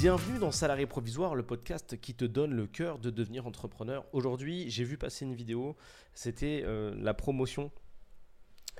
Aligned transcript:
Bienvenue 0.00 0.38
dans 0.38 0.50
Salarié 0.50 0.86
Provisoire, 0.86 1.34
le 1.34 1.42
podcast 1.42 2.00
qui 2.00 2.14
te 2.14 2.24
donne 2.24 2.54
le 2.54 2.66
cœur 2.66 2.98
de 2.98 3.10
devenir 3.10 3.46
entrepreneur. 3.46 4.06
Aujourd'hui, 4.14 4.70
j'ai 4.70 4.82
vu 4.82 4.96
passer 4.96 5.26
une 5.26 5.34
vidéo, 5.34 5.76
c'était 6.14 6.62
euh, 6.64 6.94
la 6.96 7.12
promotion 7.12 7.70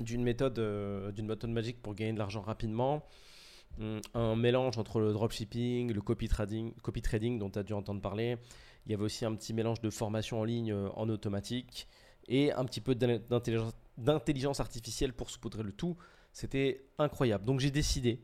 d'une 0.00 0.22
méthode, 0.22 0.58
euh, 0.58 1.12
d'une 1.12 1.26
méthode 1.26 1.50
magique 1.50 1.82
pour 1.82 1.94
gagner 1.94 2.14
de 2.14 2.18
l'argent 2.18 2.40
rapidement. 2.40 3.04
Hum, 3.78 4.00
Un 4.14 4.34
mélange 4.34 4.78
entre 4.78 4.98
le 4.98 5.12
dropshipping, 5.12 5.92
le 5.92 6.00
copy 6.00 6.26
trading, 6.26 6.72
copy 6.76 7.02
trading 7.02 7.38
dont 7.38 7.50
tu 7.50 7.58
as 7.58 7.64
dû 7.64 7.74
entendre 7.74 8.00
parler. 8.00 8.38
Il 8.86 8.92
y 8.92 8.94
avait 8.94 9.04
aussi 9.04 9.26
un 9.26 9.34
petit 9.34 9.52
mélange 9.52 9.82
de 9.82 9.90
formation 9.90 10.40
en 10.40 10.44
ligne 10.44 10.72
euh, 10.72 10.88
en 10.94 11.06
automatique 11.10 11.86
et 12.28 12.50
un 12.50 12.64
petit 12.64 12.80
peu 12.80 12.94
d'intelligence 12.94 14.60
artificielle 14.60 15.12
pour 15.12 15.28
saupoudrer 15.28 15.64
le 15.64 15.72
tout. 15.72 15.98
C'était 16.32 16.86
incroyable. 16.96 17.44
Donc 17.44 17.60
j'ai 17.60 17.70
décidé, 17.70 18.22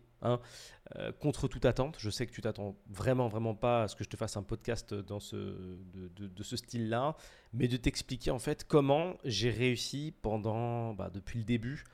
euh, 0.97 1.12
contre 1.21 1.48
toute 1.48 1.65
attente, 1.65 1.97
je 1.98 2.11
sais 2.11 2.27
que 2.27 2.33
tu 2.33 2.41
t'attends 2.41 2.77
vraiment, 2.89 3.29
vraiment 3.29 3.55
pas 3.55 3.85
à 3.85 3.89
ce 3.89 3.97
que 3.97 4.05
je 4.05 4.09
te 4.09 4.16
fasse 4.16 4.37
un 4.37 4.43
podcast 4.43 4.95
de 4.95 5.19
ce 5.21 6.57
style-là, 6.57 7.16
mais 7.52 7.69
de 7.69 7.77
t'expliquer 7.77 8.30
en 8.30 8.39
fait 8.39 8.65
comment 8.65 9.15
j'ai 9.25 9.51
réussi 9.51 10.15
pendant, 10.23 10.95
bah, 10.95 11.11
depuis 11.12 11.39
le 11.39 11.45
début, 11.45 11.85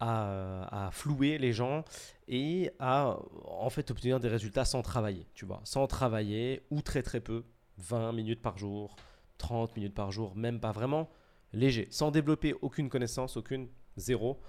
à, 0.00 0.86
à 0.86 0.90
flouer 0.90 1.38
les 1.38 1.52
gens 1.52 1.84
et 2.28 2.70
à 2.78 3.16
en 3.46 3.70
fait 3.70 3.90
obtenir 3.90 4.20
des 4.20 4.28
résultats 4.28 4.64
sans 4.64 4.82
travailler, 4.82 5.26
tu 5.34 5.44
vois, 5.44 5.60
sans 5.64 5.86
travailler 5.86 6.62
ou 6.70 6.82
très 6.82 7.02
très 7.02 7.20
peu, 7.20 7.44
20 7.78 8.12
minutes 8.12 8.42
par 8.42 8.58
jour, 8.58 8.96
30 9.38 9.76
minutes 9.76 9.94
par 9.94 10.12
jour, 10.12 10.34
même 10.36 10.60
pas 10.60 10.72
vraiment 10.72 11.08
léger, 11.52 11.88
sans 11.90 12.10
développer 12.10 12.54
aucune 12.60 12.88
connaissance, 12.88 13.36
aucune 13.36 13.68
zéro, 13.96 14.40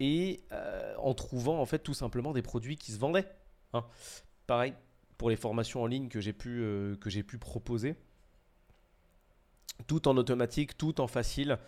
et 0.00 0.42
euh, 0.52 0.94
en 0.96 1.14
trouvant 1.14 1.60
en 1.60 1.66
fait 1.66 1.78
tout 1.78 1.94
simplement 1.94 2.32
des 2.32 2.42
produits 2.42 2.76
qui 2.76 2.90
se 2.90 2.98
vendaient. 2.98 3.30
hein. 3.74 3.84
Pareil 4.46 4.74
pour 5.18 5.28
les 5.28 5.36
formations 5.36 5.82
en 5.82 5.86
ligne 5.86 6.08
que 6.08 6.18
j'ai 6.18 6.32
pu, 6.32 6.62
euh, 6.62 6.96
que 6.96 7.10
j'ai 7.10 7.22
pu 7.22 7.36
proposer, 7.36 7.94
tout 9.86 10.08
en 10.08 10.16
automatique, 10.16 10.78
tout 10.78 10.98
en 11.02 11.06
facile 11.06 11.58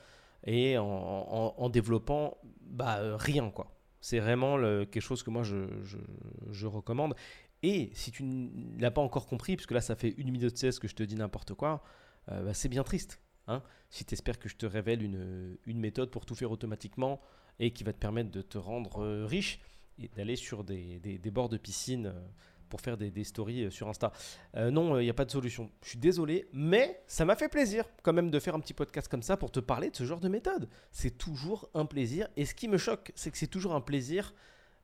et 0.44 0.78
en, 0.78 1.68
développant 1.68 2.38
bah, 2.62 2.98
euh, 2.98 3.16
rien 3.16 3.50
quoi. 3.50 3.78
C'est 4.00 4.18
vraiment 4.18 4.56
quelque 4.56 5.00
chose 5.00 5.22
que 5.22 5.30
moi 5.30 5.42
je, 5.44 6.66
recommande. 6.66 7.14
Et 7.62 7.90
si 7.92 8.10
tu 8.10 8.24
ne 8.24 8.80
l'as 8.80 8.90
pas 8.90 9.02
encore 9.02 9.26
compris, 9.26 9.54
puisque 9.54 9.70
là 9.70 9.82
ça 9.82 9.94
fait 9.94 10.14
une 10.16 10.32
minute 10.32 10.56
16 10.56 10.78
que 10.78 10.88
je 10.88 10.94
te 10.94 11.02
dis 11.02 11.14
n'importe 11.14 11.54
quoi, 11.54 11.84
bah, 12.26 12.54
c'est 12.54 12.68
bien 12.70 12.82
triste. 12.82 13.20
hein. 13.48 13.62
si 13.90 14.06
tu 14.06 14.14
espères 14.14 14.38
que 14.38 14.48
je 14.48 14.56
te 14.56 14.66
révèle 14.66 15.02
une, 15.02 15.58
une 15.66 15.78
méthode 15.78 16.10
pour 16.10 16.24
tout 16.24 16.34
faire 16.34 16.50
automatiquement 16.50 17.20
et 17.58 17.70
qui 17.72 17.84
va 17.84 17.92
te 17.92 17.98
permettre 17.98 18.30
de 18.30 18.42
te 18.42 18.58
rendre 18.58 19.02
euh, 19.02 19.26
riche 19.26 19.60
et 19.98 20.08
d'aller 20.08 20.36
sur 20.36 20.64
des, 20.64 20.98
des- 21.00 21.30
bords 21.30 21.48
de 21.48 21.56
piscine 21.56 22.06
euh, 22.06 22.20
pour 22.68 22.80
faire 22.80 22.96
des, 22.96 23.24
stories 23.24 23.64
euh, 23.64 23.70
sur 23.70 23.88
Insta. 23.88 24.12
Non, 24.56 24.98
il 24.98 25.04
n'y 25.04 25.10
a 25.10 25.14
pas 25.14 25.24
de 25.26 25.30
solution. 25.30 25.70
Je 25.82 25.90
suis 25.90 25.98
désolé, 25.98 26.48
mais 26.52 27.02
ça 27.06 27.24
m'a 27.24 27.36
fait 27.36 27.48
plaisir 27.48 27.84
quand 28.02 28.12
même 28.12 28.30
de 28.30 28.38
faire 28.38 28.54
un 28.54 28.60
petit 28.60 28.74
podcast 28.74 29.08
comme 29.08 29.22
ça 29.22 29.36
pour 29.36 29.50
te 29.50 29.60
parler 29.60 29.90
de 29.90 29.96
ce 29.96 30.04
genre 30.04 30.20
de 30.20 30.28
méthode. 30.28 30.68
C'est 30.90 31.18
toujours 31.18 31.68
un 31.74 31.84
plaisir. 31.84 32.28
Et 32.36 32.46
ce 32.46 32.54
qui 32.54 32.68
me 32.68 32.78
choque, 32.78 33.12
c'est 33.14 33.30
que 33.30 33.38
c'est 33.38 33.46
toujours 33.46 33.74
un 33.74 33.80
plaisir. 33.82 34.34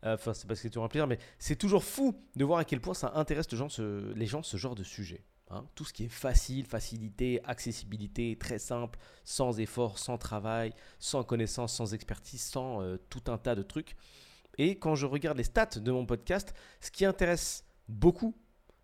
Enfin, 0.03 0.32
c'est 0.32 0.47
pas 0.47 0.55
que 0.55 0.60
c'est 0.60 0.69
toujours 0.70 0.84
un 0.84 0.88
plaisir, 0.88 1.06
mais 1.08 1.19
c'est 1.38 1.56
toujours 1.56 1.82
fou 1.82 2.14
de 2.36 2.44
voir 2.44 2.60
à 2.60 2.64
quel 2.64 2.80
point 2.80 2.94
ça 2.94 3.12
intéresse 3.16 3.48
les 3.50 4.27
gens, 4.27 4.42
ce 4.42 4.56
genre 4.56 4.75
de 4.77 4.84
sujet. 4.84 5.25
Hein. 5.50 5.64
Tout 5.74 5.84
ce 5.84 5.92
qui 5.92 6.04
est 6.04 6.08
facile, 6.08 6.66
facilité, 6.66 7.41
accessibilité, 7.44 8.36
très 8.36 8.58
simple, 8.58 8.98
sans 9.24 9.60
effort, 9.60 9.98
sans 9.98 10.18
travail, 10.18 10.72
sans 10.98 11.24
connaissance, 11.24 11.75
sans 11.75 11.94
expertise, 11.94 12.42
sans 12.42 12.82
euh, 12.82 12.97
tout 13.10 13.22
un 13.28 13.38
tas 13.38 13.54
de 13.54 13.62
trucs. 13.62 13.97
Et 14.58 14.76
quand 14.76 14.94
je 14.94 15.06
regarde 15.06 15.38
les 15.38 15.44
stats 15.44 15.78
de 15.81 15.92
mon 15.92 16.06
podcast, 16.06 16.54
ce 16.81 16.91
qui 16.91 17.04
intéresse 17.04 17.64
beaucoup 17.88 18.34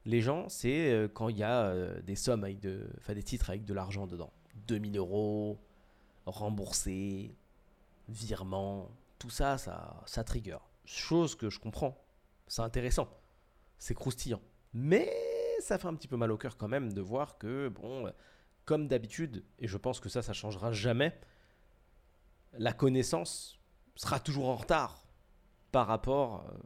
les 0.05 0.21
gens, 0.21 0.49
c'est 0.49 0.93
euh, 0.93 1.09
quand 1.09 1.29
il 1.29 1.39
y 1.39 1.43
a 1.43 1.67
euh, 1.67 2.01
des 2.03 2.17
sommes 2.17 2.45
avec 2.45 2.61
de, 2.61 2.89
enfin 2.99 3.15
des 3.15 3.23
titres 3.23 3.51
avec 3.51 3.65
de 3.65 3.75
l'argent 3.75 4.07
dedans. 4.07 4.33
2000 4.67 4.99
euros, 4.99 5.59
remboursés, 6.27 7.35
virement, 8.09 8.91
tout 9.19 9.31
ça, 9.31 9.59
ça, 9.59 10.03
ça 10.07 10.25
trigger. 10.25 10.59
Chose 10.85 11.35
que 11.35 11.51
je 11.51 11.59
comprends. 11.59 11.99
C'est 12.47 12.63
intéressant. 12.63 13.09
C'est 13.79 13.95
croustillant. 13.95 14.41
Mais 14.75 15.11
ça 15.65 15.79
fait 15.79 15.89
un 15.89 15.95
petit 15.95 16.09
peu 16.09 16.17
mal 16.17 16.31
au 16.31 16.37
cœur 16.37 16.57
quand 16.57 16.69
même 16.69 16.93
de 16.93 17.01
voir 17.01 17.39
que, 17.39 17.69
bon, 17.69 18.07
euh, 18.07 18.11
comme 18.65 18.89
d'habitude, 18.89 19.45
et 19.59 19.69
je 19.69 19.77
pense 19.77 20.01
que 20.01 20.09
ça, 20.09 20.23
ça 20.23 20.33
changera 20.33 20.73
jamais, 20.73 21.19
la 22.53 22.73
connaissance 22.73 23.59
sera 23.97 24.21
toujours 24.21 24.49
en 24.49 24.57
retard 24.57 25.05
par 25.73 25.87
rapport 25.87 26.47
euh, 26.49 26.59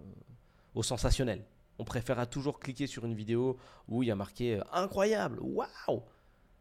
au 0.74 0.82
sensationnel. 0.82 1.44
On 1.78 1.84
préférera 1.84 2.26
toujours 2.26 2.58
cliquer 2.58 2.86
sur 2.86 3.04
une 3.04 3.14
vidéo 3.14 3.58
où 3.86 4.02
il 4.02 4.06
y 4.06 4.10
a 4.10 4.16
marqué 4.16 4.56
euh, 4.56 4.62
incroyable, 4.72 5.38
waouh, 5.40 6.02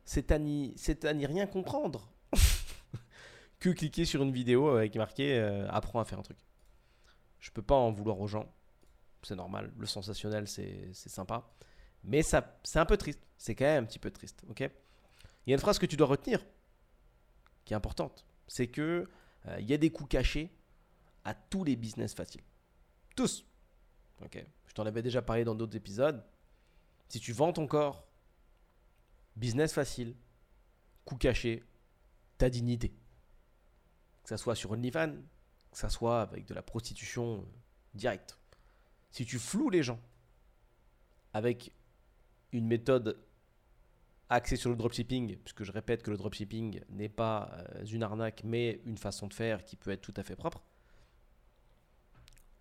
c'est 0.05 0.31
à 0.31 0.39
n'y 0.39 1.25
rien 1.25 1.47
comprendre, 1.47 2.09
que 3.59 3.69
cliquer 3.69 4.05
sur 4.05 4.23
une 4.23 4.31
vidéo 4.31 4.69
avec 4.69 4.95
marqué 4.95 5.37
euh, 5.37 5.67
apprends 5.69 5.99
à 5.99 6.05
faire 6.05 6.19
un 6.19 6.23
truc. 6.23 6.37
Je 7.39 7.51
peux 7.51 7.61
pas 7.61 7.75
en 7.75 7.91
vouloir 7.91 8.19
aux 8.19 8.27
gens, 8.27 8.51
c'est 9.23 9.35
normal, 9.35 9.71
le 9.77 9.85
sensationnel 9.85 10.47
c'est 10.47 10.93
sympa, 10.93 11.49
mais 12.03 12.23
ça 12.23 12.59
c'est 12.63 12.79
un 12.79 12.85
peu 12.85 12.97
triste, 12.97 13.21
c'est 13.37 13.55
quand 13.55 13.65
même 13.65 13.83
un 13.83 13.87
petit 13.87 13.99
peu 13.99 14.11
triste, 14.11 14.43
ok? 14.49 14.61
Il 14.61 15.51
y 15.51 15.53
a 15.53 15.55
une 15.55 15.61
phrase 15.61 15.79
que 15.79 15.85
tu 15.85 15.95
dois 15.95 16.07
retenir, 16.07 16.45
qui 17.65 17.73
est 17.73 17.77
importante, 17.77 18.25
c'est 18.47 18.67
que 18.67 19.07
euh, 19.47 19.61
y 19.61 19.73
a 19.73 19.77
des 19.77 19.91
coûts 19.91 20.05
cachés 20.05 20.51
à 21.23 21.33
tous 21.33 21.63
les 21.63 21.75
business 21.75 22.13
faciles. 22.13 22.43
Tous. 23.15 23.45
Ok? 24.23 24.43
Je 24.67 24.73
t'en 24.73 24.85
avais 24.85 25.01
déjà 25.01 25.21
parlé 25.21 25.43
dans 25.43 25.55
d'autres 25.55 25.75
épisodes. 25.75 26.23
Si 27.09 27.19
tu 27.19 27.33
vends 27.33 27.53
ton 27.53 27.67
corps, 27.67 28.07
business 29.35 29.73
facile, 29.73 30.15
coût 31.05 31.17
caché, 31.17 31.63
ta 32.37 32.49
dignité. 32.49 32.89
Que 34.23 34.29
ça 34.29 34.37
soit 34.37 34.55
sur 34.55 34.71
OnlyFans, 34.71 35.15
que 35.71 35.77
ça 35.77 35.89
soit 35.89 36.21
avec 36.21 36.45
de 36.45 36.53
la 36.53 36.61
prostitution 36.61 37.39
euh, 37.39 37.45
directe. 37.93 38.37
Si 39.11 39.25
tu 39.25 39.39
floues 39.39 39.69
les 39.69 39.83
gens 39.83 39.99
avec 41.33 41.71
une 42.51 42.67
méthode 42.67 43.19
axée 44.29 44.55
sur 44.55 44.69
le 44.69 44.75
dropshipping, 44.75 45.37
puisque 45.37 45.63
je 45.63 45.71
répète 45.71 46.03
que 46.03 46.11
le 46.11 46.17
dropshipping 46.17 46.81
n'est 46.89 47.09
pas 47.09 47.51
euh, 47.53 47.85
une 47.85 48.03
arnaque, 48.03 48.41
mais 48.43 48.81
une 48.85 48.97
façon 48.97 49.27
de 49.27 49.33
faire 49.33 49.63
qui 49.63 49.75
peut 49.75 49.91
être 49.91 50.01
tout 50.01 50.13
à 50.17 50.23
fait 50.23 50.35
propre, 50.35 50.63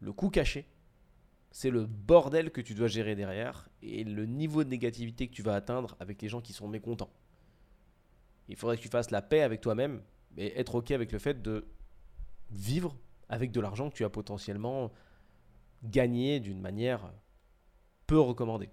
le 0.00 0.12
coût 0.12 0.30
caché, 0.30 0.66
c'est 1.50 1.70
le 1.70 1.86
bordel 1.86 2.50
que 2.50 2.60
tu 2.60 2.74
dois 2.74 2.86
gérer 2.86 3.14
derrière 3.14 3.68
et 3.82 4.04
le 4.04 4.26
niveau 4.26 4.62
de 4.62 4.68
négativité 4.68 5.26
que 5.26 5.32
tu 5.32 5.42
vas 5.42 5.54
atteindre 5.54 5.96
avec 6.00 6.20
les 6.20 6.28
gens 6.28 6.40
qui 6.40 6.52
sont 6.52 6.68
mécontents. 6.68 7.10
Il 8.48 8.56
faudrait 8.56 8.76
que 8.76 8.82
tu 8.82 8.88
fasses 8.88 9.10
la 9.10 9.22
paix 9.22 9.40
avec 9.40 9.60
toi-même 9.60 10.02
et 10.36 10.58
être 10.58 10.74
OK 10.76 10.90
avec 10.90 11.12
le 11.12 11.18
fait 11.18 11.40
de 11.42 11.66
vivre 12.50 12.96
avec 13.28 13.50
de 13.52 13.60
l'argent 13.60 13.90
que 13.90 13.94
tu 13.94 14.04
as 14.04 14.10
potentiellement 14.10 14.92
gagné 15.82 16.40
d'une 16.40 16.60
manière 16.60 17.12
peu 18.06 18.20
recommandée. 18.20 18.70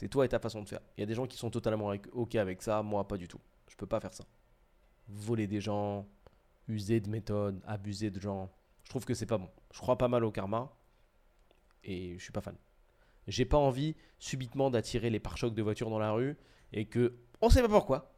C'est 0.00 0.08
toi 0.08 0.24
et 0.24 0.28
ta 0.30 0.38
façon 0.38 0.62
de 0.62 0.68
faire. 0.70 0.80
Il 0.96 1.00
y 1.00 1.02
a 1.02 1.06
des 1.06 1.14
gens 1.14 1.26
qui 1.26 1.36
sont 1.36 1.50
totalement 1.50 1.92
OK 2.12 2.34
avec 2.36 2.62
ça, 2.62 2.82
moi 2.82 3.06
pas 3.06 3.18
du 3.18 3.28
tout. 3.28 3.38
Je 3.68 3.76
peux 3.76 3.84
pas 3.84 4.00
faire 4.00 4.14
ça. 4.14 4.24
Voler 5.08 5.46
des 5.46 5.60
gens, 5.60 6.08
user 6.68 7.00
de 7.00 7.10
méthodes, 7.10 7.60
abuser 7.66 8.10
de 8.10 8.18
gens, 8.18 8.50
je 8.82 8.88
trouve 8.88 9.04
que 9.04 9.12
c'est 9.12 9.26
pas 9.26 9.36
bon. 9.36 9.50
Je 9.74 9.78
crois 9.78 9.98
pas 9.98 10.08
mal 10.08 10.24
au 10.24 10.30
karma 10.30 10.72
et 11.84 12.16
je 12.16 12.22
suis 12.22 12.32
pas 12.32 12.40
fan. 12.40 12.56
J'ai 13.26 13.44
pas 13.44 13.58
envie 13.58 13.94
subitement 14.18 14.70
d'attirer 14.70 15.10
les 15.10 15.20
pare-chocs 15.20 15.52
de 15.52 15.62
voitures 15.62 15.90
dans 15.90 15.98
la 15.98 16.12
rue 16.12 16.34
et 16.72 16.86
que, 16.86 17.18
on 17.42 17.50
sait 17.50 17.60
pas 17.60 17.68
pourquoi, 17.68 18.14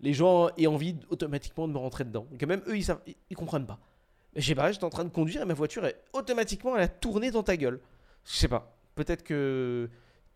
les 0.00 0.14
gens 0.14 0.48
aient 0.56 0.68
envie 0.68 0.96
automatiquement 1.10 1.68
de 1.68 1.74
me 1.74 1.78
rentrer 1.78 2.04
dedans. 2.04 2.28
Et 2.32 2.38
que 2.38 2.46
même 2.46 2.62
eux, 2.66 2.78
ils, 2.78 2.84
savent, 2.84 3.02
comprennent 3.36 3.66
pas. 3.66 3.78
Mais 4.34 4.40
je 4.40 4.46
sais 4.46 4.54
pas, 4.54 4.72
j'étais 4.72 4.84
en 4.84 4.88
train 4.88 5.04
de 5.04 5.10
conduire 5.10 5.42
et 5.42 5.44
ma 5.44 5.52
voiture, 5.52 5.84
est 5.84 6.02
automatiquement, 6.14 6.76
elle 6.76 6.84
a 6.84 6.88
tourné 6.88 7.30
dans 7.30 7.42
ta 7.42 7.58
gueule. 7.58 7.78
Je 8.24 8.32
sais 8.32 8.48
pas. 8.48 8.74
Peut-être 8.94 9.22
que 9.22 9.90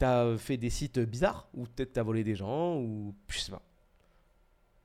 t'as 0.04 0.36
fait 0.36 0.58
des 0.58 0.68
sites 0.68 0.98
bizarres 0.98 1.48
ou 1.54 1.64
peut-être 1.64 1.94
t'as 1.94 2.02
volé 2.02 2.24
des 2.24 2.34
gens 2.34 2.76
ou 2.76 3.14
je 3.28 3.38
sais 3.38 3.50
pas. 3.50 3.62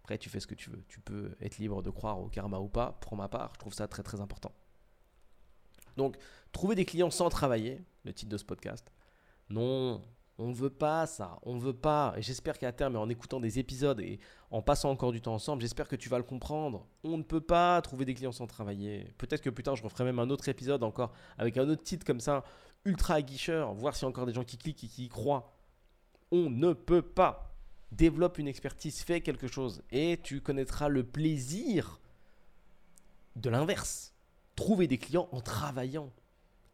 Après, 0.04 0.18
tu 0.18 0.30
fais 0.30 0.39
ce 0.39 0.48
que 0.48 0.56
tu 0.56 0.69
veux. 0.69 0.81
Tu 0.88 1.01
peux 1.01 1.36
être 1.42 1.57
libre 1.57 1.83
de 1.83 1.89
croire 1.89 2.19
au 2.21 2.30
karma 2.30 2.57
ou 2.60 2.69
pas. 2.69 2.98
Pour 3.01 3.18
ma 3.18 3.27
part, 3.27 3.51
je 3.54 3.60
trouve 3.60 3.74
ça 3.74 3.88
très 3.89 4.01
très 4.01 4.21
important. 4.21 4.54
Donc, 5.98 6.16
trouver 6.54 6.75
des 6.75 6.86
clients 6.86 7.12
sans 7.12 7.27
travailler, 7.27 7.83
le 8.06 8.13
titre 8.13 8.31
de 8.31 8.38
ce 8.38 8.45
podcast. 8.45 8.94
Non, 9.50 10.01
on 10.38 10.48
ne 10.48 10.54
veut 10.54 10.69
pas 10.69 11.06
ça. 11.06 11.38
On 11.44 11.57
veut 11.57 11.74
pas. 11.74 12.13
Et 12.16 12.21
j'espère 12.21 12.57
qu'à 12.57 12.71
terme, 12.71 12.95
en 12.95 13.10
écoutant 13.10 13.42
des 13.42 13.60
épisodes 13.60 14.00
et 14.00 14.21
en 14.51 14.62
passant 14.62 14.89
encore 14.89 15.12
du 15.12 15.19
temps 15.19 15.33
ensemble, 15.33 15.62
j'espère 15.62 15.89
que 15.89 15.98
tu 15.98 16.07
vas 16.07 16.18
le 16.18 16.24
comprendre. 16.24 16.88
On 17.04 17.18
ne 17.18 17.24
peut 17.24 17.42
pas 17.42 17.81
trouver 17.81 18.06
des 18.06 18.13
clients 18.13 18.31
sans 18.31 18.48
travailler. 18.48 19.13
Peut-être 19.18 19.42
que 19.42 19.50
plus 19.50 19.63
tard, 19.63 19.75
je 19.75 19.83
referai 19.83 20.06
même 20.06 20.19
un 20.19 20.30
autre 20.30 20.48
épisode 20.48 20.81
encore 20.81 21.12
avec 21.38 21.57
un 21.57 21.68
autre 21.68 21.83
titre 21.83 22.06
comme 22.06 22.21
ça, 22.21 22.45
ultra 22.86 23.16
aguicheur, 23.16 23.74
voir 23.74 23.96
s'il 23.96 24.04
y 24.04 24.06
a 24.06 24.10
encore 24.10 24.26
des 24.26 24.34
gens 24.34 24.44
qui 24.44 24.58
cliquent 24.58 24.84
et 24.84 24.88
qui 24.88 25.06
y 25.06 25.10
croient. 25.10 25.54
On 26.31 26.50
ne 26.50 26.74
peut 26.74 27.02
pas. 27.02 27.56
Développe 27.92 28.38
une 28.38 28.48
expertise, 28.48 29.02
fais 29.02 29.22
quelque 29.22 29.48
chose 29.48 29.81
et 29.92 30.20
tu 30.22 30.42
connaîtras 30.42 30.90
le 30.90 31.04
plaisir 31.04 32.00
de 33.36 33.50
l'inverse. 33.50 34.14
Trouver 34.56 34.88
des 34.88 34.98
clients 34.98 35.28
en 35.31 35.42
travaillant. 35.42 36.12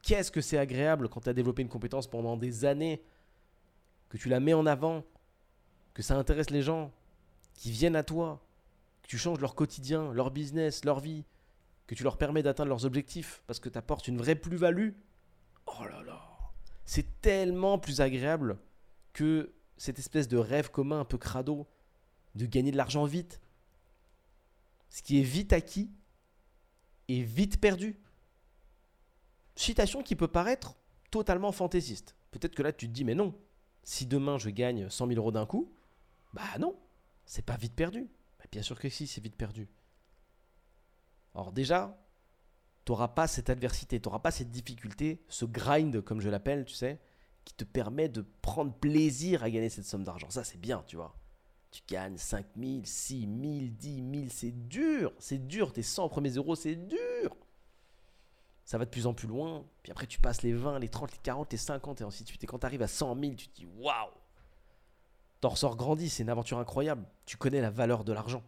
qu'est-ce 0.01 0.31
que 0.31 0.41
c'est 0.41 0.57
agréable 0.57 1.09
quand 1.09 1.21
tu 1.21 1.29
as 1.29 1.33
développé 1.33 1.61
une 1.61 1.69
compétence 1.69 2.07
pendant 2.07 2.37
des 2.37 2.65
années, 2.65 3.01
que 4.09 4.17
tu 4.17 4.29
la 4.29 4.39
mets 4.39 4.53
en 4.53 4.65
avant, 4.65 5.03
que 5.93 6.03
ça 6.03 6.15
intéresse 6.15 6.49
les 6.51 6.61
gens, 6.61 6.91
qui 7.55 7.71
viennent 7.71 7.95
à 7.95 8.03
toi, 8.03 8.45
que 9.01 9.07
tu 9.07 9.17
changes 9.17 9.39
leur 9.39 9.55
quotidien, 9.55 10.11
leur 10.13 10.31
business, 10.31 10.83
leur 10.85 10.99
vie, 10.99 11.23
que 11.87 11.95
tu 11.95 12.03
leur 12.03 12.17
permets 12.17 12.43
d'atteindre 12.43 12.69
leurs 12.69 12.85
objectifs 12.85 13.41
parce 13.47 13.59
que 13.59 13.69
tu 13.69 13.77
apportes 13.77 14.07
une 14.07 14.17
vraie 14.17 14.35
plus-value. 14.35 14.89
Oh 15.67 15.83
là 15.83 16.03
là, 16.03 16.21
c'est 16.85 17.21
tellement 17.21 17.79
plus 17.79 18.01
agréable 18.01 18.57
que 19.13 19.53
cette 19.77 19.99
espèce 19.99 20.27
de 20.27 20.37
rêve 20.37 20.71
commun 20.71 20.99
un 20.99 21.05
peu 21.05 21.17
crado 21.17 21.67
de 22.35 22.45
gagner 22.45 22.71
de 22.71 22.77
l'argent 22.77 23.05
vite. 23.05 23.41
Ce 24.89 25.01
qui 25.01 25.19
est 25.19 25.23
vite 25.23 25.53
acquis 25.53 25.89
est 27.07 27.21
vite 27.21 27.59
perdu. 27.59 27.99
Citation 29.55 30.03
qui 30.03 30.15
peut 30.15 30.27
paraître 30.27 30.75
totalement 31.11 31.51
fantaisiste. 31.51 32.15
Peut-être 32.31 32.55
que 32.55 32.63
là 32.63 32.73
tu 32.73 32.87
te 32.87 32.93
dis 32.93 33.03
mais 33.03 33.15
non, 33.15 33.33
si 33.83 34.05
demain 34.05 34.37
je 34.37 34.49
gagne 34.49 34.89
100 34.89 35.07
000 35.07 35.19
euros 35.19 35.31
d'un 35.31 35.45
coup, 35.45 35.71
bah 36.33 36.57
non, 36.59 36.75
c'est 37.25 37.45
pas 37.45 37.55
vite 37.55 37.75
perdu. 37.75 38.09
Bah, 38.39 38.45
bien 38.51 38.61
sûr 38.61 38.79
que 38.79 38.89
si, 38.89 39.07
c'est 39.07 39.21
vite 39.21 39.35
perdu. 39.35 39.69
Alors 41.33 41.51
déjà, 41.51 41.97
tu 42.85 42.91
n'auras 42.91 43.07
pas 43.09 43.27
cette 43.27 43.49
adversité, 43.49 43.99
tu 43.99 44.07
n'auras 44.07 44.19
pas 44.19 44.31
cette 44.31 44.51
difficulté, 44.51 45.21
ce 45.27 45.45
grind 45.45 46.01
comme 46.01 46.21
je 46.21 46.29
l'appelle, 46.29 46.65
tu 46.65 46.73
sais, 46.73 46.99
qui 47.43 47.53
te 47.55 47.63
permet 47.63 48.09
de 48.09 48.23
prendre 48.41 48.73
plaisir 48.73 49.43
à 49.43 49.49
gagner 49.49 49.69
cette 49.69 49.85
somme 49.85 50.03
d'argent. 50.03 50.29
Ça, 50.29 50.43
c'est 50.43 50.59
bien, 50.59 50.83
tu 50.87 50.95
vois. 50.95 51.15
Tu 51.71 51.81
gagnes 51.87 52.17
5 52.17 52.45
000, 52.57 52.81
6 52.83 53.21
000, 53.21 53.29
10 53.71 53.95
000, 54.19 54.25
c'est 54.29 54.67
dur, 54.69 55.11
c'est 55.19 55.47
dur, 55.47 55.73
tes 55.73 55.81
100 55.81 56.09
premiers 56.09 56.29
euros, 56.31 56.55
c'est 56.55 56.75
dur. 56.75 57.35
Ça 58.63 58.77
va 58.77 58.85
de 58.85 58.89
plus 58.89 59.07
en 59.07 59.13
plus 59.13 59.27
loin, 59.27 59.63
puis 59.83 59.91
après 59.91 60.07
tu 60.07 60.19
passes 60.19 60.41
les 60.41 60.53
20, 60.53 60.79
les 60.79 60.89
30, 60.89 61.11
les 61.11 61.17
40, 61.17 61.51
les 61.51 61.57
50 61.57 62.01
et 62.01 62.03
ainsi 62.03 62.23
de 62.23 62.29
suite. 62.29 62.43
Et 62.43 62.47
quand 62.47 62.59
tu 62.59 62.65
arrives 62.65 62.81
à 62.81 62.87
100 62.87 63.19
000, 63.19 63.33
tu 63.33 63.47
te 63.47 63.55
dis 63.55 63.67
waouh 63.77 64.09
T'en 65.41 65.49
ressors 65.49 65.75
grandi, 65.75 66.09
c'est 66.09 66.23
une 66.23 66.29
aventure 66.29 66.57
incroyable. 66.57 67.05
Tu 67.25 67.37
connais 67.37 67.61
la 67.61 67.69
valeur 67.69 68.03
de 68.03 68.13
l'argent. 68.13 68.43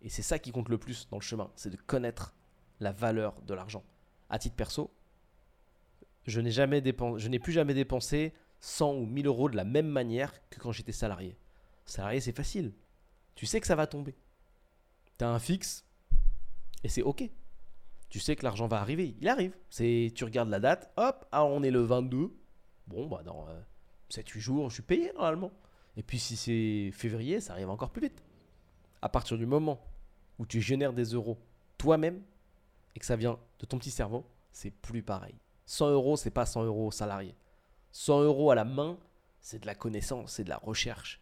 Et 0.00 0.08
c'est 0.08 0.22
ça 0.22 0.38
qui 0.38 0.52
compte 0.52 0.68
le 0.68 0.78
plus 0.78 1.08
dans 1.10 1.18
le 1.18 1.22
chemin, 1.22 1.50
c'est 1.56 1.70
de 1.70 1.76
connaître 1.76 2.32
la 2.80 2.92
valeur 2.92 3.40
de 3.42 3.54
l'argent. 3.54 3.84
À 4.28 4.38
titre 4.38 4.56
perso, 4.56 4.90
je 6.26 6.40
n'ai 6.40 6.50
jamais 6.50 6.80
dépensé, 6.80 7.22
je 7.22 7.28
n'ai 7.28 7.38
plus 7.38 7.52
jamais 7.52 7.74
dépensé 7.74 8.32
100 8.60 8.94
ou 8.94 9.06
1000 9.06 9.26
euros 9.26 9.48
de 9.48 9.56
la 9.56 9.64
même 9.64 9.88
manière 9.88 10.32
que 10.50 10.58
quand 10.58 10.72
j'étais 10.72 10.92
salarié. 10.92 11.36
Salarié, 11.84 12.20
c'est 12.20 12.36
facile. 12.36 12.72
Tu 13.34 13.46
sais 13.46 13.60
que 13.60 13.66
ça 13.66 13.76
va 13.76 13.86
tomber. 13.86 14.16
Tu 15.18 15.24
as 15.24 15.30
un 15.30 15.38
fixe 15.38 15.84
et 16.82 16.88
c'est 16.88 17.02
OK. 17.02 17.28
Tu 18.08 18.20
sais 18.20 18.36
que 18.36 18.44
l'argent 18.44 18.66
va 18.66 18.80
arriver. 18.80 19.16
Il 19.20 19.28
arrive. 19.28 19.56
C'est, 19.70 20.12
tu 20.14 20.24
regardes 20.24 20.48
la 20.48 20.60
date, 20.60 20.92
hop, 20.96 21.26
ah, 21.32 21.44
on 21.44 21.62
est 21.62 21.70
le 21.70 21.80
22. 21.80 22.32
Bon, 22.86 23.06
bah 23.06 23.22
dans 23.24 23.46
7-8 24.10 24.36
euh, 24.36 24.40
jours, 24.40 24.70
je 24.70 24.74
suis 24.74 24.82
payé 24.82 25.12
normalement. 25.14 25.52
Et 25.96 26.02
puis 26.02 26.18
si 26.18 26.36
c'est 26.36 26.90
février, 26.92 27.40
ça 27.40 27.54
arrive 27.54 27.70
encore 27.70 27.90
plus 27.90 28.02
vite. 28.02 28.22
À 29.02 29.08
partir 29.08 29.36
du 29.36 29.46
moment 29.46 29.80
où 30.38 30.46
tu 30.46 30.60
génères 30.60 30.92
des 30.92 31.04
euros 31.04 31.38
toi-même 31.78 32.22
et 32.96 32.98
que 32.98 33.06
ça 33.06 33.14
vient 33.14 33.38
de 33.58 33.66
ton 33.66 33.78
petit 33.78 33.90
cerveau, 33.90 34.26
c'est 34.50 34.70
plus 34.70 35.02
pareil. 35.02 35.34
100 35.66 35.90
euros, 35.90 36.16
c'est 36.16 36.30
pas 36.30 36.46
100 36.46 36.64
euros 36.64 36.90
salarié. 36.90 37.36
100 37.92 38.22
euros 38.22 38.50
à 38.50 38.54
la 38.54 38.64
main, 38.64 38.98
c'est 39.40 39.60
de 39.60 39.66
la 39.66 39.74
connaissance, 39.74 40.32
c'est 40.32 40.44
de 40.44 40.48
la 40.48 40.56
recherche. 40.56 41.20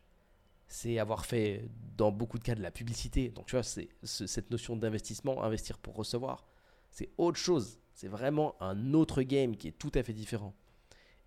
C'est 0.69 0.99
avoir 0.99 1.27
fait, 1.27 1.69
dans 1.97 2.13
beaucoup 2.13 2.39
de 2.39 2.45
cas, 2.45 2.55
de 2.55 2.63
la 2.63 2.71
publicité. 2.71 3.29
Donc, 3.29 3.47
tu 3.47 3.57
vois, 3.57 3.65
c'est 3.65 3.89
cette 4.05 4.51
notion 4.51 4.77
d'investissement, 4.77 5.43
investir 5.43 5.79
pour 5.79 5.97
recevoir. 5.97 6.45
C'est 6.91 7.11
autre 7.19 7.39
chose. 7.39 7.81
C'est 7.93 8.09
vraiment 8.09 8.55
un 8.61 8.95
autre 8.95 9.23
game 9.23 9.57
qui 9.57 9.69
est 9.69 9.79
tout 9.79 9.93
à 9.95 10.03
fait 10.03 10.13
différent. 10.13 10.55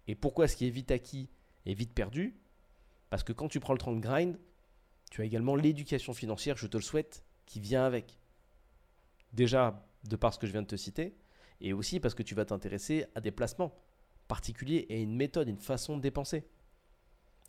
Et 0.07 0.15
pourquoi 0.15 0.47
ce 0.47 0.55
qui 0.55 0.65
est 0.65 0.71
vite 0.71 0.91
acquis 0.91 1.29
est 1.65 1.73
vite 1.73 1.93
perdu? 1.93 2.37
Parce 3.09 3.23
que 3.23 3.33
quand 3.33 3.49
tu 3.49 3.59
prends 3.59 3.73
le 3.73 3.79
temps 3.79 3.93
de 3.93 3.99
grind, 3.99 4.39
tu 5.11 5.21
as 5.21 5.25
également 5.25 5.55
l'éducation 5.55 6.13
financière, 6.13 6.57
je 6.57 6.67
te 6.67 6.77
le 6.77 6.83
souhaite, 6.83 7.23
qui 7.45 7.59
vient 7.59 7.85
avec. 7.85 8.17
Déjà, 9.33 9.86
de 10.07 10.15
par 10.15 10.33
ce 10.33 10.39
que 10.39 10.47
je 10.47 10.51
viens 10.51 10.61
de 10.61 10.67
te 10.67 10.75
citer, 10.75 11.15
et 11.61 11.73
aussi 11.73 11.99
parce 11.99 12.13
que 12.13 12.23
tu 12.23 12.35
vas 12.35 12.45
t'intéresser 12.45 13.05
à 13.15 13.21
des 13.21 13.31
placements 13.31 13.73
particuliers 14.27 14.85
et 14.89 14.95
à 14.95 14.97
une 14.97 15.15
méthode, 15.15 15.47
une 15.47 15.57
façon 15.57 15.97
de 15.97 16.01
dépenser. 16.01 16.45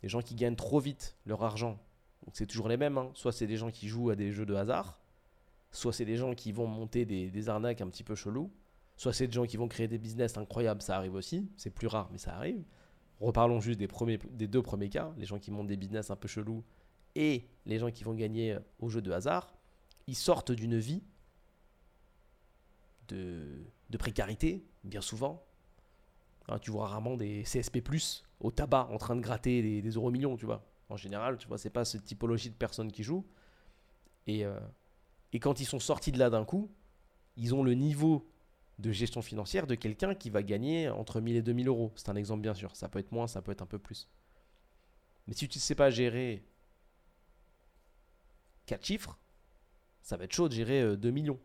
Les 0.01 0.09
gens 0.09 0.21
qui 0.21 0.35
gagnent 0.35 0.55
trop 0.55 0.79
vite 0.79 1.17
leur 1.25 1.43
argent, 1.43 1.79
c'est 2.33 2.45
toujours 2.45 2.69
les 2.69 2.77
mêmes, 2.77 2.97
hein. 2.97 3.11
soit 3.13 3.31
c'est 3.31 3.47
des 3.47 3.57
gens 3.57 3.71
qui 3.71 3.87
jouent 3.87 4.09
à 4.09 4.15
des 4.15 4.31
jeux 4.31 4.45
de 4.45 4.55
hasard, 4.55 5.01
soit 5.71 5.93
c'est 5.93 6.05
des 6.05 6.17
gens 6.17 6.33
qui 6.33 6.51
vont 6.51 6.67
monter 6.67 7.05
des, 7.05 7.49
arnaques 7.49 7.81
un 7.81 7.87
petit 7.87 8.03
peu 8.03 8.15
chelous, 8.15 8.51
soit 8.97 9.13
c'est 9.13 9.27
des 9.27 9.33
gens 9.33 9.45
qui 9.45 9.57
vont 9.57 9.67
créer 9.67 9.87
des 9.87 9.97
business 9.97 10.37
incroyables, 10.37 10.81
ça 10.81 10.97
arrive 10.97 11.15
aussi, 11.15 11.49
c'est 11.57 11.69
plus 11.69 11.87
rare 11.87 12.09
mais 12.11 12.17
ça 12.17 12.35
arrive. 12.35 12.63
Reparlons 13.19 13.59
juste 13.59 13.79
des, 13.79 14.47
deux 14.47 14.61
premiers 14.61 14.89
cas, 14.89 15.13
les 15.17 15.25
gens 15.25 15.39
qui 15.39 15.51
montent 15.51 15.67
des 15.67 15.75
business 15.75 16.09
un 16.09 16.15
peu 16.15 16.27
chelous 16.27 16.63
et 17.15 17.49
les 17.65 17.77
gens 17.77 17.91
qui 17.91 18.03
vont 18.05 18.13
gagner 18.13 18.57
au 18.79 18.87
jeu 18.87 19.01
de 19.01 19.11
hasard, 19.11 19.53
ils 20.07 20.15
sortent 20.15 20.51
d'une 20.51 20.77
vie 20.77 21.03
de, 23.09 23.97
précarité, 23.97 24.65
bien 24.83 25.01
souvent. 25.01 25.45
Hein, 26.47 26.59
tu 26.59 26.71
vois 26.71 26.87
rarement 26.87 27.17
des 27.17 27.43
CSP, 27.43 27.79
au 28.39 28.51
tabac 28.51 28.87
en 28.91 28.97
train 28.97 29.15
de 29.15 29.21
gratter 29.21 29.81
des, 29.81 29.89
euros 29.89 30.11
millions, 30.11 30.37
tu 30.37 30.45
vois. 30.45 30.65
En 30.89 30.97
général, 30.97 31.37
tu 31.37 31.47
vois, 31.47 31.57
c'est 31.57 31.69
pas 31.69 31.85
cette 31.85 32.03
typologie 32.03 32.49
de 32.49 32.55
personnes 32.55 32.91
qui 32.91 33.03
jouent. 33.03 33.25
Et, 34.25 34.45
euh, 34.45 34.59
et 35.33 35.39
quand 35.39 35.59
ils 35.59 35.65
sont 35.65 35.79
sortis 35.79 36.11
de 36.11 36.17
là 36.17 36.29
d'un 36.29 36.45
coup, 36.45 36.71
ils 37.37 37.53
ont 37.53 37.63
le 37.63 37.73
niveau 37.73 38.27
de 38.79 38.91
gestion 38.91 39.21
financière 39.21 39.67
de 39.67 39.75
quelqu'un 39.75 40.15
qui 40.15 40.29
va 40.29 40.41
gagner 40.41 40.89
entre 40.89 41.21
1000 41.21 41.35
et 41.35 41.41
2000 41.41 41.67
euros. 41.67 41.91
C'est 41.95 42.09
un 42.09 42.15
exemple, 42.15 42.41
bien 42.41 42.53
sûr. 42.53 42.75
Ça 42.75 42.89
peut 42.89 42.99
être 42.99 43.11
moins, 43.11 43.27
ça 43.27 43.41
peut 43.41 43.51
être 43.51 43.61
un 43.61 43.67
peu 43.67 43.79
plus. 43.79 44.07
Mais 45.27 45.33
si 45.33 45.47
tu 45.47 45.57
ne 45.57 45.61
sais 45.61 45.75
pas 45.75 45.89
gérer 45.89 46.43
4 48.65 48.85
chiffres, 48.85 49.17
ça 50.01 50.17
va 50.17 50.23
être 50.23 50.33
chaud 50.33 50.47
de 50.47 50.53
gérer 50.53 50.97
2 50.97 51.07
euh, 51.07 51.11
millions. 51.11 51.39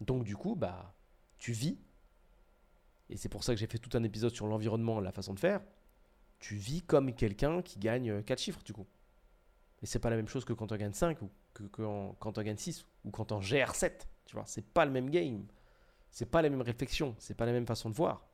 Donc 0.00 0.24
du 0.24 0.36
coup, 0.36 0.54
bah, 0.54 0.94
tu 1.38 1.52
vis, 1.52 1.78
et 3.08 3.16
c'est 3.16 3.28
pour 3.28 3.44
ça 3.44 3.52
que 3.52 3.60
j'ai 3.60 3.66
fait 3.66 3.78
tout 3.78 3.96
un 3.96 4.02
épisode 4.02 4.34
sur 4.34 4.46
l'environnement, 4.46 5.00
la 5.00 5.12
façon 5.12 5.34
de 5.34 5.40
faire, 5.40 5.60
tu 6.38 6.54
vis 6.54 6.82
comme 6.82 7.14
quelqu'un 7.14 7.60
qui 7.60 7.78
gagne 7.78 8.22
4 8.22 8.38
chiffres 8.38 8.62
du 8.62 8.72
coup. 8.72 8.86
Et 9.82 9.86
c'est 9.86 9.98
pas 9.98 10.10
la 10.10 10.16
même 10.16 10.28
chose 10.28 10.44
que 10.44 10.52
quand 10.52 10.72
on 10.72 10.76
gagne 10.76 10.92
5 10.92 11.20
ou 11.22 11.30
que, 11.54 11.64
quand 11.64 12.38
on 12.38 12.42
gagne 12.42 12.56
6 12.56 12.86
ou 13.04 13.10
quand 13.10 13.32
on 13.32 13.40
gère 13.40 13.74
7. 13.74 14.08
Tu 14.26 14.36
vois, 14.36 14.44
c'est 14.46 14.64
pas 14.64 14.84
le 14.84 14.90
même 14.90 15.10
game. 15.10 15.46
C'est 16.10 16.26
pas 16.26 16.42
la 16.42 16.50
même 16.50 16.62
réflexion, 16.62 17.14
c'est 17.18 17.34
pas 17.34 17.46
la 17.46 17.52
même 17.52 17.66
façon 17.66 17.90
de 17.90 17.94
voir. 17.94 18.26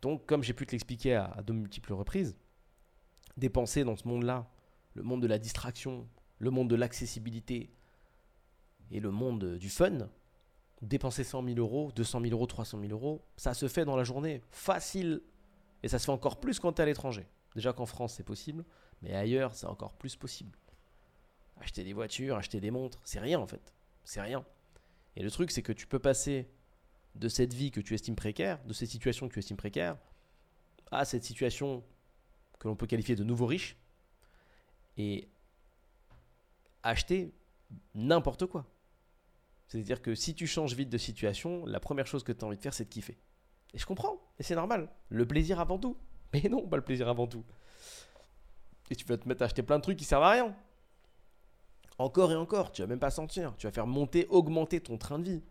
Donc, 0.00 0.26
comme 0.26 0.42
j'ai 0.42 0.54
pu 0.54 0.66
te 0.66 0.72
l'expliquer 0.72 1.14
à, 1.14 1.24
à 1.26 1.42
de 1.42 1.52
multiples 1.52 1.92
reprises, 1.92 2.36
dépenser 3.36 3.84
dans 3.84 3.96
ce 3.96 4.06
monde-là, 4.06 4.50
le 4.94 5.02
monde 5.02 5.22
de 5.22 5.26
la 5.26 5.38
distraction, 5.38 6.08
le 6.38 6.50
monde 6.50 6.68
de 6.68 6.76
l'accessibilité 6.76 7.70
et 8.90 9.00
le 9.00 9.10
monde 9.10 9.56
du 9.56 9.68
fun, 9.68 10.08
dépenser 10.82 11.24
100 11.24 11.44
000 11.44 11.58
euros, 11.58 11.92
200 11.92 12.20
000 12.20 12.32
euros, 12.32 12.46
300 12.46 12.80
000 12.80 12.92
euros, 12.92 13.24
ça 13.36 13.54
se 13.54 13.68
fait 13.68 13.84
dans 13.84 13.96
la 13.96 14.04
journée, 14.04 14.42
facile. 14.50 15.22
Et 15.82 15.88
ça 15.88 15.98
se 15.98 16.06
fait 16.06 16.12
encore 16.12 16.40
plus 16.40 16.58
quand 16.58 16.72
tu 16.72 16.80
es 16.80 16.82
à 16.82 16.86
l'étranger. 16.86 17.26
Déjà 17.54 17.72
qu'en 17.72 17.86
France, 17.86 18.14
c'est 18.14 18.24
possible, 18.24 18.64
mais 19.02 19.14
ailleurs, 19.14 19.54
c'est 19.54 19.66
encore 19.66 19.94
plus 19.94 20.16
possible. 20.16 20.56
Acheter 21.60 21.84
des 21.84 21.92
voitures, 21.92 22.36
acheter 22.36 22.60
des 22.60 22.70
montres, 22.70 23.00
c'est 23.04 23.20
rien 23.20 23.40
en 23.40 23.46
fait. 23.46 23.72
C'est 24.04 24.20
rien. 24.20 24.44
Et 25.16 25.22
le 25.22 25.30
truc, 25.30 25.50
c'est 25.50 25.62
que 25.62 25.72
tu 25.72 25.86
peux 25.86 25.98
passer 25.98 26.48
de 27.14 27.28
cette 27.28 27.52
vie 27.52 27.70
que 27.70 27.80
tu 27.80 27.94
estimes 27.94 28.14
précaire, 28.14 28.62
de 28.64 28.72
cette 28.72 28.90
situation 28.90 29.28
que 29.28 29.34
tu 29.34 29.40
estimes 29.40 29.56
précaire, 29.56 29.96
à 30.90 31.04
cette 31.04 31.24
situation 31.24 31.82
que 32.58 32.68
l'on 32.68 32.76
peut 32.76 32.86
qualifier 32.86 33.16
de 33.16 33.24
nouveau 33.24 33.46
riche, 33.46 33.76
et 34.96 35.28
acheter 36.82 37.32
n'importe 37.94 38.46
quoi. 38.46 38.66
C'est-à-dire 39.68 40.00
que 40.00 40.14
si 40.14 40.34
tu 40.34 40.46
changes 40.46 40.74
vite 40.74 40.88
de 40.88 40.98
situation, 40.98 41.64
la 41.66 41.78
première 41.78 42.06
chose 42.06 42.24
que 42.24 42.32
tu 42.32 42.42
as 42.44 42.48
envie 42.48 42.56
de 42.56 42.62
faire, 42.62 42.72
c'est 42.72 42.84
de 42.84 42.88
kiffer. 42.88 43.18
Et 43.74 43.78
je 43.78 43.84
comprends, 43.84 44.18
et 44.38 44.42
c'est 44.42 44.54
normal. 44.54 44.88
Le 45.10 45.26
plaisir 45.26 45.60
avant 45.60 45.78
tout. 45.78 45.96
Mais 46.32 46.42
non, 46.48 46.66
pas 46.66 46.76
le 46.76 46.82
plaisir 46.82 47.08
avant 47.08 47.26
tout. 47.26 47.44
Et 48.90 48.96
tu 48.96 49.04
vas 49.04 49.18
te 49.18 49.28
mettre 49.28 49.42
à 49.42 49.44
acheter 49.44 49.62
plein 49.62 49.76
de 49.76 49.82
trucs 49.82 49.98
qui 49.98 50.06
servent 50.06 50.24
à 50.24 50.30
rien. 50.30 50.56
Encore 51.98 52.32
et 52.32 52.36
encore, 52.36 52.72
tu 52.72 52.80
vas 52.80 52.88
même 52.88 52.98
pas 52.98 53.10
sentir. 53.10 53.54
Tu 53.58 53.66
vas 53.66 53.72
faire 53.72 53.86
monter, 53.86 54.26
augmenter 54.30 54.80
ton 54.80 54.96
train 54.96 55.18
de 55.18 55.24
vie. 55.24 55.42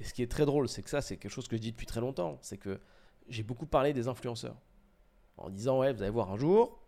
Et 0.00 0.04
ce 0.04 0.12
qui 0.12 0.22
est 0.22 0.30
très 0.30 0.44
drôle, 0.44 0.68
c'est 0.68 0.82
que 0.82 0.90
ça, 0.90 1.00
c'est 1.00 1.16
quelque 1.16 1.30
chose 1.30 1.48
que 1.48 1.56
je 1.56 1.62
dis 1.62 1.72
depuis 1.72 1.86
très 1.86 2.00
longtemps. 2.00 2.38
C'est 2.42 2.58
que 2.58 2.78
j'ai 3.28 3.42
beaucoup 3.42 3.66
parlé 3.66 3.94
des 3.94 4.06
influenceurs. 4.06 4.56
En 5.38 5.48
disant, 5.48 5.78
ouais, 5.78 5.94
vous 5.94 6.02
allez 6.02 6.10
voir 6.10 6.30
un 6.30 6.36
jour, 6.36 6.78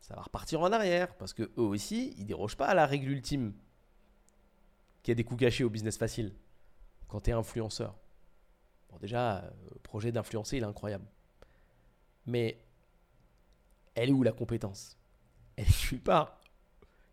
ça 0.00 0.14
va 0.14 0.22
repartir 0.22 0.60
en 0.60 0.70
arrière. 0.70 1.16
Parce 1.16 1.32
que 1.32 1.42
eux 1.42 1.62
aussi, 1.62 2.14
ils 2.18 2.26
dérogent 2.26 2.56
pas 2.56 2.66
à 2.66 2.74
la 2.74 2.86
règle 2.86 3.10
ultime 3.10 3.52
qui 5.02 5.10
a 5.10 5.14
des 5.14 5.24
coûts 5.24 5.36
cachés 5.36 5.64
au 5.64 5.70
business 5.70 5.96
facile 5.96 6.34
quand 7.08 7.20
tu 7.20 7.30
es 7.30 7.32
influenceur. 7.32 7.94
Bon, 8.88 8.98
déjà, 8.98 9.52
le 9.72 9.78
projet 9.80 10.12
d'influencer, 10.12 10.56
il 10.58 10.62
est 10.62 10.66
incroyable. 10.66 11.06
Mais 12.26 12.64
elle 13.94 14.10
est 14.10 14.12
où 14.12 14.22
la 14.22 14.32
compétence? 14.32 14.96
Elle 15.56 15.66
est 15.66 15.92
nulle 15.92 16.02
part. 16.02 16.40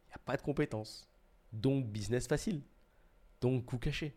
Il 0.08 0.10
n'y 0.10 0.14
a 0.16 0.20
pas 0.20 0.38
de 0.38 0.42
compétence. 0.42 1.08
Donc 1.52 1.86
business 1.86 2.28
facile. 2.28 2.62
Donc 3.42 3.66
coût 3.66 3.78
caché. 3.78 4.16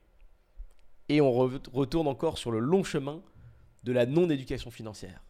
Et 1.09 1.21
on 1.21 1.33
retourne 1.33 2.07
encore 2.09 2.39
sur 2.39 2.51
le 2.51 2.59
long 2.59 2.85
chemin 2.85 3.23
de 3.83 3.93
la 3.93 4.07
non-éducation 4.07 4.71
financière. 4.71 5.23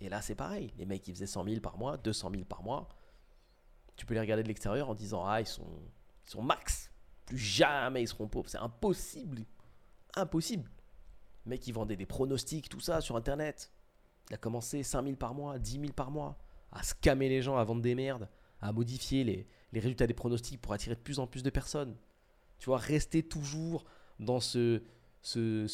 Et 0.00 0.08
là, 0.08 0.22
c'est 0.22 0.34
pareil. 0.34 0.72
Les 0.76 0.86
mecs, 0.86 1.02
qui 1.02 1.12
faisaient 1.12 1.26
100 1.26 1.44
000 1.44 1.60
par 1.60 1.78
mois, 1.78 1.96
200 1.96 2.30
000 2.30 2.44
par 2.44 2.62
mois. 2.62 2.88
Tu 3.96 4.06
peux 4.06 4.14
les 4.14 4.20
regarder 4.20 4.42
de 4.42 4.48
l'extérieur 4.48 4.88
en 4.90 4.94
disant 4.94 5.24
Ah, 5.26 5.40
ils 5.40 5.46
sont, 5.46 5.66
ils 6.26 6.30
sont 6.30 6.42
max. 6.42 6.87
Plus 7.28 7.36
jamais 7.36 8.02
ils 8.02 8.08
seront 8.08 8.26
pauvres. 8.26 8.48
C'est 8.48 8.58
impossible. 8.58 9.44
Impossible. 10.16 10.70
Le 11.44 11.50
mec, 11.50 11.66
il 11.66 11.72
vendait 11.72 11.94
des 11.94 12.06
pronostics, 12.06 12.70
tout 12.70 12.80
ça 12.80 13.02
sur 13.02 13.16
Internet. 13.16 13.70
Il 14.30 14.34
a 14.34 14.38
commencé 14.38 14.82
5 14.82 15.04
000 15.04 15.16
par 15.16 15.34
mois, 15.34 15.58
10 15.58 15.72
000 15.72 15.92
par 15.92 16.10
mois. 16.10 16.38
À 16.72 16.82
scammer 16.82 17.28
les 17.28 17.42
gens, 17.42 17.58
à 17.58 17.64
vendre 17.64 17.82
des 17.82 17.94
merdes. 17.94 18.30
À 18.62 18.72
modifier 18.72 19.24
les, 19.24 19.46
résultats 19.74 20.06
des 20.06 20.14
pronostics 20.14 20.58
pour 20.58 20.72
attirer 20.72 20.94
de 20.94 21.00
plus 21.00 21.18
en 21.18 21.26
plus 21.26 21.42
de 21.42 21.50
personnes. 21.50 21.96
Tu 22.58 22.66
vois, 22.66 22.78
rester 22.78 23.22
toujours 23.22 23.84
dans 24.18 24.40
ce, 24.40 24.82
ce, 25.20 25.66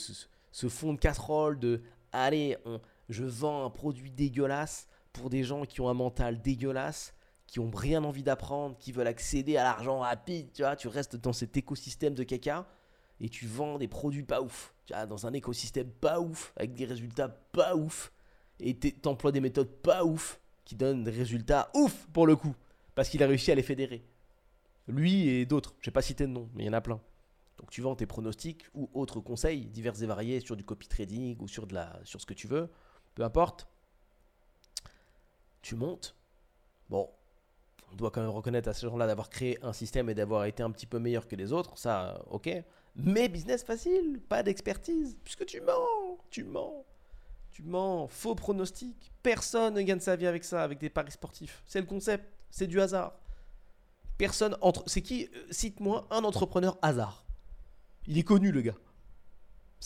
ce, 0.50 0.68
fond 0.68 0.92
de 0.92 0.98
casserole 0.98 1.60
de 1.60 1.82
allez, 2.10 2.58
je 3.08 3.24
vends 3.24 3.64
un 3.64 3.70
produit 3.70 4.10
dégueulasse 4.10 4.88
pour 5.12 5.30
des 5.30 5.44
gens 5.44 5.64
qui 5.64 5.80
ont 5.80 5.88
un 5.88 5.94
mental 5.94 6.42
dégueulasse, 6.42 7.14
qui 7.54 7.60
ont 7.60 7.70
rien 7.70 8.02
envie 8.02 8.24
d'apprendre, 8.24 8.76
qui 8.78 8.90
veulent 8.90 9.06
accéder 9.06 9.56
à 9.56 9.62
l'argent 9.62 10.00
rapide, 10.00 10.50
tu 10.52 10.62
vois, 10.62 10.74
tu 10.74 10.88
restes 10.88 11.14
dans 11.14 11.32
cet 11.32 11.56
écosystème 11.56 12.12
de 12.12 12.24
caca 12.24 12.66
et 13.20 13.28
tu 13.28 13.46
vends 13.46 13.78
des 13.78 13.86
produits 13.86 14.24
pas 14.24 14.42
ouf, 14.42 14.74
tu 14.86 14.92
vois, 14.92 15.06
dans 15.06 15.28
un 15.28 15.32
écosystème 15.32 15.88
pas 15.88 16.18
ouf, 16.18 16.52
avec 16.56 16.74
des 16.74 16.84
résultats 16.84 17.28
pas 17.28 17.76
ouf, 17.76 18.10
et 18.58 18.76
t'emploies 18.76 19.30
des 19.30 19.38
méthodes 19.38 19.70
pas 19.70 20.04
ouf, 20.04 20.40
qui 20.64 20.74
donnent 20.74 21.04
des 21.04 21.12
résultats 21.12 21.70
ouf 21.76 22.08
pour 22.12 22.26
le 22.26 22.34
coup, 22.34 22.56
parce 22.96 23.08
qu'il 23.08 23.22
a 23.22 23.28
réussi 23.28 23.52
à 23.52 23.54
les 23.54 23.62
fédérer. 23.62 24.04
Lui 24.88 25.28
et 25.28 25.46
d'autres, 25.46 25.76
je 25.78 25.90
vais 25.90 25.94
pas 25.94 26.02
citer 26.02 26.26
de 26.26 26.32
nom, 26.32 26.50
mais 26.54 26.64
il 26.64 26.66
y 26.66 26.70
en 26.70 26.72
a 26.72 26.80
plein. 26.80 27.00
Donc 27.58 27.70
tu 27.70 27.82
vends 27.82 27.94
tes 27.94 28.06
pronostics 28.06 28.64
ou 28.74 28.90
autres 28.94 29.20
conseils 29.20 29.66
divers 29.66 30.02
et 30.02 30.06
variés 30.06 30.40
sur 30.40 30.56
du 30.56 30.64
copy 30.64 30.88
trading 30.88 31.36
ou 31.38 31.46
sur, 31.46 31.68
de 31.68 31.74
la, 31.74 32.00
sur 32.02 32.20
ce 32.20 32.26
que 32.26 32.34
tu 32.34 32.48
veux, 32.48 32.68
peu 33.14 33.22
importe. 33.22 33.68
Tu 35.62 35.76
montes. 35.76 36.16
Bon, 36.90 37.08
on 37.94 37.96
doit 37.96 38.10
quand 38.10 38.20
même 38.20 38.30
reconnaître 38.30 38.68
à 38.68 38.74
ces 38.74 38.86
gens-là 38.88 39.06
d'avoir 39.06 39.30
créé 39.30 39.56
un 39.62 39.72
système 39.72 40.10
et 40.10 40.14
d'avoir 40.14 40.46
été 40.46 40.62
un 40.64 40.70
petit 40.72 40.86
peu 40.86 40.98
meilleur 40.98 41.28
que 41.28 41.36
les 41.36 41.52
autres, 41.52 41.78
ça, 41.78 42.20
ok. 42.30 42.50
Mais 42.96 43.28
business 43.28 43.62
facile, 43.62 44.20
pas 44.28 44.42
d'expertise, 44.42 45.16
puisque 45.22 45.46
tu 45.46 45.60
mens, 45.60 46.18
tu 46.28 46.42
mens, 46.42 46.84
tu 47.52 47.62
mens, 47.62 48.08
faux 48.08 48.34
pronostic. 48.34 49.12
Personne 49.22 49.74
ne 49.74 49.82
gagne 49.82 50.00
sa 50.00 50.16
vie 50.16 50.26
avec 50.26 50.42
ça, 50.42 50.64
avec 50.64 50.78
des 50.78 50.90
paris 50.90 51.12
sportifs. 51.12 51.62
C'est 51.66 51.80
le 51.80 51.86
concept, 51.86 52.24
c'est 52.50 52.66
du 52.66 52.80
hasard. 52.80 53.16
Personne 54.18 54.56
entre. 54.60 54.82
C'est 54.86 55.02
qui 55.02 55.26
euh, 55.26 55.46
Cite-moi 55.50 56.06
un 56.10 56.24
entrepreneur 56.24 56.76
hasard. 56.82 57.24
Il 58.06 58.18
est 58.18 58.22
connu, 58.22 58.50
le 58.50 58.60
gars. 58.60 58.76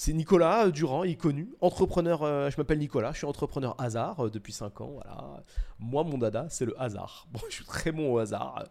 C'est 0.00 0.12
Nicolas 0.12 0.66
euh, 0.66 0.70
Durand, 0.70 1.02
il 1.02 1.18
connu. 1.18 1.52
Entrepreneur, 1.60 2.22
euh, 2.22 2.50
je 2.50 2.56
m'appelle 2.56 2.78
Nicolas, 2.78 3.10
je 3.10 3.16
suis 3.16 3.26
entrepreneur 3.26 3.74
hasard 3.80 4.26
euh, 4.26 4.30
depuis 4.30 4.52
5 4.52 4.80
ans. 4.80 4.90
Voilà. 4.92 5.42
Moi, 5.80 6.04
mon 6.04 6.18
dada, 6.18 6.46
c'est 6.50 6.66
le 6.66 6.80
hasard. 6.80 7.26
Je 7.48 7.54
suis 7.56 7.64
très 7.64 7.90
bon 7.90 8.12
au 8.12 8.18
hasard. 8.18 8.62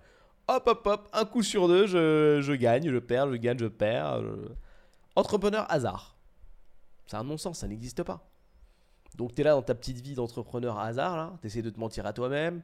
Hop, 0.48 0.63
hop, 0.65 0.88
hop, 0.88 1.10
un 1.12 1.25
coup 1.25 1.43
sur 1.43 1.67
deux, 1.67 1.86
je, 1.86 2.55
gagne, 2.55 2.89
je 2.89 2.98
perds, 2.98 3.29
je 3.29 3.36
gagne, 3.36 3.60
je 3.60 3.65
perds. 3.65 4.22
Entrepreneur 5.17 5.69
hasard. 5.69 6.15
C'est 7.07 7.17
un 7.17 7.25
non-sens, 7.25 7.60
ça 7.60 7.67
n'existe 7.67 8.03
pas. 8.03 8.25
Donc, 9.17 9.36
tu 9.36 9.41
es 9.41 9.43
là 9.43 9.51
dans 9.51 9.62
ta 9.62 9.75
petite 9.75 10.00
vie 10.00 10.15
d'entrepreneur 10.15 10.79
hasard, 10.79 11.17
là. 11.17 11.38
Tu 11.41 11.48
essaies 11.48 11.62
de 11.62 11.72
te 11.72 11.79
mentir 11.79 12.05
à 12.05 12.13
toi-même. 12.13 12.62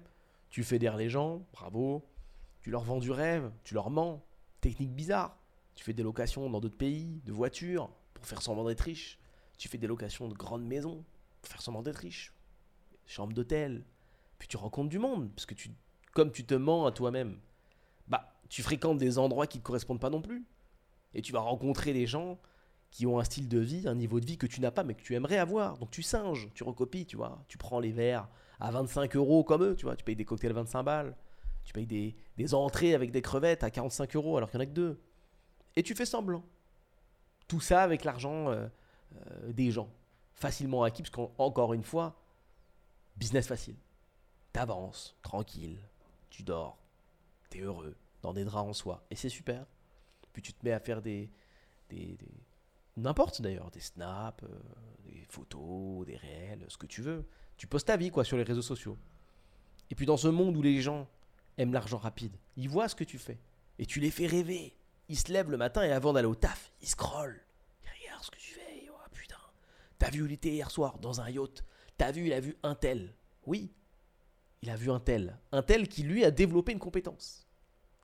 Tu 0.50 0.63
fédères 0.63 0.96
les 0.96 1.10
gens, 1.10 1.46
bravo. 1.51 2.08
Tu 2.62 2.72
leur 2.72 2.84
vends 2.84 3.00
du 3.00 3.12
rêve, 3.12 3.51
tu 3.65 3.74
leur 3.74 3.89
mens. 3.89 4.24
Technique 4.62 4.96
bizarre. 4.96 5.36
Tu 5.75 5.84
fais 5.84 5.91
des 5.91 6.03
locations 6.03 6.50
dans 6.50 6.62
d'autres 6.62 6.77
pays, 6.77 7.20
de 7.25 7.34
voitures, 7.34 7.89
pour 8.24 8.30
faire 8.30 8.42
semblant 8.42 8.63
d'être 8.63 8.82
riche. 8.82 9.20
Tu 9.58 9.68
fais 9.68 9.77
des 9.77 9.86
locations 9.86 10.30
de 10.30 10.34
grandes 10.34 10.65
maisons 10.65 11.03
pour 11.42 11.51
faire 11.51 11.62
semblant 11.62 11.84
d'être 11.84 11.98
riche. 11.98 12.34
Chambre 13.06 13.34
d'hôtel. 13.34 13.86
Puis 14.39 14.48
tu 14.48 14.56
rencontres 14.56 14.89
du 14.89 14.98
monde, 14.98 15.30
parce 15.36 15.46
que 15.46 15.53
tu, 15.53 15.72
comme 16.13 16.32
tu 16.32 16.46
te 16.46 16.53
mens 16.53 16.86
à 16.86 16.94
toi-même, 16.94 17.38
bah, 18.08 18.39
tu 18.48 18.63
fréquentes 18.63 18.98
des 18.98 19.20
endroits 19.20 19.46
qui 19.46 19.58
ne 19.58 19.63
correspondent 19.63 20.00
pas 20.00 20.10
non 20.10 20.22
plus. 20.22 20.46
Et 21.13 21.22
tu 21.22 21.34
vas 21.34 21.42
rencontrer 21.42 21.92
des 21.92 22.08
gens 22.08 22.39
qui 22.92 23.06
ont 23.06 23.20
un 23.20 23.25
style 23.25 23.50
de 23.50 23.60
vie, 23.60 23.89
un 23.89 23.96
niveau 23.96 24.22
de 24.22 24.25
vie 24.25 24.38
que 24.38 24.48
tu 24.48 24.62
n'as 24.62 24.72
pas, 24.72 24.84
mais 24.84 24.94
que 24.94 25.01
tu 25.01 25.15
aimerais 25.15 25.38
avoir. 25.38 25.77
Donc 25.77 25.92
tu 25.92 26.01
singes, 26.01 26.50
tu 26.53 26.63
recopies, 26.63 27.06
tu 27.06 27.18
vois. 27.18 27.44
Tu 27.50 27.58
prends 27.58 27.82
les 27.82 27.92
verres 27.92 28.30
à 28.62 28.72
25 28.72 29.18
euros 29.18 29.44
comme 29.44 29.63
eux, 29.63 29.75
tu 29.75 29.84
vois. 29.86 29.98
Tu 29.98 30.06
payes 30.06 30.15
des 30.15 30.25
cocktails 30.25 30.51
à 30.51 30.56
25 30.56 30.84
balles. 30.84 31.18
Tu 31.65 31.74
payes 31.74 31.88
des, 31.88 32.15
des 32.38 32.53
entrées 32.53 32.94
avec 32.94 33.12
des 33.12 33.22
crevettes 33.22 33.63
à 33.65 33.70
45 33.70 34.15
euros 34.15 34.38
alors 34.38 34.50
qu'il 34.50 34.60
n'y 34.60 34.65
en 34.65 34.70
a 34.70 34.70
que 34.70 34.75
deux. 34.75 35.01
Et 35.75 35.84
tu 35.84 35.94
fais 35.94 36.06
semblant. 36.06 36.44
Ça 37.60 37.81
avec 37.81 38.03
l'argent 38.03 38.50
euh, 38.50 38.67
euh, 39.15 39.53
des 39.53 39.72
gens, 39.72 39.89
facilement 40.33 40.83
acquis, 40.83 41.03
parce 41.03 41.12
qu'encore 41.12 41.74
une 41.74 41.83
fois, 41.83 42.15
business 43.17 43.48
facile. 43.48 43.75
T'avances, 44.51 45.15
tranquille, 45.22 45.79
tu 46.29 46.43
dors, 46.43 46.77
t'es 47.50 47.60
heureux, 47.60 47.95
dans 48.22 48.33
des 48.33 48.45
draps 48.45 48.69
en 48.69 48.74
soie, 48.74 49.03
et 49.10 49.15
c'est 49.15 49.29
super. 49.29 49.65
Puis 50.31 50.41
tu 50.41 50.53
te 50.53 50.65
mets 50.65 50.74
à 50.74 50.79
faire 50.79 51.01
des. 51.01 51.29
des, 51.89 52.17
N'importe 52.95 53.41
d'ailleurs, 53.41 53.72
des 53.72 53.79
snaps, 53.79 54.43
euh, 54.43 54.48
des 55.05 55.25
photos, 55.27 56.05
des 56.05 56.15
réels, 56.15 56.63
ce 56.67 56.77
que 56.77 56.86
tu 56.86 57.01
veux. 57.01 57.25
Tu 57.57 57.65
postes 57.65 57.88
ta 57.88 57.98
vie 57.98 58.12
quoi 58.12 58.24
sur 58.24 58.38
les 58.38 58.43
réseaux 58.43 58.62
sociaux. 58.62 58.98
Et 59.89 59.95
puis 59.95 60.05
dans 60.05 60.17
ce 60.17 60.27
monde 60.27 60.55
où 60.55 60.62
les 60.62 60.79
gens 60.79 61.07
aiment 61.57 61.74
l'argent 61.74 61.98
rapide, 61.98 62.36
ils 62.55 62.69
voient 62.69 62.88
ce 62.88 62.95
que 62.95 63.03
tu 63.03 63.17
fais. 63.17 63.39
Et 63.79 63.88
tu 63.88 64.00
les 64.00 64.12
fais 64.12 64.27
rêver 64.27 64.75
il 65.10 65.17
se 65.17 65.31
lève 65.31 65.51
le 65.51 65.57
matin 65.57 65.83
et 65.83 65.91
avant 65.91 66.13
d'aller 66.13 66.27
au 66.27 66.36
taf, 66.36 66.72
il 66.81 66.88
scrolle. 66.88 67.41
Regarde 67.83 68.24
ce 68.24 68.31
que 68.31 68.38
tu 68.38 68.53
fais. 68.53 68.89
Oh 68.89 69.10
putain. 69.12 69.38
T'as 70.00 70.10
vu 70.10 70.22
où 70.22 70.25
il 70.25 70.31
était 70.31 70.50
hier 70.50 70.72
soir 70.72 70.98
dans 71.00 71.22
un 71.22 71.29
yacht? 71.29 71.63
T'as 71.98 72.12
vu, 72.12 72.27
il 72.27 72.33
a 72.33 72.39
vu 72.39 72.57
un 72.63 72.75
tel? 72.75 73.13
Oui, 73.45 73.72
il 74.62 74.69
a 74.69 74.75
vu 74.75 74.89
un 74.89 75.00
tel. 75.00 75.38
Un 75.51 75.62
tel 75.62 75.88
qui 75.88 76.03
lui 76.03 76.24
a 76.24 76.31
développé 76.31 76.72
une 76.72 76.79
compétence. 76.79 77.48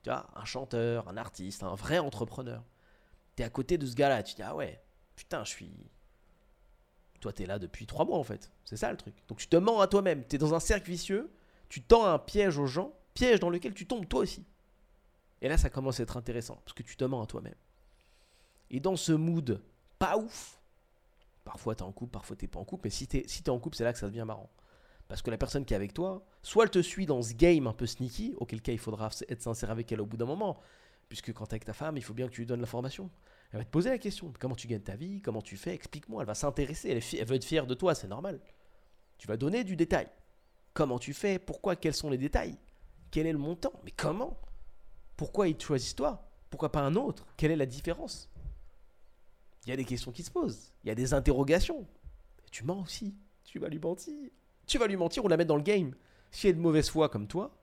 Tu 0.02 0.10
vois, 0.10 0.28
un 0.34 0.44
chanteur, 0.44 1.08
un 1.08 1.16
artiste, 1.16 1.62
un 1.62 1.74
vrai 1.74 1.98
entrepreneur. 1.98 2.62
T'es 3.36 3.44
à 3.44 3.50
côté 3.50 3.78
de 3.78 3.86
ce 3.86 3.94
gars-là. 3.94 4.22
Tu 4.22 4.34
dis, 4.34 4.42
ah 4.42 4.54
ouais, 4.54 4.82
putain, 5.16 5.44
je 5.44 5.50
suis. 5.50 5.90
Toi, 7.20 7.32
t'es 7.32 7.46
là 7.46 7.58
depuis 7.58 7.86
trois 7.86 8.04
mois 8.04 8.18
en 8.18 8.24
fait. 8.24 8.50
C'est 8.64 8.76
ça 8.76 8.90
le 8.90 8.96
truc. 8.96 9.14
Donc 9.28 9.38
tu 9.38 9.46
te 9.46 9.56
mens 9.56 9.80
à 9.80 9.86
toi-même. 9.88 10.24
T'es 10.24 10.38
dans 10.38 10.54
un 10.54 10.60
cercle 10.60 10.90
vicieux. 10.90 11.30
Tu 11.68 11.82
tends 11.82 12.06
un 12.06 12.18
piège 12.18 12.58
aux 12.58 12.66
gens, 12.66 12.92
piège 13.14 13.40
dans 13.40 13.50
lequel 13.50 13.74
tu 13.74 13.86
tombes 13.86 14.08
toi 14.08 14.20
aussi. 14.20 14.44
Et 15.42 15.48
là, 15.48 15.56
ça 15.56 15.70
commence 15.70 16.00
à 16.00 16.02
être 16.02 16.16
intéressant, 16.16 16.56
parce 16.64 16.74
que 16.74 16.82
tu 16.82 16.96
te 16.96 17.04
mens 17.04 17.22
à 17.22 17.26
toi-même. 17.26 17.54
Et 18.70 18.80
dans 18.80 18.96
ce 18.96 19.12
mood 19.12 19.62
pas 19.98 20.16
ouf, 20.16 20.60
parfois 21.44 21.74
tu 21.74 21.82
es 21.82 21.86
en 21.86 21.92
couple, 21.92 22.12
parfois 22.12 22.36
tu 22.36 22.48
pas 22.48 22.58
en 22.58 22.64
couple, 22.64 22.82
mais 22.84 22.90
si 22.90 23.06
tu 23.06 23.18
es, 23.18 23.50
en 23.50 23.58
couple, 23.58 23.76
c'est 23.76 23.84
là 23.84 23.92
que 23.92 23.98
ça 23.98 24.08
devient 24.08 24.24
marrant. 24.26 24.50
Parce 25.08 25.22
que 25.22 25.30
la 25.30 25.38
personne 25.38 25.64
qui 25.64 25.74
est 25.74 25.76
avec 25.76 25.92
toi, 25.92 26.24
soit 26.42 26.64
elle 26.64 26.70
te 26.70 26.80
suit 26.80 27.04
dans 27.04 27.20
ce 27.20 27.34
game 27.34 27.66
un 27.66 27.72
peu 27.72 27.86
sneaky, 27.86 28.34
auquel 28.38 28.62
cas 28.62 28.72
il 28.72 28.78
faudra 28.78 29.10
être 29.28 29.42
sincère 29.42 29.70
avec 29.70 29.90
elle 29.92 30.00
au 30.00 30.06
bout 30.06 30.16
d'un 30.16 30.26
moment, 30.26 30.58
puisque 31.08 31.32
quand 31.32 31.46
tu 31.46 31.50
es 31.50 31.54
avec 31.54 31.64
ta 31.64 31.72
femme, 31.72 31.96
il 31.96 32.02
faut 32.02 32.14
bien 32.14 32.28
que 32.28 32.32
tu 32.32 32.42
lui 32.42 32.46
donnes 32.46 32.60
l'information. 32.60 33.10
Elle 33.52 33.58
va 33.58 33.64
te 33.64 33.70
poser 33.70 33.90
la 33.90 33.98
question, 33.98 34.32
comment 34.38 34.54
tu 34.54 34.68
gagnes 34.68 34.80
ta 34.80 34.94
vie, 34.94 35.20
comment 35.20 35.42
tu 35.42 35.56
fais, 35.56 35.74
explique-moi, 35.74 36.22
elle 36.22 36.28
va 36.28 36.34
s'intéresser, 36.34 36.90
elle, 36.90 37.02
elle 37.18 37.26
veut 37.26 37.34
être 37.34 37.44
fière 37.44 37.66
de 37.66 37.74
toi, 37.74 37.94
c'est 37.94 38.06
normal. 38.06 38.40
Tu 39.18 39.26
vas 39.26 39.36
donner 39.36 39.64
du 39.64 39.74
détail. 39.74 40.08
Comment 40.72 41.00
tu 41.00 41.12
fais, 41.12 41.40
pourquoi, 41.40 41.74
quels 41.74 41.94
sont 41.94 42.10
les 42.10 42.18
détails, 42.18 42.56
quel 43.10 43.26
est 43.26 43.32
le 43.32 43.38
montant, 43.38 43.72
mais 43.84 43.90
comment? 43.90 44.40
Pourquoi 45.20 45.48
il 45.48 45.54
te 45.54 45.64
choisit 45.64 45.94
toi? 45.98 46.26
Pourquoi 46.48 46.72
pas 46.72 46.80
un 46.80 46.94
autre? 46.94 47.26
Quelle 47.36 47.50
est 47.50 47.56
la 47.56 47.66
différence? 47.66 48.30
Il 49.66 49.68
y 49.68 49.72
a 49.74 49.76
des 49.76 49.84
questions 49.84 50.12
qui 50.12 50.22
se 50.22 50.30
posent. 50.30 50.72
Il 50.82 50.88
y 50.88 50.90
a 50.90 50.94
des 50.94 51.12
interrogations. 51.12 51.86
tu 52.50 52.64
mens 52.64 52.80
aussi. 52.80 53.14
Tu 53.44 53.58
vas 53.58 53.68
lui 53.68 53.78
mentir. 53.78 54.14
Tu 54.66 54.78
vas 54.78 54.86
lui 54.86 54.96
mentir 54.96 55.22
ou 55.22 55.28
la 55.28 55.36
mettre 55.36 55.48
dans 55.48 55.58
le 55.58 55.62
game. 55.62 55.94
Si 56.30 56.46
elle 56.46 56.52
est 56.52 56.56
de 56.56 56.62
mauvaise 56.62 56.88
foi 56.88 57.10
comme 57.10 57.26
toi, 57.26 57.54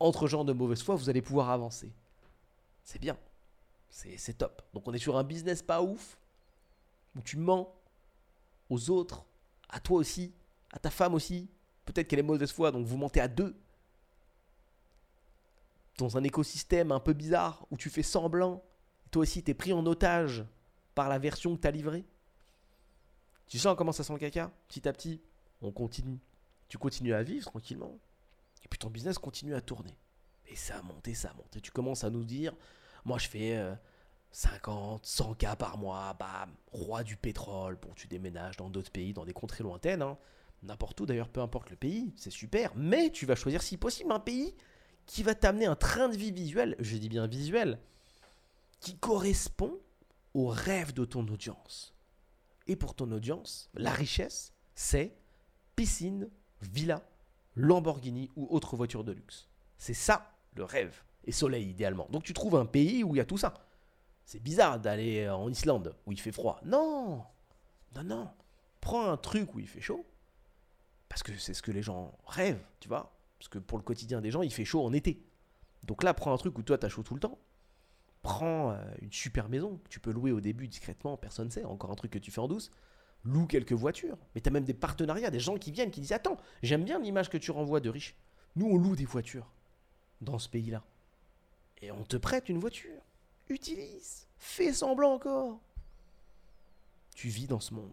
entre 0.00 0.26
gens 0.26 0.46
de 0.46 0.54
mauvaise 0.54 0.82
foi, 0.82 0.94
vous 0.94 1.10
allez 1.10 1.20
pouvoir 1.20 1.50
avancer. 1.50 1.92
C'est 2.84 2.98
bien. 2.98 3.18
C'est 3.90 4.38
top. 4.38 4.62
Donc 4.72 4.88
on 4.88 4.94
est 4.94 4.98
sur 4.98 5.18
un 5.18 5.24
business 5.24 5.60
pas 5.60 5.82
ouf, 5.82 6.16
où 7.14 7.20
tu 7.20 7.36
mens 7.36 7.70
aux 8.70 8.88
autres, 8.88 9.26
à 9.68 9.78
toi 9.78 9.98
aussi, 9.98 10.32
à 10.72 10.78
ta 10.78 10.88
femme 10.88 11.12
aussi. 11.12 11.50
Peut-être 11.84 12.08
qu'elle 12.08 12.20
est 12.20 12.22
mauvaise 12.22 12.50
foi, 12.50 12.72
donc 12.72 12.86
vous 12.86 12.96
mentez 12.96 13.20
à 13.20 13.28
deux 13.28 13.54
dans 16.02 16.16
un 16.16 16.24
écosystème 16.24 16.90
un 16.90 16.98
peu 16.98 17.12
bizarre 17.12 17.64
où 17.70 17.76
tu 17.76 17.88
fais 17.88 18.02
semblant, 18.02 18.64
toi 19.12 19.22
aussi 19.22 19.42
tu 19.42 19.52
es 19.52 19.54
pris 19.54 19.72
en 19.72 19.86
otage 19.86 20.44
par 20.96 21.08
la 21.08 21.18
version 21.18 21.54
que 21.56 21.60
tu 21.60 21.68
as 21.68 21.70
livrée. 21.70 22.04
Tu 23.46 23.58
sens 23.58 23.76
comment 23.76 23.92
ça 23.92 24.02
sent 24.02 24.12
le 24.12 24.18
caca? 24.18 24.50
Petit 24.66 24.88
à 24.88 24.92
petit, 24.92 25.20
on 25.60 25.70
continue. 25.70 26.18
Tu 26.68 26.76
continues 26.76 27.14
à 27.14 27.22
vivre 27.22 27.46
tranquillement. 27.46 27.98
Et 28.64 28.68
puis 28.68 28.78
ton 28.78 28.90
business 28.90 29.18
continue 29.18 29.54
à 29.54 29.60
tourner. 29.60 29.96
Et 30.48 30.56
ça 30.56 30.82
monte 30.82 31.06
et 31.06 31.14
ça 31.14 31.32
monte. 31.34 31.56
Et 31.56 31.60
tu 31.60 31.70
commences 31.70 32.02
à 32.02 32.10
nous 32.10 32.24
dire, 32.24 32.52
moi 33.04 33.18
je 33.18 33.28
fais 33.28 33.62
50, 34.32 35.02
euh, 35.02 35.06
100 35.06 35.34
cas 35.34 35.54
par 35.54 35.78
mois, 35.78 36.14
bam, 36.14 36.50
roi 36.72 37.04
du 37.04 37.16
pétrole. 37.16 37.78
Bon, 37.80 37.92
tu 37.94 38.08
déménages 38.08 38.56
dans 38.56 38.70
d'autres 38.70 38.90
pays, 38.90 39.12
dans 39.12 39.24
des 39.24 39.32
contrées 39.32 39.62
lointaines. 39.62 40.02
Hein. 40.02 40.18
N'importe 40.64 41.00
où 41.00 41.06
d'ailleurs, 41.06 41.28
peu 41.28 41.40
importe 41.40 41.70
le 41.70 41.76
pays, 41.76 42.12
c'est 42.16 42.30
super. 42.30 42.72
Mais 42.74 43.10
tu 43.10 43.24
vas 43.24 43.36
choisir 43.36 43.62
si 43.62 43.76
possible 43.76 44.10
un 44.10 44.20
pays 44.20 44.56
qui 45.12 45.22
va 45.22 45.34
t'amener 45.34 45.66
un 45.66 45.76
train 45.76 46.08
de 46.08 46.16
vie 46.16 46.32
visuel, 46.32 46.74
je 46.78 46.96
dis 46.96 47.10
bien 47.10 47.26
visuel, 47.26 47.78
qui 48.80 48.96
correspond 48.96 49.78
au 50.32 50.46
rêve 50.46 50.94
de 50.94 51.04
ton 51.04 51.28
audience. 51.28 51.94
Et 52.66 52.76
pour 52.76 52.94
ton 52.94 53.12
audience, 53.12 53.68
la 53.74 53.90
richesse, 53.90 54.54
c'est 54.74 55.14
piscine, 55.76 56.30
villa, 56.62 57.02
Lamborghini 57.56 58.30
ou 58.36 58.46
autre 58.48 58.74
voiture 58.74 59.04
de 59.04 59.12
luxe. 59.12 59.48
C'est 59.76 59.92
ça 59.92 60.32
le 60.54 60.64
rêve. 60.64 61.02
Et 61.24 61.32
soleil 61.32 61.68
idéalement. 61.68 62.08
Donc 62.08 62.22
tu 62.22 62.32
trouves 62.32 62.56
un 62.56 62.64
pays 62.64 63.04
où 63.04 63.14
il 63.14 63.18
y 63.18 63.20
a 63.20 63.26
tout 63.26 63.36
ça. 63.36 63.52
C'est 64.24 64.40
bizarre 64.40 64.80
d'aller 64.80 65.28
en 65.28 65.50
Islande 65.50 65.94
où 66.06 66.12
il 66.12 66.20
fait 66.20 66.32
froid. 66.32 66.58
Non, 66.64 67.22
non, 67.94 68.02
non. 68.02 68.30
Prends 68.80 69.10
un 69.10 69.18
truc 69.18 69.54
où 69.54 69.60
il 69.60 69.68
fait 69.68 69.82
chaud. 69.82 70.06
Parce 71.10 71.22
que 71.22 71.36
c'est 71.36 71.52
ce 71.52 71.60
que 71.60 71.70
les 71.70 71.82
gens 71.82 72.16
rêvent, 72.24 72.64
tu 72.80 72.88
vois. 72.88 73.12
Parce 73.42 73.48
que 73.48 73.58
pour 73.58 73.76
le 73.76 73.82
quotidien 73.82 74.20
des 74.20 74.30
gens, 74.30 74.42
il 74.42 74.52
fait 74.52 74.64
chaud 74.64 74.84
en 74.84 74.92
été. 74.92 75.20
Donc 75.82 76.04
là, 76.04 76.14
prends 76.14 76.32
un 76.32 76.36
truc 76.36 76.56
où 76.58 76.62
toi, 76.62 76.78
t'as 76.78 76.88
chaud 76.88 77.02
tout 77.02 77.14
le 77.14 77.18
temps. 77.18 77.40
Prends 78.22 78.70
euh, 78.70 78.76
une 79.00 79.10
super 79.10 79.48
maison 79.48 79.78
que 79.78 79.88
tu 79.88 79.98
peux 79.98 80.12
louer 80.12 80.30
au 80.30 80.40
début 80.40 80.68
discrètement, 80.68 81.16
personne 81.16 81.46
ne 81.46 81.50
sait. 81.50 81.64
Encore 81.64 81.90
un 81.90 81.96
truc 81.96 82.12
que 82.12 82.20
tu 82.20 82.30
fais 82.30 82.38
en 82.38 82.46
douce. 82.46 82.70
Loue 83.24 83.48
quelques 83.48 83.72
voitures. 83.72 84.16
Mais 84.36 84.40
tu 84.40 84.48
as 84.48 84.52
même 84.52 84.62
des 84.62 84.74
partenariats, 84.74 85.32
des 85.32 85.40
gens 85.40 85.56
qui 85.56 85.72
viennent, 85.72 85.90
qui 85.90 86.00
disent 86.00 86.12
Attends, 86.12 86.36
j'aime 86.62 86.84
bien 86.84 87.00
l'image 87.00 87.30
que 87.30 87.36
tu 87.36 87.50
renvoies 87.50 87.80
de 87.80 87.90
riches. 87.90 88.14
Nous, 88.54 88.66
on 88.66 88.76
loue 88.76 88.94
des 88.94 89.06
voitures 89.06 89.50
dans 90.20 90.38
ce 90.38 90.48
pays-là. 90.48 90.84
Et 91.80 91.90
on 91.90 92.04
te 92.04 92.16
prête 92.16 92.48
une 92.48 92.58
voiture. 92.60 93.02
Utilise. 93.48 94.28
Fais 94.38 94.72
semblant 94.72 95.14
encore. 95.14 95.60
Tu 97.16 97.26
vis 97.26 97.48
dans 97.48 97.58
ce 97.58 97.74
monde. 97.74 97.90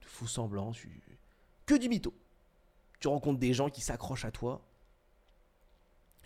Tu 0.00 0.08
fous 0.08 0.26
semblant. 0.26 0.72
Tu... 0.72 1.02
Que 1.66 1.74
du 1.74 1.90
mytho. 1.90 2.14
Tu 3.04 3.08
rencontres 3.08 3.38
des 3.38 3.52
gens 3.52 3.68
qui 3.68 3.82
s'accrochent 3.82 4.24
à 4.24 4.30
toi. 4.30 4.62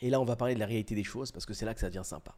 Et 0.00 0.10
là, 0.10 0.20
on 0.20 0.24
va 0.24 0.36
parler 0.36 0.54
de 0.54 0.60
la 0.60 0.66
réalité 0.66 0.94
des 0.94 1.02
choses 1.02 1.32
parce 1.32 1.44
que 1.44 1.52
c'est 1.52 1.64
là 1.66 1.74
que 1.74 1.80
ça 1.80 1.88
devient 1.88 2.04
sympa. 2.04 2.36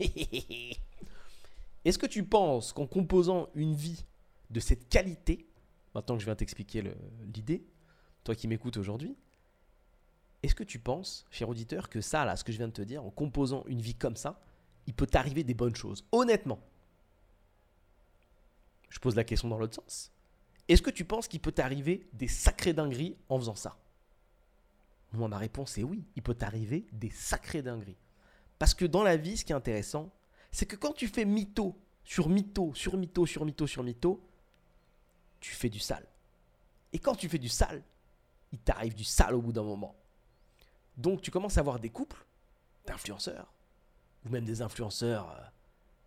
Est-ce 0.00 1.96
que 1.96 2.06
tu 2.06 2.24
penses 2.24 2.72
qu'en 2.72 2.88
composant 2.88 3.48
une 3.54 3.76
vie 3.76 4.04
de 4.50 4.58
cette 4.58 4.88
qualité, 4.88 5.46
maintenant 5.94 6.16
que 6.16 6.20
je 6.22 6.24
viens 6.24 6.34
t'expliquer 6.34 6.82
l'idée, 7.32 7.64
toi 8.24 8.34
qui 8.34 8.48
m'écoutes 8.48 8.78
aujourd'hui, 8.78 9.14
est-ce 10.42 10.56
que 10.56 10.64
tu 10.64 10.80
penses, 10.80 11.24
cher 11.30 11.48
auditeur, 11.48 11.88
que 11.88 12.00
ça, 12.00 12.24
là, 12.24 12.34
ce 12.34 12.42
que 12.42 12.50
je 12.50 12.56
viens 12.56 12.66
de 12.66 12.72
te 12.72 12.82
dire, 12.82 13.04
en 13.04 13.10
composant 13.10 13.62
une 13.68 13.80
vie 13.80 13.94
comme 13.94 14.16
ça, 14.16 14.42
il 14.88 14.94
peut 14.94 15.06
t'arriver 15.06 15.44
des 15.44 15.54
bonnes 15.54 15.76
choses? 15.76 16.04
Honnêtement. 16.10 16.58
Je 18.88 18.98
pose 18.98 19.14
la 19.14 19.22
question 19.22 19.48
dans 19.48 19.56
l'autre 19.56 19.76
sens. 19.76 20.10
Est-ce 20.70 20.82
que 20.82 20.90
tu 20.90 21.04
penses 21.04 21.26
qu'il 21.26 21.40
peut 21.40 21.50
t'arriver 21.50 22.08
des 22.12 22.28
sacrées 22.28 22.72
dingueries 22.72 23.16
en 23.28 23.40
faisant 23.40 23.56
ça? 23.56 23.76
Moi, 25.12 25.26
ma 25.26 25.36
réponse 25.36 25.76
est 25.78 25.82
oui. 25.82 26.04
Il 26.14 26.22
peut 26.22 26.34
t'arriver 26.34 26.86
des 26.92 27.10
sacrées 27.10 27.60
dingueries. 27.60 27.98
Parce 28.56 28.72
que 28.74 28.84
dans 28.84 29.02
la 29.02 29.16
vie, 29.16 29.36
ce 29.36 29.44
qui 29.44 29.50
est 29.50 29.56
intéressant, 29.56 30.12
c'est 30.52 30.66
que 30.66 30.76
quand 30.76 30.92
tu 30.92 31.08
fais 31.08 31.24
mytho 31.24 31.76
sur 32.04 32.28
mytho, 32.28 32.72
sur 32.74 32.96
mytho, 32.96 33.26
sur 33.26 33.44
mytho, 33.44 33.66
sur 33.66 33.82
mytho, 33.82 34.22
tu 35.40 35.52
fais 35.52 35.68
du 35.68 35.80
sale. 35.80 36.06
Et 36.92 37.00
quand 37.00 37.16
tu 37.16 37.28
fais 37.28 37.38
du 37.38 37.48
sale, 37.48 37.82
il 38.52 38.60
t'arrive 38.60 38.94
du 38.94 39.04
sale 39.04 39.34
au 39.34 39.42
bout 39.42 39.52
d'un 39.52 39.64
moment. 39.64 39.96
Donc 40.96 41.20
tu 41.20 41.32
commences 41.32 41.56
à 41.56 41.60
avoir 41.60 41.80
des 41.80 41.90
couples 41.90 42.24
d'influenceurs, 42.86 43.52
ou 44.24 44.28
même 44.28 44.44
des 44.44 44.62
influenceurs 44.62 45.30
euh, 45.30 45.42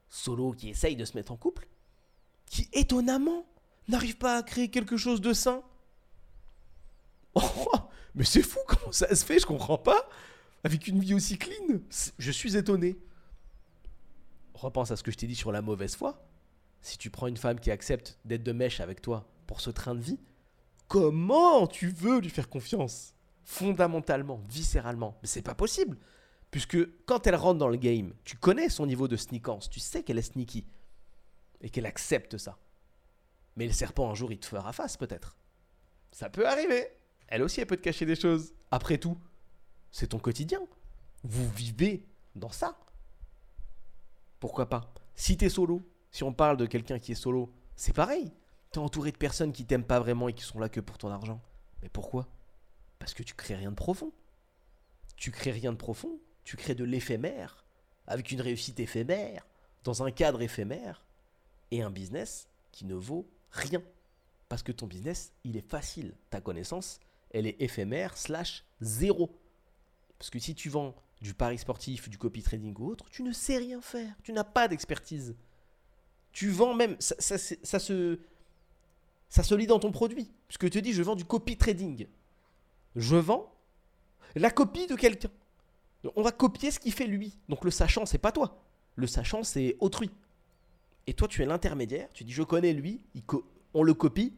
solo 0.07 0.53
qui 0.53 0.69
essayent 0.69 0.95
de 0.95 1.05
se 1.05 1.17
mettre 1.17 1.33
en 1.33 1.37
couple, 1.37 1.67
qui 2.45 2.69
étonnamment 2.71 3.45
n'arrivent 3.87 4.17
pas 4.17 4.37
à 4.37 4.43
créer 4.43 4.69
quelque 4.69 4.97
chose 4.97 5.21
de 5.21 5.33
sain. 5.33 5.63
Oh, 7.35 7.71
mais 8.13 8.25
c'est 8.25 8.43
fou, 8.43 8.59
comment 8.67 8.91
ça 8.91 9.13
se 9.13 9.25
fait, 9.25 9.39
je 9.39 9.45
comprends 9.47 9.79
pas. 9.79 10.07
Avec 10.63 10.87
une 10.87 10.99
vie 10.99 11.15
aussi 11.15 11.37
clean, 11.37 11.79
je 12.19 12.31
suis 12.31 12.55
étonné. 12.55 12.97
Repense 14.53 14.91
à 14.91 14.95
ce 14.95 15.03
que 15.03 15.11
je 15.11 15.17
t'ai 15.17 15.27
dit 15.27 15.35
sur 15.35 15.51
la 15.51 15.61
mauvaise 15.61 15.95
foi. 15.95 16.25
Si 16.81 16.97
tu 16.97 17.09
prends 17.09 17.27
une 17.27 17.37
femme 17.37 17.59
qui 17.59 17.71
accepte 17.71 18.19
d'être 18.23 18.43
de 18.43 18.51
mèche 18.51 18.81
avec 18.81 19.01
toi 19.01 19.27
pour 19.47 19.61
ce 19.61 19.71
train 19.71 19.95
de 19.95 20.01
vie, 20.01 20.19
comment 20.87 21.65
tu 21.65 21.89
veux 21.89 22.19
lui 22.19 22.29
faire 22.29 22.49
confiance? 22.49 23.15
Fondamentalement, 23.43 24.41
viscéralement. 24.47 25.17
Mais 25.21 25.27
c'est 25.27 25.41
pas 25.41 25.55
possible. 25.55 25.97
Puisque 26.51 26.77
quand 27.05 27.25
elle 27.25 27.35
rentre 27.35 27.57
dans 27.57 27.67
le 27.67 27.77
game, 27.77 28.13
tu 28.23 28.37
connais 28.37 28.69
son 28.69 28.85
niveau 28.85 29.07
de 29.07 29.17
sneakance, 29.17 29.69
tu 29.69 29.79
sais 29.79 30.03
qu'elle 30.03 30.19
est 30.19 30.21
sneaky. 30.21 30.65
Et 31.61 31.69
qu'elle 31.69 31.85
accepte 31.85 32.37
ça. 32.37 32.57
Mais 33.55 33.67
le 33.67 33.73
serpent, 33.73 34.09
un 34.09 34.15
jour, 34.15 34.31
il 34.31 34.39
te 34.39 34.45
fera 34.45 34.73
face, 34.73 34.97
peut-être. 34.97 35.37
Ça 36.11 36.29
peut 36.29 36.47
arriver. 36.47 36.87
Elle 37.27 37.43
aussi, 37.43 37.61
elle 37.61 37.67
peut 37.67 37.77
te 37.77 37.81
cacher 37.81 38.05
des 38.05 38.15
choses. 38.15 38.53
Après 38.71 38.97
tout, 38.97 39.17
c'est 39.91 40.07
ton 40.07 40.19
quotidien. 40.19 40.59
Vous 41.23 41.49
vivez 41.51 42.05
dans 42.35 42.51
ça. 42.51 42.77
Pourquoi 44.39 44.69
pas? 44.69 44.93
Si 45.15 45.37
t'es 45.37 45.49
solo, 45.49 45.87
si 46.11 46.23
on 46.23 46.33
parle 46.33 46.57
de 46.57 46.65
quelqu'un 46.65 46.99
qui 46.99 47.13
est 47.13 47.15
solo, 47.15 47.53
c'est 47.75 47.93
pareil. 47.93 48.31
T'es 48.71 48.79
entouré 48.79 49.11
de 49.11 49.17
personnes 49.17 49.53
qui 49.53 49.65
t'aiment 49.65 49.85
pas 49.85 49.99
vraiment 49.99 50.27
et 50.27 50.33
qui 50.33 50.43
sont 50.43 50.59
là 50.59 50.69
que 50.69 50.79
pour 50.79 50.97
ton 50.97 51.09
argent. 51.09 51.41
Mais 51.81 51.89
pourquoi? 51.89 52.27
Parce 52.99 53.13
que 53.13 53.23
tu 53.23 53.35
crées 53.35 53.55
rien 53.55 53.69
de 53.69 53.75
profond. 53.75 54.11
Tu 55.15 55.31
crées 55.31 55.51
rien 55.51 55.71
de 55.71 55.77
profond, 55.77 56.19
tu 56.43 56.57
crées 56.57 56.75
de 56.75 56.83
l'éphémère, 56.83 57.65
avec 58.07 58.31
une 58.31 58.41
réussite 58.41 58.79
éphémère, 58.79 59.47
dans 59.83 60.03
un 60.03 60.11
cadre 60.11 60.41
éphémère, 60.41 61.05
et 61.71 61.81
un 61.81 61.91
business 61.91 62.49
qui 62.71 62.85
ne 62.85 62.95
vaut 62.95 63.29
rien. 63.53 63.81
Parce 64.49 64.61
que 64.61 64.73
ton 64.73 64.85
business, 64.87 65.31
il 65.45 65.55
est 65.55 65.67
facile. 65.67 66.13
Ta 66.29 66.41
connaissance, 66.41 66.99
elle 67.31 67.47
est 67.47 67.55
éphémère 67.59 68.17
slash 68.17 68.65
zéro. 68.81 69.39
Parce 70.19 70.29
que 70.29 70.39
si 70.39 70.53
tu 70.53 70.69
vends 70.69 70.93
du 71.21 71.33
pari 71.33 71.57
sportif, 71.57 72.09
du 72.09 72.17
copy 72.17 72.43
trading 72.43 72.75
ou 72.77 72.89
autre, 72.89 73.09
tu 73.09 73.23
ne 73.23 73.31
sais 73.31 73.57
rien 73.57 73.79
faire. 73.79 74.13
Tu 74.23 74.33
n'as 74.33 74.43
pas 74.43 74.67
d'expertise. 74.67 75.35
Tu 76.33 76.49
vends 76.49 76.73
même. 76.73 76.97
Ça, 76.99 77.15
se, 77.39 78.19
ça 79.29 79.43
se 79.43 79.55
lit 79.55 79.67
dans 79.67 79.79
ton 79.79 79.91
produit. 79.91 80.29
Puisque 80.47 80.65
tu 80.65 80.71
te 80.71 80.79
dis, 80.79 80.91
je 80.91 81.01
vends 81.01 81.15
du 81.15 81.25
copy 81.25 81.55
trading 81.55 82.05
je 82.95 83.15
vends 83.15 83.51
la 84.35 84.51
copie 84.51 84.87
de 84.87 84.95
quelqu'un. 84.95 85.29
On 86.15 86.21
va 86.21 86.31
copier 86.31 86.71
ce 86.71 86.79
qu'il 86.79 86.93
fait 86.93 87.07
lui. 87.07 87.37
Donc 87.49 87.63
le 87.63 87.71
sachant, 87.71 88.05
c'est 88.05 88.17
pas 88.17 88.31
toi. 88.31 88.63
Le 88.95 89.07
sachant, 89.07 89.43
c'est 89.43 89.77
autrui. 89.79 90.11
Et 91.07 91.13
toi, 91.13 91.27
tu 91.27 91.41
es 91.41 91.45
l'intermédiaire. 91.45 92.09
Tu 92.13 92.23
dis, 92.23 92.31
je 92.31 92.43
connais 92.43 92.73
lui, 92.73 93.01
on 93.73 93.83
le 93.83 93.93
copie. 93.93 94.33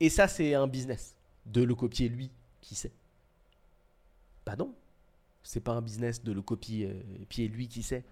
Et 0.00 0.08
ça, 0.08 0.28
c'est 0.28 0.54
un 0.54 0.66
business. 0.66 1.16
De 1.46 1.62
le 1.62 1.74
copier 1.74 2.08
lui, 2.08 2.30
qui 2.60 2.74
sait? 2.74 2.92
Bah 4.44 4.56
non. 4.56 4.74
C'est 5.42 5.60
pas 5.60 5.72
un 5.72 5.80
business 5.80 6.22
de 6.22 6.32
le 6.32 6.42
copier 6.42 6.88
et 7.20 7.24
puis 7.26 7.48
lui 7.48 7.68
qui 7.68 7.82
sait. 7.82 8.04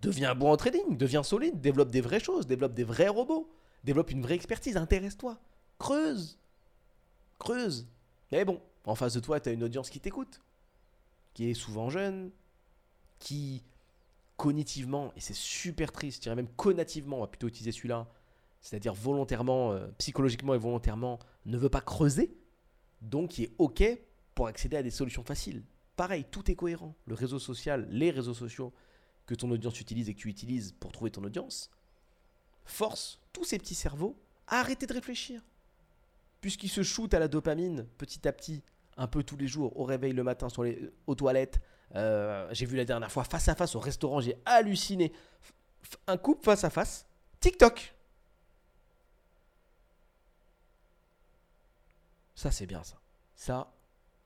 Deviens 0.00 0.34
bon 0.34 0.52
en 0.52 0.56
trading, 0.56 0.96
deviens 0.96 1.22
solide, 1.22 1.60
développe 1.60 1.90
des 1.90 2.00
vraies 2.00 2.20
choses, 2.20 2.46
développe 2.46 2.74
des 2.74 2.84
vrais 2.84 3.08
robots, 3.08 3.50
développe 3.82 4.10
une 4.10 4.22
vraie 4.22 4.34
expertise, 4.34 4.76
intéresse-toi, 4.76 5.40
creuse, 5.78 6.38
creuse. 7.38 7.88
Mais 8.30 8.44
bon, 8.44 8.60
en 8.84 8.94
face 8.94 9.14
de 9.14 9.20
toi, 9.20 9.40
tu 9.40 9.48
as 9.48 9.52
une 9.52 9.64
audience 9.64 9.90
qui 9.90 9.98
t'écoute, 9.98 10.40
qui 11.32 11.50
est 11.50 11.54
souvent 11.54 11.90
jeune, 11.90 12.30
qui 13.18 13.64
cognitivement, 14.36 15.12
et 15.16 15.20
c'est 15.20 15.34
super 15.34 15.92
triste, 15.92 16.18
je 16.18 16.22
dirais 16.22 16.36
même 16.36 16.48
conativement, 16.48 17.18
on 17.18 17.20
va 17.20 17.26
plutôt 17.26 17.48
utiliser 17.48 17.72
celui-là, 17.72 18.08
c'est-à-dire 18.60 18.94
volontairement, 18.94 19.72
euh, 19.72 19.86
psychologiquement 19.98 20.54
et 20.54 20.58
volontairement, 20.58 21.18
ne 21.46 21.58
veut 21.58 21.68
pas 21.68 21.80
creuser, 21.80 22.36
donc 23.02 23.30
qui 23.30 23.44
est 23.44 23.52
OK 23.58 23.82
pour 24.34 24.46
accéder 24.46 24.76
à 24.76 24.82
des 24.82 24.90
solutions 24.90 25.22
faciles. 25.22 25.62
Pareil, 25.96 26.24
tout 26.30 26.50
est 26.50 26.56
cohérent. 26.56 26.94
Le 27.06 27.14
réseau 27.14 27.38
social, 27.38 27.86
les 27.90 28.10
réseaux 28.10 28.34
sociaux 28.34 28.72
que 29.26 29.34
ton 29.34 29.50
audience 29.50 29.80
utilise 29.80 30.08
et 30.08 30.14
que 30.14 30.20
tu 30.20 30.28
utilises 30.28 30.72
pour 30.72 30.92
trouver 30.92 31.10
ton 31.10 31.22
audience, 31.24 31.70
force 32.64 33.20
tous 33.32 33.44
ces 33.44 33.58
petits 33.58 33.74
cerveaux 33.74 34.16
à 34.46 34.60
arrêter 34.60 34.86
de 34.86 34.92
réfléchir. 34.92 35.42
Puisqu'ils 36.40 36.68
se 36.68 36.82
shootent 36.82 37.14
à 37.14 37.18
la 37.18 37.28
dopamine 37.28 37.86
petit 37.96 38.26
à 38.26 38.32
petit 38.32 38.62
un 38.96 39.06
peu 39.06 39.22
tous 39.22 39.36
les 39.36 39.48
jours, 39.48 39.78
au 39.78 39.84
réveil 39.84 40.12
le 40.12 40.22
matin, 40.22 40.48
sur 40.48 40.62
les, 40.62 40.90
aux 41.06 41.14
toilettes. 41.14 41.60
Euh, 41.94 42.48
j'ai 42.52 42.66
vu 42.66 42.76
la 42.76 42.84
dernière 42.84 43.10
fois 43.10 43.24
face 43.24 43.48
à 43.48 43.54
face 43.54 43.74
au 43.74 43.80
restaurant, 43.80 44.20
j'ai 44.20 44.36
halluciné. 44.44 45.12
Un 46.06 46.16
couple 46.16 46.44
face 46.44 46.64
à 46.64 46.70
face. 46.70 47.06
TikTok. 47.40 47.94
Ça, 52.34 52.50
c'est 52.50 52.66
bien 52.66 52.82
ça. 52.82 52.96
Ça, 53.36 53.72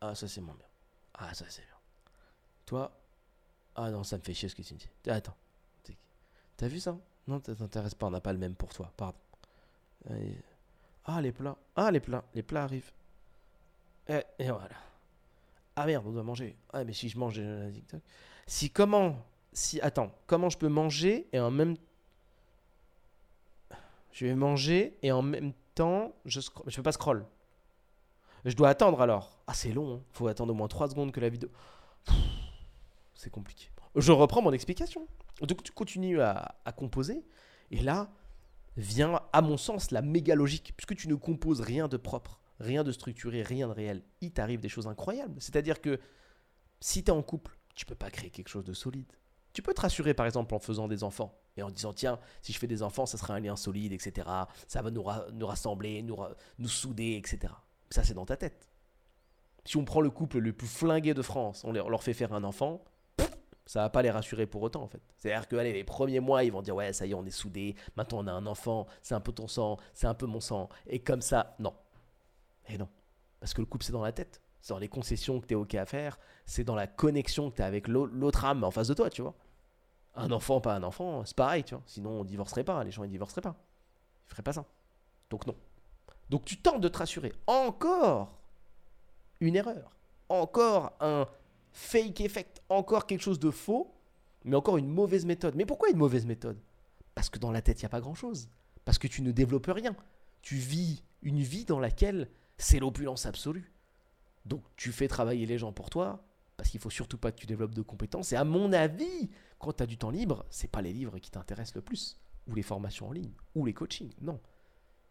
ah, 0.01 0.15
ça, 0.15 0.29
c'est 0.29 0.41
moins 0.41 0.55
bien. 0.55 0.67
Ah, 1.15 1.35
ça, 1.35 1.45
c'est 1.49 1.63
bien. 1.63 1.77
Toi, 2.65 2.93
ah 3.75 3.91
non, 3.91 4.03
ça 4.03 4.19
me 4.19 4.23
fait 4.23 4.35
chier 4.35 4.49
ce 4.49 4.55
que 4.55 4.63
tu 4.63 4.75
me 4.75 4.79
dis. 4.79 4.89
Attends. 5.09 5.37
T'as 6.57 6.67
vu 6.67 6.81
ça? 6.81 6.97
Non, 7.29 7.41
ça 7.45 7.55
t'intéresse 7.55 7.95
pas, 7.95 8.07
on 8.07 8.11
n'a 8.11 8.21
pas 8.21 8.33
le 8.33 8.39
même 8.39 8.57
pour 8.57 8.75
toi, 8.75 8.93
pardon. 8.97 9.19
Ah, 11.05 11.21
les 11.21 11.33
plats. 11.33 11.57
Ah, 11.77 11.91
les 11.91 12.01
plats. 12.01 12.25
Les 12.35 12.43
plats 12.43 12.65
arrivent. 12.65 12.91
Et, 14.09 14.25
voilà. 14.39 14.75
Ah 15.81 15.87
merde, 15.87 16.05
on 16.09 16.11
doit 16.11 16.25
manger. 16.25 16.57
Ah, 16.73 16.83
mais 16.83 16.93
si 16.93 17.09
je 17.09 17.17
mange 17.17 17.41
TikTok. 17.73 18.01
Si 18.49 18.69
comment. 18.69 19.25
Si. 19.53 19.81
Attends, 19.81 20.11
comment 20.27 20.51
je 20.51 20.59
peux 20.59 20.67
manger 20.67 21.29
et 21.33 21.39
en 21.39 21.53
même. 21.53 21.77
Je 24.11 24.27
vais 24.27 24.35
manger 24.35 24.99
et 25.05 25.13
en 25.13 25.23
même 25.23 25.53
temps. 25.77 26.13
Je, 26.25 26.41
je 26.67 26.75
fais 26.75 26.83
pas 26.83 26.91
scroll. 26.91 27.25
Je 28.45 28.57
dois 28.57 28.71
attendre 28.71 29.01
alors. 29.01 29.39
Ah, 29.47 29.55
c'est 29.55 29.71
long. 29.71 29.95
Hein. 29.95 30.03
Faut 30.11 30.27
attendre 30.27 30.53
au 30.53 30.57
moins 30.57 30.67
3 30.67 30.91
secondes 30.91 31.13
que 31.13 31.21
la 31.21 31.29
vidéo. 31.29 31.49
C'est 33.15 33.31
compliqué. 33.31 33.69
Je 33.95 34.11
reprends 34.11 34.43
mon 34.43 34.53
explication. 34.53 35.07
Donc 35.43 35.63
tu 35.63 35.71
continues 35.71 36.21
à, 36.21 36.57
à 36.65 36.73
composer 36.73 37.25
Et 37.71 37.79
là 37.79 38.11
vient, 38.77 39.21
à 39.33 39.43
mon 39.43 39.57
sens, 39.57 39.93
la 39.93 40.03
méga 40.03 40.35
logique, 40.35 40.73
puisque 40.77 40.97
tu 40.97 41.09
ne 41.09 41.15
composes 41.15 41.61
rien 41.61 41.87
de 41.87 41.97
propre, 41.97 42.38
rien 42.61 42.85
de 42.85 42.93
structuré, 42.93 43.43
rien 43.43 43.69
de 43.69 43.73
réel. 43.73 44.03
Il 44.21 44.33
t'arrive 44.33 44.61
des 44.61 44.69
choses 44.69 44.87
incroyables. 44.87 45.41
C'est-à-dire 45.41 45.81
que 45.81 45.99
si 46.81 47.03
tu 47.03 47.11
es 47.11 47.15
en 47.15 47.23
couple, 47.23 47.59
tu 47.75 47.87
peux 47.87 47.95
pas 47.95 48.11
créer 48.11 48.31
quelque 48.31 48.49
chose 48.49 48.65
de 48.65 48.73
solide. 48.73 49.13
Tu 49.53 49.63
peux 49.63 49.75
te 49.75 49.81
rassurer 49.81 50.15
par 50.15 50.27
exemple 50.27 50.55
en 50.55 50.59
faisant 50.59 50.89
des 50.89 51.03
enfants 51.03 51.41
et 51.57 51.63
en 51.63 51.71
disant 51.71 51.93
tiens, 51.93 52.21
si 52.43 52.53
je 52.53 52.59
fais 52.59 52.67
des 52.67 52.83
enfants, 52.83 53.07
ça 53.07 53.19
sera 53.19 53.35
un 53.35 53.41
lien 53.41 53.57
solide, 53.57 53.93
etc. 53.93 54.29
Ça 54.67 54.83
va 54.83 54.91
nous, 54.91 55.05
nous 55.33 55.47
rassembler, 55.47 56.03
nous, 56.03 56.17
nous 56.59 56.69
souder, 56.69 57.17
etc. 57.17 57.53
Ça 57.91 58.05
c'est 58.05 58.15
dans 58.15 58.27
ta 58.27 58.37
tête. 58.37 58.69
Si 59.65 59.77
on 59.77 59.85
prend 59.85 60.01
le 60.01 60.11
couple 60.11 60.39
le 60.39 60.53
plus 60.53 60.69
flingué 60.69 61.15
de 61.15 61.23
France, 61.23 61.65
on 61.65 61.73
leur 61.73 62.03
fait 62.03 62.15
faire 62.15 62.33
un 62.33 62.45
enfant, 62.45 62.85
ça 63.69 63.83
va 63.83 63.91
pas 63.91 64.01
les 64.01 64.11
rassurer 64.11 64.47
pour 64.47 64.63
autant 64.63 64.83
en 64.83 64.89
fait. 64.89 65.03
C'est-à-dire 65.19 65.47
que 65.47 65.57
allez, 65.57 65.75
les 65.75 65.85
premiers 65.85 66.21
mois, 66.21 66.43
ils 66.43 66.51
vont 66.51 66.63
dire 66.63 66.75
ouais, 66.75 66.93
ça 66.93 67.07
y 67.07 67.11
est, 67.11 67.15
on 67.15 67.27
est 67.27 67.31
soudés, 67.31 67.77
maintenant 67.97 68.21
on 68.21 68.27
a 68.27 68.33
un 68.33 68.47
enfant, 68.47 68.87
c'est 69.03 69.15
un 69.15 69.21
peu 69.21 69.33
ton 69.33 69.47
sang, 69.47 69.77
c'est 69.93 70.07
un 70.07 70.15
peu 70.15 70.27
mon 70.27 70.41
sang, 70.41 70.71
et 70.87 71.01
comme 71.01 71.21
ça, 71.21 71.55
non. 71.59 71.75
Et 72.69 72.79
non. 72.79 72.89
Parce 73.41 73.55
que 73.55 73.61
le 73.61 73.67
couple, 73.67 73.85
c'est 73.85 73.93
dans 73.93 74.03
la 74.03 74.13
tête. 74.13 74.41
C'est 74.61 74.75
dans 74.75 74.79
les 74.79 74.89
concessions 74.89 75.41
que 75.41 75.47
tu 75.47 75.55
es 75.55 75.57
OK 75.57 75.75
à 75.77 75.87
faire, 75.87 76.19
c'est 76.45 76.65
dans 76.65 76.75
la 76.75 76.89
connexion 76.89 77.51
que 77.51 77.57
tu 77.57 77.63
as 77.63 77.67
avec 77.67 77.87
l'autre 77.87 78.45
âme 78.45 78.65
en 78.65 78.71
face 78.71 78.89
de 78.89 78.95
toi, 78.95 79.09
tu 79.09 79.23
vois. 79.23 79.35
Un 80.17 80.33
enfant, 80.33 80.61
pas 80.61 80.75
un 80.75 80.83
enfant, 80.83 81.25
c'est 81.25 81.37
pareil, 81.37 81.63
tu 81.63 81.75
vois. 81.75 81.83
Sinon, 81.87 82.21
on 82.21 82.25
divorcerait 82.25 82.65
pas, 82.65 82.83
les 82.83 82.91
gens, 82.91 83.05
ils 83.05 83.11
divorceraient 83.11 83.41
pas. 83.41 83.55
Ils 84.27 84.31
feraient 84.31 84.43
pas 84.43 84.53
ça. 84.53 84.65
Donc 85.31 85.47
non. 85.47 85.55
Donc 86.29 86.45
tu 86.45 86.59
tentes 86.59 86.81
de 86.81 86.89
te 86.89 86.99
rassurer. 86.99 87.33
Encore 87.47 88.37
une 89.41 89.55
erreur. 89.55 89.97
Encore 90.29 90.93
un 91.01 91.27
fake 91.73 92.21
effect, 92.21 92.61
encore 92.69 93.07
quelque 93.07 93.23
chose 93.23 93.39
de 93.39 93.51
faux, 93.51 93.95
mais 94.45 94.57
encore 94.57 94.77
une 94.77 94.89
mauvaise 94.89 95.25
méthode. 95.25 95.55
Mais 95.55 95.67
pourquoi 95.67 95.91
une 95.91 95.99
mauvaise 95.99 96.27
méthode? 96.27 96.59
Parce 97.15 97.31
que 97.31 97.39
dans 97.39 97.53
la 97.53 97.63
tête, 97.63 97.81
il 97.81 97.85
n'y 97.85 97.87
a 97.87 97.91
pas 97.91 98.01
grand-chose. 98.01 98.49
Parce 98.85 98.99
que 98.99 99.07
tu 99.07 99.23
ne 99.23 99.31
développes 99.31 99.71
rien. 99.73 99.95
Tu 100.43 100.57
vis 100.57 101.05
une 101.23 101.41
vie 101.41 101.65
dans 101.65 101.79
laquelle 101.79 102.29
c'est 102.59 102.81
l'opulence 102.81 103.27
absolue. 103.27 103.73
Donc 104.45 104.63
tu 104.77 104.93
fais 104.93 105.09
travailler 105.09 105.47
les 105.47 105.59
gens 105.59 105.73
pour 105.73 105.91
toi, 105.91 106.25
parce 106.57 106.71
qu'il 106.71 106.81
faut 106.81 106.91
surtout 106.91 107.19
pas 107.19 107.33
que 107.33 107.39
tu 107.39 107.47
développes 107.47 107.75
de 107.75 107.83
compétences. 107.83 108.33
Et 108.33 108.37
à 108.37 108.45
mon 108.45 108.73
avis, 108.73 109.31
quand 109.59 109.73
tu 109.73 109.83
as 109.83 109.87
du 109.87 109.97
temps 109.97 110.11
libre, 110.11 110.45
c'est 110.51 110.71
pas 110.71 110.83
les 110.83 110.93
livres 110.93 111.19
qui 111.19 111.31
t'intéressent 111.31 111.77
le 111.77 111.83
plus, 111.83 112.19
ou 112.49 112.55
les 112.55 112.63
formations 112.63 113.09
en 113.09 113.13
ligne, 113.13 113.33
ou 113.55 113.65
les 113.65 113.75
coachings. 113.75 114.13
Non. 114.21 114.41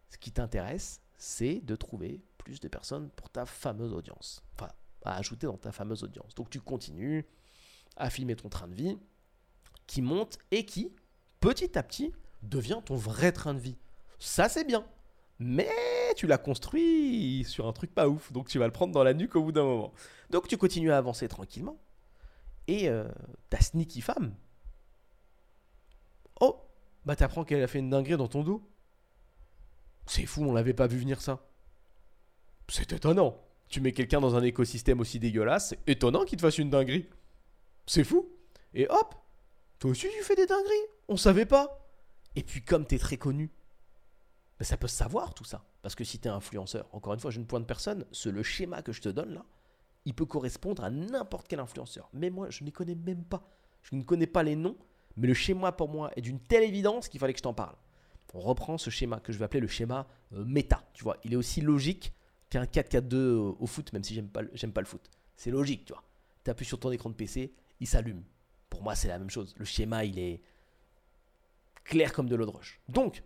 Ce 0.10 0.18
qui 0.18 0.32
t'intéresse, 0.32 1.02
c'est 1.18 1.62
de 1.62 1.76
trouver 1.76 2.22
plus 2.38 2.60
de 2.60 2.68
personnes 2.68 3.10
pour 3.12 3.30
ta 3.30 3.46
fameuse 3.46 3.94
audience. 3.94 4.44
Enfin, 4.56 4.70
à 5.04 5.18
ajouter 5.18 5.48
dans 5.48 5.58
ta 5.58 5.72
fameuse 5.72 6.04
audience. 6.04 6.36
Donc 6.36 6.50
tu 6.50 6.60
continues 6.60 7.26
à 7.96 8.10
filmer 8.10 8.36
ton 8.36 8.50
train 8.50 8.68
de 8.68 8.76
vie 8.76 8.98
qui 9.86 10.02
monte 10.02 10.38
et 10.52 10.66
qui, 10.66 10.94
petit 11.40 11.78
à 11.78 11.84
petit, 11.84 12.14
devient 12.44 12.82
ton 12.86 12.96
vrai 12.96 13.32
train 13.32 13.54
de 13.54 13.60
vie. 13.60 13.78
Ça, 14.20 14.50
c'est 14.50 14.66
bien. 14.66 14.86
Mais 15.40 15.70
tu 16.16 16.26
l'as 16.28 16.38
construit 16.38 17.44
sur 17.48 17.68
un 17.68 17.74
truc 17.74 17.94
pas 17.94 18.08
ouf. 18.08 18.32
Donc 18.32 18.48
tu 18.48 18.58
vas 18.60 18.66
le 18.66 18.72
prendre 18.72 18.94
dans 18.94 19.04
la 19.04 19.14
nuque 19.14 19.36
au 19.36 19.44
bout 19.44 19.52
d'un 19.52 19.64
moment. 19.64 19.94
Donc 20.30 20.48
tu 20.48 20.58
continues 20.58 20.92
à 20.92 20.98
avancer 20.98 21.28
tranquillement. 21.28 21.78
Et 22.68 22.90
euh, 22.90 23.08
ta 23.50 23.62
sneaky 23.62 24.02
femme. 24.02 24.34
Oh, 26.42 26.60
bah 27.06 27.16
t'apprends 27.16 27.44
qu'elle 27.44 27.64
a 27.64 27.68
fait 27.68 27.80
une 27.80 27.90
dinguerie 27.90 28.18
dans 28.18 28.28
ton 28.28 28.44
dos. 28.44 28.62
C'est 30.06 30.26
fou, 30.26 30.44
on 30.44 30.54
l'avait 30.54 30.74
pas 30.74 30.88
vu 30.88 30.98
venir 30.98 31.22
ça. 31.22 31.46
C'est 32.68 32.92
étonnant. 32.94 33.42
Tu 33.70 33.82
mets 33.82 33.92
quelqu'un 33.92 34.22
dans 34.22 34.36
un 34.36 34.44
écosystème 34.44 35.00
aussi 35.00 35.20
dégueulasse, 35.20 35.70
c'est 35.70 35.90
étonnant 35.90 36.26
qu'il 36.26 36.38
te 36.38 36.42
fasse 36.42 36.58
une 36.58 36.70
dinguerie. 36.70 37.08
C'est 37.86 38.04
fou. 38.04 38.30
Et 38.74 38.88
hop, 38.90 39.16
toi 39.80 39.92
aussi 39.92 40.08
tu 40.10 40.24
fais 40.24 40.36
des 40.36 40.46
dingueries. 40.46 40.88
On 41.08 41.18
savait 41.18 41.46
pas. 41.46 41.86
Et 42.36 42.44
puis 42.44 42.62
comme 42.62 42.86
t'es 42.86 42.98
très 42.98 43.18
connu, 43.18 43.52
ben, 44.60 44.66
ça 44.66 44.78
peut 44.78 44.88
se 44.88 44.96
savoir 44.96 45.34
tout 45.34 45.44
ça. 45.44 45.66
Parce 45.82 45.96
que 45.96 46.04
si 46.04 46.20
t'es 46.20 46.30
influenceur, 46.30 46.88
encore 46.92 47.14
une 47.14 47.20
fois, 47.20 47.32
je 47.32 47.40
ne 47.40 47.46
pointe 47.46 47.68
personne, 47.68 48.06
c'est 48.12 48.32
le 48.32 48.44
schéma 48.44 48.82
que 48.82 48.92
je 48.92 49.02
te 49.02 49.10
donne 49.10 49.34
là, 49.34 49.46
il 50.06 50.14
peut 50.14 50.26
correspondre 50.26 50.84
à 50.84 50.90
n'importe 50.90 51.48
quel 51.48 51.60
influenceur. 51.60 52.10
Mais 52.14 52.30
moi, 52.30 52.50
je 52.50 52.64
ne 52.64 52.68
les 52.68 52.72
connais 52.72 52.96
même 52.96 53.24
pas. 53.24 53.48
Je 53.84 53.96
ne 53.96 54.04
connais 54.04 54.28
pas 54.28 54.44
les 54.44 54.56
noms, 54.56 54.78
mais 55.16 55.28
le 55.28 55.34
schéma 55.34 55.72
pour 55.72 55.90
moi 55.90 56.12
est 56.16 56.22
d'une 56.22 56.40
telle 56.40 56.64
évidence 56.64 57.10
qu'il 57.10 57.20
fallait 57.20 57.34
que 57.34 57.40
je 57.40 57.44
t'en 57.44 57.54
parle. 57.54 57.76
On 58.34 58.40
reprend 58.40 58.78
ce 58.78 58.90
schéma 58.90 59.20
que 59.20 59.32
je 59.32 59.38
vais 59.38 59.46
appeler 59.46 59.62
le 59.62 59.68
schéma 59.68 60.08
euh, 60.34 60.44
méta. 60.46 60.84
Tu 60.94 61.04
vois, 61.04 61.18
il 61.24 61.34
est 61.34 61.38
aussi 61.38 61.62
logique 61.62 62.14
qu'un 62.50 62.66
4-4-2 62.66 63.56
au 63.60 63.66
foot, 63.66 63.92
même 63.94 64.04
si 64.04 64.14
j'aime 64.14 64.30
pas, 64.30 64.44
pas 64.44 64.82
le 64.82 64.88
foot. 64.88 65.10
C'est 65.36 65.52
logique, 65.52 65.86
tu 65.86 65.94
vois. 65.94 66.04
Tu 66.44 66.52
appuies 66.52 66.66
sur 66.66 66.80
ton 66.80 66.92
écran 66.92 67.10
de 67.10 67.16
PC, 67.16 67.54
il 67.80 67.88
s'allume. 67.88 68.24
Pour 68.70 68.84
moi, 68.84 68.96
c'est 68.96 69.08
la 69.08 69.20
même 69.20 69.30
chose. 69.30 69.56
Le 69.58 69.66
schéma, 69.66 70.06
il 70.06 70.20
est 70.20 70.42
clair 71.84 72.14
comme 72.14 72.28
de 72.28 72.36
l'eau 72.36 72.46
de 72.46 72.52
roche. 72.52 72.80
Donc, 72.90 73.24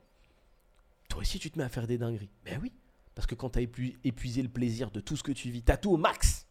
toi 1.12 1.22
aussi, 1.22 1.40
tu 1.40 1.52
te 1.52 1.58
mets 1.58 1.64
à 1.64 1.70
faire 1.70 1.88
des 1.88 1.98
dingueries. 1.98 2.32
Ben 2.44 2.60
oui, 2.62 2.72
parce 3.14 3.28
que 3.28 3.36
quand 3.36 3.52
tu 3.52 3.60
as 3.60 3.62
épuisé 3.62 4.42
le 4.42 4.50
plaisir 4.50 4.92
de 4.92 5.00
tout 5.00 5.16
ce 5.16 5.24
que 5.24 5.32
tu 5.32 5.50
vis, 5.52 5.64
tu 5.64 5.72
as 5.72 5.78
tout 5.78 5.92
au 5.92 5.98
max, 5.98 6.48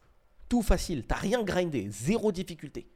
tout 0.47 0.61
facile, 0.61 1.05
tu 1.05 1.13
rien 1.13 1.43
grindé, 1.43 1.89
zéro 1.89 2.31
difficulté. 2.31 2.89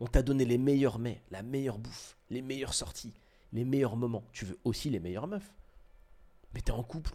On 0.00 0.06
t'a 0.06 0.22
donné 0.22 0.44
les 0.44 0.58
meilleurs 0.58 0.98
mets, 0.98 1.22
la 1.30 1.42
meilleure 1.42 1.78
bouffe, 1.78 2.16
les 2.30 2.40
meilleures 2.40 2.74
sorties, 2.74 3.14
les 3.52 3.64
meilleurs 3.64 3.96
moments. 3.96 4.24
Tu 4.32 4.44
veux 4.44 4.58
aussi 4.64 4.90
les 4.90 5.00
meilleures 5.00 5.26
meufs. 5.26 5.52
Mais 6.54 6.60
tu 6.60 6.70
es 6.70 6.74
en 6.74 6.82
couple 6.82 7.12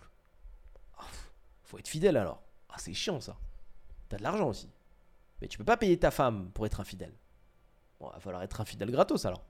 faut 1.73 1.79
être 1.79 1.87
fidèle 1.87 2.17
alors. 2.17 2.39
Ah, 2.69 2.75
c'est 2.77 2.93
chiant 2.93 3.19
ça. 3.19 3.35
T'as 4.07 4.17
de 4.17 4.23
l'argent 4.23 4.47
aussi. 4.47 4.69
Mais 5.41 5.47
tu 5.47 5.57
peux 5.57 5.63
pas 5.63 5.75
payer 5.75 5.97
ta 5.97 6.11
femme 6.11 6.51
pour 6.51 6.67
être 6.67 6.79
infidèle. 6.79 7.13
Bon, 7.99 8.09
va 8.09 8.19
falloir 8.19 8.43
être 8.43 8.61
infidèle 8.61 8.91
gratos 8.91 9.25
alors. 9.25 9.43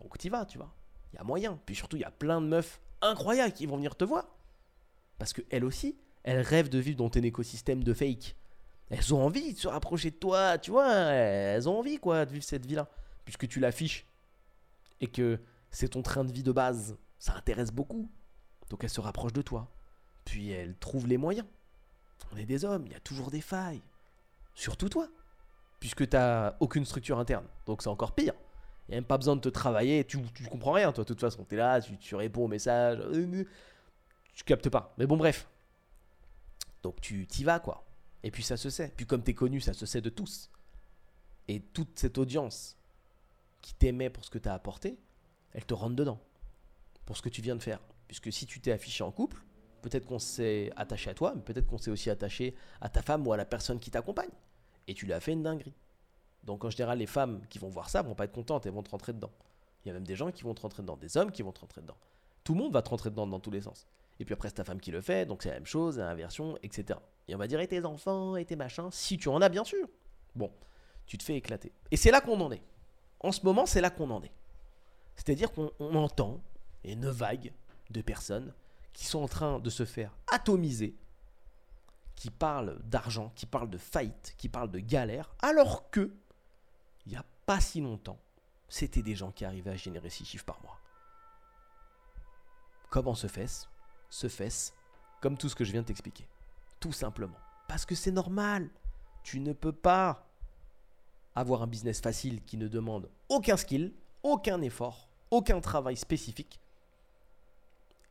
Donc 0.00 0.16
t'y 0.16 0.30
vas, 0.30 0.46
tu 0.46 0.56
vois. 0.56 0.72
Il 1.12 1.16
y 1.16 1.18
a 1.18 1.24
moyen. 1.24 1.60
Puis 1.66 1.76
surtout, 1.76 1.98
il 1.98 2.00
y 2.00 2.04
a 2.04 2.10
plein 2.10 2.40
de 2.40 2.46
meufs 2.46 2.80
incroyables 3.00 3.52
qui 3.52 3.66
vont 3.66 3.76
venir 3.76 3.96
te 3.96 4.04
voir. 4.04 4.26
Parce 5.18 5.32
qu'elles 5.32 5.64
aussi, 5.64 5.98
elles 6.22 6.40
rêvent 6.40 6.68
de 6.68 6.78
vivre 6.78 6.96
dans 6.96 7.10
ton 7.10 7.22
écosystème 7.22 7.82
de 7.82 7.94
fake. 7.94 8.36
Elles 8.90 9.14
ont 9.14 9.22
envie 9.22 9.54
de 9.54 9.58
se 9.58 9.68
rapprocher 9.68 10.10
de 10.10 10.16
toi, 10.16 10.58
tu 10.58 10.70
vois. 10.70 10.92
Elles 10.92 11.68
ont 11.68 11.78
envie, 11.78 11.98
quoi, 11.98 12.24
de 12.24 12.32
vivre 12.32 12.44
cette 12.44 12.66
vie-là. 12.66 12.88
Puisque 13.24 13.48
tu 13.48 13.60
l'affiches. 13.60 14.06
Et 15.00 15.06
que 15.08 15.40
c'est 15.70 15.88
ton 15.88 16.02
train 16.02 16.24
de 16.24 16.32
vie 16.32 16.42
de 16.42 16.52
base. 16.52 16.96
Ça 17.18 17.34
intéresse 17.34 17.70
beaucoup. 17.70 18.10
Donc 18.70 18.84
elles 18.84 18.90
se 18.90 19.00
rapprochent 19.00 19.32
de 19.32 19.42
toi. 19.42 19.70
Puis 20.24 20.50
elle 20.50 20.76
trouve 20.76 21.06
les 21.06 21.16
moyens. 21.16 21.46
On 22.32 22.36
est 22.36 22.46
des 22.46 22.64
hommes, 22.64 22.86
il 22.86 22.92
y 22.92 22.96
a 22.96 23.00
toujours 23.00 23.30
des 23.30 23.40
failles. 23.40 23.82
Surtout 24.54 24.88
toi. 24.88 25.08
Puisque 25.80 26.08
tu 26.08 26.16
n'as 26.16 26.56
aucune 26.60 26.84
structure 26.84 27.18
interne. 27.18 27.46
Donc 27.66 27.82
c'est 27.82 27.88
encore 27.88 28.14
pire. 28.14 28.34
Il 28.88 28.92
n'y 28.92 28.96
a 28.96 29.00
même 29.00 29.04
pas 29.04 29.18
besoin 29.18 29.36
de 29.36 29.40
te 29.40 29.48
travailler. 29.48 30.04
Tu, 30.04 30.18
tu 30.34 30.44
comprends 30.44 30.72
rien, 30.72 30.92
toi. 30.92 31.04
De 31.04 31.08
toute 31.08 31.20
façon, 31.20 31.44
tu 31.44 31.54
es 31.54 31.58
là, 31.58 31.80
tu, 31.80 32.14
réponds 32.14 32.44
aux 32.44 32.48
messages. 32.48 33.00
Tu 34.34 34.44
captes 34.44 34.68
pas. 34.68 34.94
Mais 34.98 35.06
bon, 35.06 35.16
bref. 35.16 35.48
Donc 36.82 37.00
tu 37.00 37.26
t'y 37.26 37.44
vas, 37.44 37.60
quoi. 37.60 37.84
Et 38.22 38.30
puis 38.30 38.42
ça 38.42 38.56
se 38.56 38.70
sait. 38.70 38.92
Puis 38.96 39.06
comme 39.06 39.22
tu 39.22 39.32
es 39.32 39.34
connu, 39.34 39.60
ça 39.60 39.72
se 39.74 39.84
sait 39.84 40.00
de 40.00 40.10
tous. 40.10 40.50
Et 41.48 41.60
toute 41.60 41.98
cette 41.98 42.18
audience 42.18 42.76
qui 43.60 43.74
t'aimait 43.74 44.10
pour 44.10 44.24
ce 44.24 44.30
que 44.30 44.38
tu 44.38 44.48
as 44.48 44.54
apporté, 44.54 44.98
elle 45.52 45.64
te 45.64 45.74
rentre 45.74 45.96
dedans. 45.96 46.20
Pour 47.04 47.16
ce 47.16 47.22
que 47.22 47.28
tu 47.28 47.42
viens 47.42 47.56
de 47.56 47.62
faire. 47.62 47.80
Puisque 48.06 48.32
si 48.32 48.46
tu 48.46 48.60
t'es 48.60 48.72
affiché 48.72 49.02
en 49.04 49.10
couple, 49.10 49.42
Peut-être 49.82 50.06
qu'on 50.06 50.18
s'est 50.18 50.70
attaché 50.76 51.10
à 51.10 51.14
toi, 51.14 51.32
mais 51.34 51.42
peut-être 51.42 51.66
qu'on 51.66 51.78
s'est 51.78 51.90
aussi 51.90 52.10
attaché 52.10 52.54
à 52.80 52.88
ta 52.88 53.00
femme 53.00 53.26
ou 53.26 53.32
à 53.32 53.36
la 53.36 53.44
personne 53.44 53.78
qui 53.78 53.90
t'accompagne. 53.90 54.30
Et 54.88 54.94
tu 54.94 55.06
lui 55.06 55.12
as 55.12 55.20
fait 55.20 55.32
une 55.32 55.42
dinguerie. 55.42 55.74
Donc 56.48 56.64
en 56.64 56.70
général, 56.70 56.98
les 56.98 57.06
femmes 57.06 57.42
qui 57.50 57.58
vont 57.58 57.68
voir 57.68 57.90
ça 57.90 58.00
vont 58.00 58.14
pas 58.14 58.24
être 58.24 58.32
contentes, 58.32 58.64
elles 58.64 58.72
vont 58.72 58.82
te 58.82 58.90
rentrer 58.90 59.12
dedans. 59.12 59.30
Il 59.84 59.88
y 59.88 59.90
a 59.90 59.94
même 59.94 60.06
des 60.06 60.16
gens 60.16 60.32
qui 60.32 60.44
vont 60.44 60.54
te 60.54 60.62
rentrer 60.62 60.82
dedans, 60.82 60.96
des 60.96 61.18
hommes 61.18 61.30
qui 61.30 61.42
vont 61.42 61.52
te 61.52 61.60
rentrer 61.60 61.82
dedans. 61.82 61.98
Tout 62.42 62.54
le 62.54 62.60
monde 62.60 62.72
va 62.72 62.80
te 62.80 62.88
rentrer 62.88 63.10
dedans 63.10 63.26
dans 63.26 63.38
tous 63.38 63.50
les 63.50 63.60
sens. 63.60 63.86
Et 64.18 64.24
puis 64.24 64.32
après, 64.32 64.48
c'est 64.48 64.54
ta 64.54 64.64
femme 64.64 64.80
qui 64.80 64.90
le 64.90 65.02
fait, 65.02 65.26
donc 65.26 65.42
c'est 65.42 65.50
la 65.50 65.56
même 65.56 65.66
chose, 65.66 65.98
l'inversion, 65.98 66.56
etc. 66.62 66.98
Et 67.28 67.34
on 67.34 67.38
va 67.38 67.46
dire, 67.46 67.60
et 67.60 67.68
tes 67.68 67.84
enfants, 67.84 68.34
et 68.36 68.46
tes 68.46 68.56
machins, 68.56 68.88
si 68.90 69.18
tu 69.18 69.28
en 69.28 69.42
as 69.42 69.50
bien 69.50 69.62
sûr. 69.62 69.86
Bon, 70.34 70.50
tu 71.06 71.18
te 71.18 71.22
fais 71.22 71.36
éclater. 71.36 71.70
Et 71.90 71.98
c'est 71.98 72.10
là 72.10 72.22
qu'on 72.22 72.40
en 72.40 72.50
est. 72.50 72.62
En 73.20 73.30
ce 73.30 73.44
moment, 73.44 73.66
c'est 73.66 73.82
là 73.82 73.90
qu'on 73.90 74.10
en 74.10 74.22
est. 74.22 74.32
C'est-à-dire 75.16 75.52
qu'on 75.52 75.70
entend 75.78 76.40
une 76.82 77.10
vague 77.10 77.52
de 77.90 78.00
personnes 78.00 78.54
qui 78.94 79.04
sont 79.04 79.22
en 79.22 79.28
train 79.28 79.60
de 79.60 79.68
se 79.68 79.84
faire 79.84 80.16
atomiser, 80.32 80.96
qui 82.14 82.30
parlent 82.30 82.78
d'argent, 82.84 83.32
qui 83.36 83.44
parlent 83.44 83.68
de 83.68 83.76
faillite, 83.76 84.34
qui 84.38 84.48
parlent 84.48 84.70
de 84.70 84.78
galère, 84.78 85.34
alors 85.40 85.90
que, 85.90 86.10
il 87.08 87.12
n'y 87.12 87.16
a 87.16 87.24
pas 87.46 87.58
si 87.58 87.80
longtemps, 87.80 88.18
c'était 88.68 89.00
des 89.00 89.14
gens 89.14 89.32
qui 89.32 89.46
arrivaient 89.46 89.70
à 89.70 89.76
générer 89.76 90.10
6 90.10 90.26
chiffres 90.26 90.44
par 90.44 90.60
mois. 90.60 90.78
Comment 92.90 93.14
se 93.14 93.28
fait-ce 93.28 93.66
Se 94.10 94.28
fait-ce 94.28 94.72
comme 95.22 95.38
tout 95.38 95.48
ce 95.48 95.56
que 95.56 95.64
je 95.64 95.72
viens 95.72 95.80
de 95.80 95.86
t'expliquer? 95.86 96.28
Tout 96.80 96.92
simplement. 96.92 97.38
Parce 97.66 97.86
que 97.86 97.94
c'est 97.94 98.12
normal. 98.12 98.68
Tu 99.22 99.40
ne 99.40 99.54
peux 99.54 99.72
pas 99.72 100.26
avoir 101.34 101.62
un 101.62 101.66
business 101.66 102.00
facile 102.02 102.44
qui 102.44 102.58
ne 102.58 102.68
demande 102.68 103.08
aucun 103.30 103.56
skill, 103.56 103.94
aucun 104.22 104.60
effort, 104.60 105.08
aucun 105.30 105.62
travail 105.62 105.96
spécifique 105.96 106.60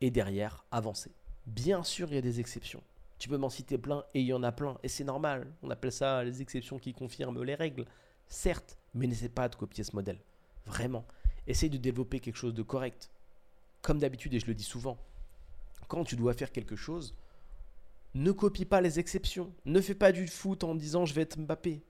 et 0.02 0.10
derrière 0.10 0.66
avancer. 0.72 1.12
Bien 1.46 1.84
sûr, 1.84 2.08
il 2.10 2.16
y 2.16 2.18
a 2.18 2.22
des 2.22 2.40
exceptions. 2.40 2.82
Tu 3.20 3.30
peux 3.30 3.38
m'en 3.38 3.50
citer 3.50 3.78
plein 3.78 4.04
et 4.16 4.22
il 4.22 4.26
y 4.26 4.34
en 4.34 4.42
a 4.42 4.52
plein 4.52 4.80
et 4.82 4.88
c'est 4.88 5.04
normal. 5.04 5.54
On 5.62 5.70
appelle 5.70 5.92
ça 5.92 6.24
les 6.24 6.42
exceptions 6.42 6.80
qui 6.80 6.94
confirment 6.94 7.44
les 7.44 7.56
règles. 7.56 7.86
Certes, 8.28 8.78
mais 8.98 9.08
n'essaie 9.08 9.30
pas 9.30 9.48
de 9.48 9.56
copier 9.56 9.84
ce 9.84 9.96
modèle. 9.96 10.20
Vraiment. 10.66 11.06
Essaye 11.46 11.70
de 11.70 11.78
développer 11.78 12.20
quelque 12.20 12.36
chose 12.36 12.54
de 12.54 12.64
correct. 12.64 13.10
comme 13.82 14.00
d'habitude, 14.00 14.34
et 14.34 14.40
je 14.40 14.48
le 14.48 14.54
dis 14.54 14.66
souvent, 14.66 14.98
quand 15.88 16.04
tu 16.04 16.18
dois 16.18 16.34
faire 16.34 16.52
quelque 16.52 16.76
chose, 16.76 17.16
ne 18.16 18.32
copie 18.32 18.66
pas 18.66 18.82
les 18.82 19.00
exceptions. 19.00 19.54
Ne 19.64 19.80
fais 19.80 19.96
pas 19.96 20.12
du 20.12 20.28
foot 20.28 20.64
en 20.64 20.76
disant 20.76 21.06
je 21.06 21.14
vais 21.14 21.22
être 21.22 21.40
Mbappé. 21.40 21.82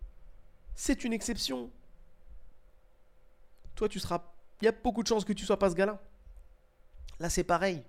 C'est 0.75 1.03
une 1.03 1.13
exception. 1.13 1.71
Toi, 3.75 3.89
tu 3.89 3.99
seras. 3.99 4.21
Il 4.61 4.65
y 4.65 4.67
a 4.67 4.71
beaucoup 4.71 5.01
de 5.01 5.07
chances 5.07 5.25
que 5.25 5.33
tu 5.33 5.45
sois 5.45 5.57
pas 5.57 5.69
ce 5.69 5.75
gars-là. 5.75 6.01
Là, 7.19 7.29
c'est 7.29 7.43
pareil. 7.43 7.83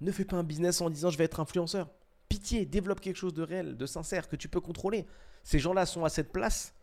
Ne 0.00 0.12
fais 0.12 0.24
pas 0.24 0.36
un 0.36 0.44
business 0.44 0.80
en 0.80 0.90
disant 0.90 1.10
je 1.10 1.18
vais 1.18 1.24
être 1.24 1.40
influenceur. 1.40 1.88
Pitié, 2.28 2.66
développe 2.66 3.00
quelque 3.00 3.16
chose 3.16 3.34
de 3.34 3.42
réel, 3.42 3.76
de 3.76 3.86
sincère, 3.86 4.28
que 4.28 4.36
tu 4.36 4.48
peux 4.48 4.60
contrôler. 4.60 5.06
Ces 5.42 5.58
gens-là 5.58 5.86
sont 5.86 6.04
à 6.04 6.08
cette 6.08 6.32
place 6.32 6.73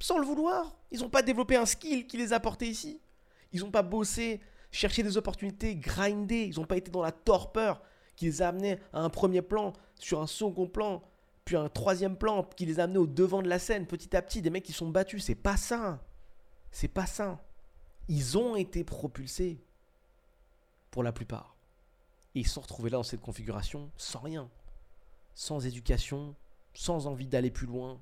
sans 0.00 0.18
le 0.18 0.26
vouloir. 0.26 0.76
Ils 0.90 1.00
n'ont 1.00 1.10
pas 1.10 1.22
développé 1.22 1.56
un 1.56 1.66
skill 1.66 2.06
qui 2.06 2.16
les 2.16 2.32
a 2.32 2.40
portés 2.40 2.66
ici. 2.66 3.00
Ils 3.52 3.60
n'ont 3.60 3.70
pas 3.70 3.82
bossé, 3.82 4.40
cherché 4.72 5.02
des 5.02 5.16
opportunités, 5.16 5.76
grindé. 5.76 6.46
Ils 6.46 6.56
n'ont 6.58 6.66
pas 6.66 6.76
été 6.76 6.90
dans 6.90 7.02
la 7.02 7.12
torpeur 7.12 7.82
qui 8.16 8.24
les 8.24 8.42
a 8.42 8.48
amenés 8.48 8.78
à 8.92 9.00
un 9.00 9.10
premier 9.10 9.42
plan, 9.42 9.72
sur 9.98 10.20
un 10.20 10.26
second 10.26 10.66
plan, 10.66 11.02
puis 11.44 11.56
un 11.56 11.68
troisième 11.68 12.16
plan, 12.16 12.42
qui 12.42 12.66
les 12.66 12.80
a 12.80 12.84
amenés 12.84 12.98
au 12.98 13.06
devant 13.06 13.42
de 13.42 13.48
la 13.48 13.58
scène 13.58 13.86
petit 13.86 14.16
à 14.16 14.22
petit. 14.22 14.42
Des 14.42 14.50
mecs 14.50 14.64
qui 14.64 14.72
sont 14.72 14.88
battus. 14.88 15.24
C'est 15.24 15.34
pas 15.34 15.56
ça. 15.56 16.02
C'est 16.70 16.88
pas 16.88 17.06
ça. 17.06 17.42
Ils 18.08 18.38
ont 18.38 18.56
été 18.56 18.84
propulsés 18.84 19.60
pour 20.90 21.02
la 21.02 21.12
plupart. 21.12 21.56
Et 22.34 22.40
ils 22.40 22.46
se 22.46 22.54
sont 22.54 22.60
retrouvés 22.60 22.90
là 22.90 22.98
dans 22.98 23.02
cette 23.02 23.20
configuration 23.20 23.90
sans 23.96 24.20
rien. 24.20 24.48
Sans 25.34 25.64
éducation, 25.66 26.34
sans 26.74 27.06
envie 27.06 27.26
d'aller 27.26 27.50
plus 27.50 27.66
loin. 27.66 28.00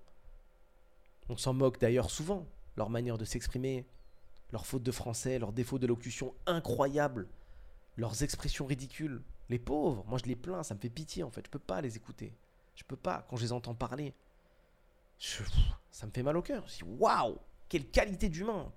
On 1.29 1.37
s'en 1.37 1.55
moque 1.55 1.81
d'ailleurs 1.81 2.11
souvent. 2.11 2.47
Leur 2.77 2.91
manière 2.91 3.19
de 3.19 3.25
s'exprimer, 3.25 3.87
leurs 4.53 4.67
fautes 4.67 4.83
de 4.83 4.93
français, 4.93 5.39
leurs 5.39 5.53
défauts 5.53 5.79
d'élocution 5.79 6.35
incroyables, 6.47 7.29
leurs 7.97 8.23
expressions 8.23 8.67
ridicules. 8.67 9.23
Les 9.49 9.59
pauvres, 9.59 10.05
moi 10.07 10.19
je 10.19 10.29
les 10.29 10.37
plains, 10.37 10.63
ça 10.63 10.75
me 10.75 10.81
fait 10.81 10.91
pitié 10.91 11.23
en 11.23 11.31
fait. 11.31 11.45
Je 11.45 11.51
peux 11.51 11.59
pas 11.59 11.81
les 11.81 11.97
écouter. 11.97 12.35
Je 12.75 12.85
peux 12.85 12.97
pas 12.97 13.27
quand 13.29 13.37
je 13.37 13.43
les 13.43 13.53
entends 13.53 13.75
parler. 13.75 14.15
ça 15.91 16.07
me 16.07 16.13
fait 16.13 16.23
mal 16.23 16.37
au 16.37 16.43
cœur. 16.43 16.67
Je 16.69 16.85
waouh, 16.85 17.39
quelle 17.69 17.91
qualité 17.91 18.29
d'humain. 18.29 18.71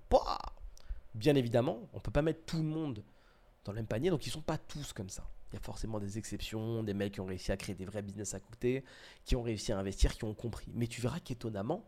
Bien 1.14 1.34
évidemment, 1.36 1.88
on 1.92 2.00
peut 2.00 2.10
pas 2.10 2.22
mettre 2.22 2.44
tout 2.44 2.56
le 2.56 2.64
monde 2.64 3.04
dans 3.64 3.72
le 3.72 3.76
même 3.76 3.86
panier, 3.86 4.10
donc 4.10 4.26
ils 4.26 4.30
sont 4.30 4.42
pas 4.42 4.58
tous 4.58 4.92
comme 4.92 5.10
ça. 5.10 5.28
Il 5.50 5.56
y 5.56 5.58
a 5.58 5.60
forcément 5.60 6.00
des 6.00 6.18
exceptions, 6.18 6.82
des 6.82 6.94
mecs 6.94 7.12
qui 7.12 7.20
ont 7.20 7.26
réussi 7.26 7.52
à 7.52 7.56
créer 7.56 7.74
des 7.74 7.84
vrais 7.84 8.02
business 8.02 8.34
à 8.34 8.40
côté, 8.40 8.84
qui 9.24 9.36
ont 9.36 9.42
réussi 9.42 9.70
à 9.70 9.78
investir, 9.78 10.16
qui 10.16 10.24
ont 10.24 10.34
compris. 10.34 10.72
Mais 10.74 10.86
tu 10.86 11.00
verras 11.02 11.20
qu'étonnamment, 11.20 11.84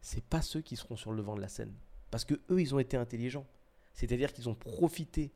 c'est 0.00 0.24
pas 0.24 0.42
ceux 0.42 0.60
qui 0.60 0.76
seront 0.76 0.96
sur 0.96 1.12
le 1.12 1.18
devant 1.18 1.36
de 1.36 1.40
la 1.40 1.48
scène. 1.48 1.74
Parce 2.10 2.24
que 2.24 2.34
eux, 2.50 2.60
ils 2.60 2.74
ont 2.74 2.78
été 2.78 2.96
intelligents. 2.96 3.46
C'est-à-dire 3.92 4.32
qu'ils 4.32 4.48
ont 4.48 4.54
profité 4.54 5.32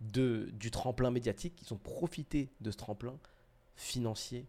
de, 0.00 0.50
du 0.52 0.70
tremplin 0.70 1.10
médiatique, 1.10 1.60
ils 1.62 1.72
ont 1.72 1.78
profité 1.78 2.50
de 2.60 2.70
ce 2.70 2.76
tremplin 2.76 3.18
financier, 3.76 4.46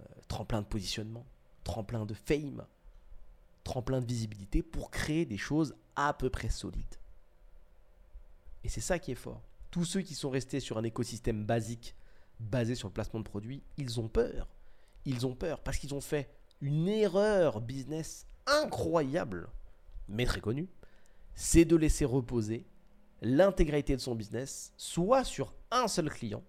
euh, 0.00 0.04
tremplin 0.28 0.62
de 0.62 0.66
positionnement, 0.66 1.26
tremplin 1.64 2.06
de 2.06 2.14
fame, 2.14 2.66
tremplin 3.62 4.00
de 4.00 4.06
visibilité 4.06 4.62
pour 4.62 4.90
créer 4.90 5.26
des 5.26 5.38
choses 5.38 5.74
à 5.96 6.14
peu 6.14 6.30
près 6.30 6.48
solides. 6.48 6.96
Et 8.64 8.68
c'est 8.68 8.80
ça 8.80 8.98
qui 8.98 9.12
est 9.12 9.16
fort. 9.16 9.42
Tous 9.70 9.84
ceux 9.84 10.00
qui 10.00 10.14
sont 10.14 10.30
restés 10.30 10.60
sur 10.60 10.78
un 10.78 10.82
écosystème 10.82 11.44
basique, 11.44 11.94
basé 12.40 12.74
sur 12.74 12.88
le 12.88 12.94
placement 12.94 13.20
de 13.20 13.24
produits, 13.24 13.62
ils 13.76 14.00
ont 14.00 14.08
peur. 14.08 14.48
Ils 15.04 15.26
ont 15.26 15.34
peur 15.34 15.60
parce 15.62 15.78
qu'ils 15.78 15.94
ont 15.94 16.00
fait 16.00 16.30
une 16.60 16.88
erreur 16.88 17.60
business 17.60 18.26
incroyable, 18.50 19.48
mais 20.08 20.24
très 20.26 20.40
connue, 20.40 20.68
c'est 21.34 21.64
de 21.64 21.76
laisser 21.76 22.04
reposer 22.04 22.66
l'intégralité 23.22 23.94
de 23.96 24.00
son 24.00 24.14
business 24.14 24.72
soit 24.76 25.24
sur 25.24 25.54
un 25.70 25.88
seul 25.88 26.10
client, 26.10 26.42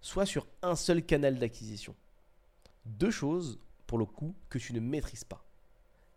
soit 0.00 0.26
sur 0.26 0.46
un 0.62 0.76
seul 0.76 1.04
canal 1.04 1.38
d'acquisition. 1.38 1.94
Deux 2.84 3.10
choses, 3.10 3.60
pour 3.86 3.98
le 3.98 4.06
coup, 4.06 4.34
que 4.48 4.58
tu 4.58 4.72
ne 4.72 4.80
maîtrises 4.80 5.24
pas. 5.24 5.44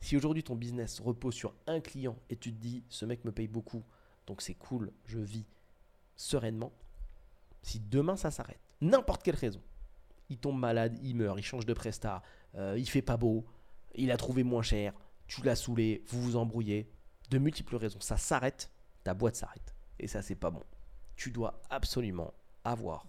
Si 0.01 0.15
aujourd'hui 0.15 0.43
ton 0.43 0.55
business 0.55 0.99
repose 0.99 1.33
sur 1.33 1.53
un 1.67 1.79
client 1.79 2.17
et 2.29 2.35
tu 2.35 2.53
te 2.53 2.59
dis 2.59 2.83
ce 2.89 3.05
mec 3.05 3.25
me 3.25 3.31
paye 3.31 3.47
beaucoup, 3.47 3.83
donc 4.27 4.41
c'est 4.41 4.53
cool, 4.53 4.91
je 5.05 5.19
vis 5.19 5.45
sereinement, 6.15 6.71
si 7.61 7.79
demain 7.79 8.15
ça 8.15 8.31
s'arrête, 8.31 8.59
n'importe 8.81 9.23
quelle 9.23 9.35
raison, 9.35 9.61
il 10.29 10.37
tombe 10.37 10.59
malade, 10.59 10.97
il 11.03 11.15
meurt, 11.15 11.37
il 11.39 11.43
change 11.43 11.65
de 11.65 11.73
prestat, 11.73 12.21
euh, 12.55 12.75
il 12.77 12.87
fait 12.89 13.01
pas 13.01 13.17
beau, 13.17 13.45
il 13.97 14.11
a 14.11 14.17
trouvé 14.17 14.43
moins 14.43 14.61
cher, 14.61 14.93
tu 15.27 15.41
l'as 15.43 15.55
saoulé, 15.55 16.03
vous 16.07 16.21
vous 16.21 16.35
embrouillez, 16.35 16.91
de 17.29 17.37
multiples 17.37 17.75
raisons, 17.75 17.99
ça 17.99 18.17
s'arrête, 18.17 18.69
ta 19.03 19.13
boîte 19.13 19.35
s'arrête. 19.35 19.75
Et 19.99 20.07
ça, 20.07 20.21
c'est 20.21 20.35
pas 20.35 20.51
bon. 20.51 20.63
Tu 21.15 21.31
dois 21.31 21.61
absolument 21.69 22.33
avoir 22.63 23.07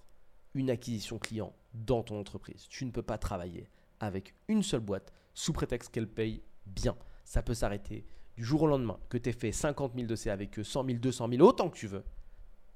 une 0.54 0.70
acquisition 0.70 1.18
client 1.18 1.54
dans 1.74 2.02
ton 2.02 2.18
entreprise. 2.18 2.66
Tu 2.68 2.84
ne 2.84 2.90
peux 2.90 3.02
pas 3.02 3.18
travailler 3.18 3.68
avec 4.00 4.34
une 4.48 4.62
seule 4.62 4.80
boîte 4.80 5.12
sous 5.34 5.52
prétexte 5.52 5.90
qu'elle 5.90 6.08
paye 6.08 6.42
bien. 6.66 6.96
Ça 7.24 7.42
peut 7.42 7.54
s'arrêter 7.54 8.06
du 8.36 8.44
jour 8.44 8.62
au 8.62 8.66
lendemain 8.66 8.98
que 9.08 9.18
tu 9.18 9.28
aies 9.28 9.32
fait 9.32 9.52
50 9.52 9.94
000 9.94 10.06
de 10.06 10.16
C 10.16 10.30
avec 10.30 10.58
eux, 10.58 10.64
100 10.64 10.86
000, 10.86 10.98
200 10.98 11.28
000, 11.30 11.42
autant 11.42 11.68
que 11.68 11.76
tu 11.76 11.86
veux, 11.86 12.04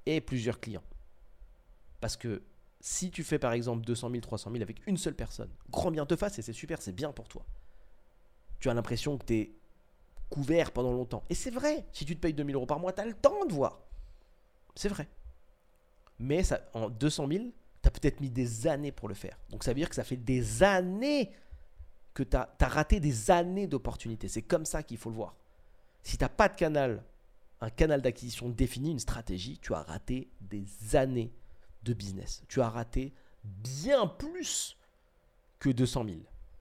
et 0.06 0.20
plusieurs 0.20 0.60
clients. 0.60 0.82
Parce 2.00 2.16
que 2.16 2.42
si 2.80 3.10
tu 3.10 3.24
fais 3.24 3.38
par 3.38 3.52
exemple 3.52 3.84
200 3.84 4.10
000, 4.10 4.20
300 4.20 4.50
000 4.50 4.62
avec 4.62 4.86
une 4.86 4.96
seule 4.96 5.14
personne, 5.14 5.50
grand 5.70 5.90
bien 5.90 6.06
te 6.06 6.16
fasse 6.16 6.38
et 6.38 6.42
c'est 6.42 6.54
super, 6.54 6.80
c'est 6.80 6.92
bien 6.94 7.12
pour 7.12 7.28
toi 7.28 7.44
tu 8.60 8.70
as 8.70 8.74
l'impression 8.74 9.18
que 9.18 9.26
tu 9.26 9.34
es 9.34 9.52
couvert 10.28 10.70
pendant 10.70 10.92
longtemps. 10.92 11.24
Et 11.28 11.34
c'est 11.34 11.50
vrai, 11.50 11.86
si 11.92 12.04
tu 12.04 12.14
te 12.14 12.20
payes 12.20 12.34
2000 12.34 12.54
euros 12.54 12.66
par 12.66 12.78
mois, 12.78 12.92
tu 12.92 13.00
as 13.00 13.06
le 13.06 13.14
temps 13.14 13.44
de 13.46 13.52
voir. 13.52 13.80
C'est 14.74 14.88
vrai. 14.88 15.08
Mais 16.18 16.42
ça, 16.42 16.60
en 16.74 16.88
200 16.88 17.28
000, 17.28 17.44
tu 17.82 17.88
as 17.88 17.90
peut-être 17.90 18.20
mis 18.20 18.30
des 18.30 18.66
années 18.66 18.92
pour 18.92 19.08
le 19.08 19.14
faire. 19.14 19.38
Donc 19.50 19.64
ça 19.64 19.72
veut 19.72 19.76
dire 19.76 19.88
que 19.88 19.94
ça 19.94 20.04
fait 20.04 20.16
des 20.16 20.62
années 20.62 21.32
que 22.14 22.22
tu 22.22 22.36
as, 22.36 22.48
raté 22.60 23.00
des 23.00 23.30
années 23.30 23.66
d'opportunités. 23.66 24.28
C'est 24.28 24.42
comme 24.42 24.66
ça 24.66 24.82
qu'il 24.82 24.98
faut 24.98 25.10
le 25.10 25.16
voir. 25.16 25.36
Si 26.02 26.16
tu 26.16 26.24
n'as 26.24 26.28
pas 26.28 26.48
de 26.48 26.56
canal, 26.56 27.04
un 27.60 27.70
canal 27.70 28.02
d'acquisition 28.02 28.48
défini, 28.48 28.90
une 28.90 28.98
stratégie, 28.98 29.58
tu 29.58 29.74
as 29.74 29.82
raté 29.82 30.30
des 30.40 30.96
années 30.96 31.32
de 31.82 31.94
business. 31.94 32.42
Tu 32.48 32.60
as 32.60 32.68
raté 32.68 33.14
bien 33.44 34.06
plus 34.06 34.76
que 35.58 35.70
200 35.70 36.04
000. 36.04 36.16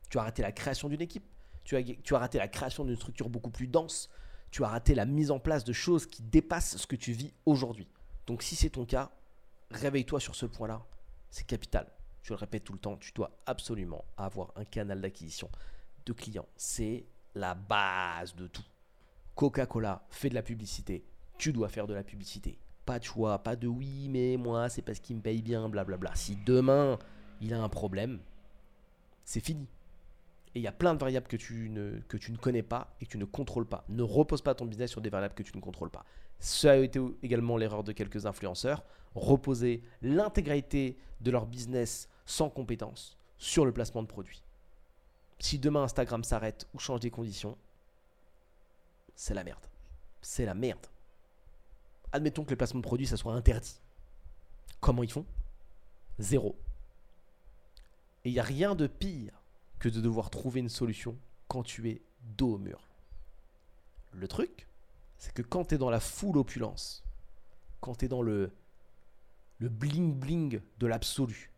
Tu 0.09 0.17
as 0.17 0.23
raté 0.23 0.41
la 0.41 0.51
création 0.51 0.89
d'une 0.89 1.01
équipe, 1.01 1.25
tu 2.03 2.15
as, 2.15 2.19
raté 2.19 2.39
la 2.39 2.47
création 2.47 2.84
d'une 2.84 2.95
structure 2.95 3.29
beaucoup 3.29 3.51
plus 3.51 3.67
dense, 3.67 4.10
tu 4.51 4.63
as 4.63 4.67
raté 4.67 4.95
la 4.95 5.05
mise 5.05 5.29
en 5.29 5.39
place 5.39 5.63
de 5.63 5.73
choses 5.73 6.08
qui 6.08 6.23
dépassent 6.23 6.77
ce 6.77 6.88
que 6.88 6.95
tu 6.95 7.12
vis 7.12 7.32
aujourd'hui. 7.45 7.88
Donc 8.25 8.41
si 8.41 8.55
c'est 8.55 8.71
ton 8.71 8.86
cas, 8.86 9.12
réveille-toi 9.69 10.19
sur 10.19 10.36
ce 10.36 10.47
point-là, 10.47 10.84
c'est 11.29 11.45
capital. 11.45 11.88
Je 12.23 12.34
le 12.34 12.38
répète 12.38 12.63
tout 12.63 12.73
le 12.73 12.79
temps, 12.79 12.97
tu 12.97 13.12
dois 13.13 13.32
absolument 13.45 14.03
avoir 14.17 14.51
un 14.55 14.65
canal 14.65 14.99
d'acquisition 14.99 15.49
de 16.05 16.13
clients. 16.13 16.47
C'est 16.58 17.05
la 17.36 17.53
base 17.53 18.36
de 18.36 18.47
tout. 18.47 18.65
Coca-Cola 19.36 20.03
fait 20.10 20.29
de 20.29 20.36
la 20.36 20.41
publicité, 20.41 21.05
tu 21.38 21.53
dois 21.53 21.69
faire 21.69 21.88
de 21.88 21.93
la 21.93 22.03
publicité. 22.03 22.58
Pas 22.86 22.97
de 22.97 23.03
choix, 23.03 23.43
pas 23.43 23.55
de 23.55 23.67
oui, 23.67 24.08
mais 24.10 24.38
moi, 24.38 24.69
c'est 24.69 24.82
parce 24.82 24.99
qu'il 24.99 25.17
me 25.17 25.21
paye 25.21 25.43
bien, 25.43 25.69
blablabla. 25.69 26.15
Si 26.15 26.36
demain, 26.36 26.97
il 27.39 27.53
a 27.53 27.62
un 27.62 27.69
problème, 27.69 28.19
c'est 29.23 29.39
fini. 29.39 29.67
Et 30.55 30.59
il 30.59 30.62
y 30.63 30.67
a 30.67 30.71
plein 30.71 30.93
de 30.95 30.99
variables 30.99 31.27
que 31.27 31.38
tu, 31.38 31.69
ne, 31.69 31.99
connais 32.38 32.63
pas 32.63 32.95
et 32.99 33.05
que 33.05 33.12
tu 33.12 33.17
ne 33.17 33.25
contrôles 33.25 33.67
pas. 33.67 33.83
Ne 33.89 34.01
repose 34.01 34.41
pas 34.41 34.55
ton 34.55 34.65
business 34.65 34.89
sur 34.89 35.01
des 35.01 35.09
variables 35.09 35.35
que 35.35 35.43
tu 35.43 35.55
ne 35.55 35.62
contrôles 35.62 35.91
pas. 35.91 36.05
Ça 36.39 36.71
a 36.71 36.75
été 36.77 36.99
également 37.21 37.57
l'erreur 37.57 37.83
de 37.83 37.91
quelques 37.91 38.25
influenceurs. 38.25 38.83
Reposer 39.13 39.83
l'intégralité 40.01 40.97
de 41.21 41.31
leur 41.31 41.45
business 41.45 42.09
sans 42.25 42.49
compétences 42.49 43.17
sur 43.38 43.65
le 43.65 43.71
placement 43.71 44.01
de 44.01 44.07
produits. 44.07 44.43
Si 45.39 45.59
demain 45.59 45.83
Instagram 45.83 46.23
s'arrête 46.23 46.67
ou 46.73 46.79
change 46.79 46.99
des 46.99 47.12
conditions, 47.12 47.57
c'est 49.15 49.33
la 49.33 49.43
merde. 49.43 49.65
C'est 50.21 50.45
la 50.45 50.53
merde. 50.53 50.85
Admettons 52.12 52.43
que 52.43 52.49
les 52.49 52.55
placements 52.55 52.79
de 52.79 52.85
produits, 52.85 53.07
ça 53.07 53.17
soit 53.17 53.33
interdit. 53.33 53.79
Comment 54.79 55.03
ils 55.03 55.12
font? 55.12 55.25
Zéro. 56.17 56.57
Et 58.25 58.29
il 58.29 58.33
n'y 58.33 58.39
a 58.39 58.43
rien 58.43 58.75
de 58.75 58.88
pire 58.88 59.38
que 59.79 59.89
de 59.89 60.01
devoir 60.01 60.29
trouver 60.29 60.59
une 60.59 60.69
solution 60.69 61.17
quand 61.47 61.63
tu 61.63 61.89
es 61.89 62.01
dos 62.37 62.55
au 62.55 62.57
mur. 62.57 62.87
Le 64.13 64.27
truc, 64.27 64.67
c'est 65.17 65.33
que 65.33 65.41
quand 65.41 65.65
tu 65.65 65.75
es 65.75 65.77
dans 65.77 65.89
la 65.89 65.99
foule 65.99 66.37
opulence, 66.37 67.03
quand 67.81 67.95
tu 67.95 68.05
es 68.05 68.07
dans 68.07 68.21
le, 68.21 68.51
le 69.59 69.69
bling-bling 69.69 70.61
de 70.79 70.87
l'absolu, 70.87 71.51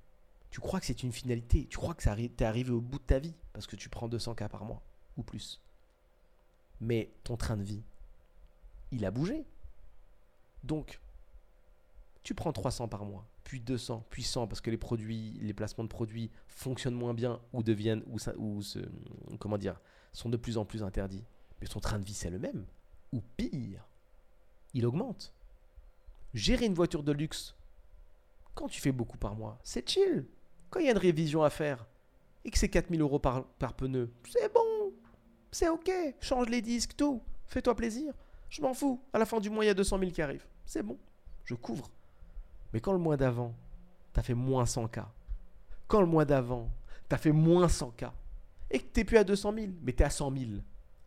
tu 0.49 0.59
crois 0.59 0.79
que 0.79 0.85
c'est 0.85 1.03
une 1.03 1.13
finalité, 1.13 1.65
tu 1.69 1.77
crois 1.77 1.93
que 1.93 2.03
tu 2.03 2.09
es 2.09 2.43
arrivé 2.43 2.71
au 2.71 2.81
bout 2.81 2.99
de 2.99 3.03
ta 3.03 3.19
vie 3.19 3.33
parce 3.53 3.67
que 3.67 3.75
tu 3.75 3.89
prends 3.89 4.07
200 4.07 4.35
cas 4.35 4.49
par 4.49 4.65
mois 4.65 4.81
ou 5.17 5.23
plus. 5.23 5.61
Mais 6.81 7.09
ton 7.23 7.37
train 7.37 7.57
de 7.57 7.63
vie, 7.63 7.83
il 8.91 9.05
a 9.05 9.11
bougé. 9.11 9.45
Donc, 10.63 10.99
tu 12.23 12.35
prends 12.35 12.51
300 12.51 12.87
par 12.87 13.05
mois, 13.05 13.25
puis 13.43 13.59
200, 13.59 14.05
puis 14.09 14.23
100 14.23 14.47
parce 14.47 14.61
que 14.61 14.71
les 14.71 14.77
produits, 14.77 15.37
les 15.41 15.53
placements 15.53 15.83
de 15.83 15.89
produits 15.89 16.31
fonctionnent 16.47 16.95
moins 16.95 17.13
bien 17.13 17.41
ou 17.53 17.63
deviennent 17.63 18.03
ou, 18.07 18.17
ou 18.37 19.37
comment 19.37 19.57
dire, 19.57 19.81
sont 20.13 20.29
de 20.29 20.37
plus 20.37 20.57
en 20.57 20.65
plus 20.65 20.83
interdits. 20.83 21.25
Mais 21.59 21.67
son 21.67 21.79
train 21.79 21.99
de 21.99 22.05
vie 22.05 22.13
c'est 22.13 22.29
le 22.29 22.39
même 22.39 22.65
ou 23.11 23.21
pire. 23.37 23.87
Il 24.73 24.85
augmente. 24.85 25.33
gérer 26.33 26.65
une 26.65 26.73
voiture 26.73 27.03
de 27.03 27.11
luxe, 27.11 27.55
quand 28.55 28.67
tu 28.67 28.79
fais 28.79 28.91
beaucoup 28.91 29.17
par 29.17 29.35
mois, 29.35 29.59
c'est 29.63 29.87
chill. 29.87 30.25
Quand 30.69 30.79
il 30.79 30.85
y 30.85 30.89
a 30.89 30.91
une 30.91 30.97
révision 30.97 31.43
à 31.43 31.49
faire 31.49 31.85
et 32.45 32.51
que 32.51 32.57
c'est 32.57 32.69
4000 32.69 33.01
euros 33.01 33.19
par, 33.19 33.45
par 33.59 33.73
pneu, 33.73 34.11
c'est 34.29 34.51
bon. 34.53 34.93
C'est 35.51 35.67
ok. 35.67 35.91
Change 36.21 36.47
les 36.47 36.61
disques, 36.61 36.95
tout. 36.95 37.21
Fais-toi 37.47 37.75
plaisir. 37.75 38.13
Je 38.49 38.61
m'en 38.61 38.73
fous. 38.73 39.01
À 39.11 39.19
la 39.19 39.25
fin 39.25 39.39
du 39.39 39.49
mois, 39.49 39.65
il 39.65 39.67
y 39.67 39.71
a 39.71 39.73
200 39.73 39.99
000 39.99 40.11
qui 40.11 40.21
arrivent. 40.21 40.47
C'est 40.65 40.83
bon. 40.83 40.97
Je 41.43 41.55
couvre. 41.55 41.91
Mais 42.73 42.79
quand 42.79 42.93
le 42.93 42.99
mois 42.99 43.17
d'avant, 43.17 43.53
t'as 44.13 44.21
fait 44.21 44.33
moins 44.33 44.63
100K. 44.63 45.05
Quand 45.87 46.01
le 46.01 46.07
mois 46.07 46.25
d'avant, 46.25 46.69
t'as 47.09 47.17
fait 47.17 47.31
moins 47.31 47.67
100K. 47.67 48.11
Et 48.69 48.79
que 48.79 48.85
t'es 48.85 49.03
plus 49.03 49.17
à 49.17 49.23
200 49.23 49.53
000, 49.53 49.67
mais 49.83 49.91
t'es 49.91 50.03
à 50.03 50.09
100 50.09 50.31
000. 50.35 50.51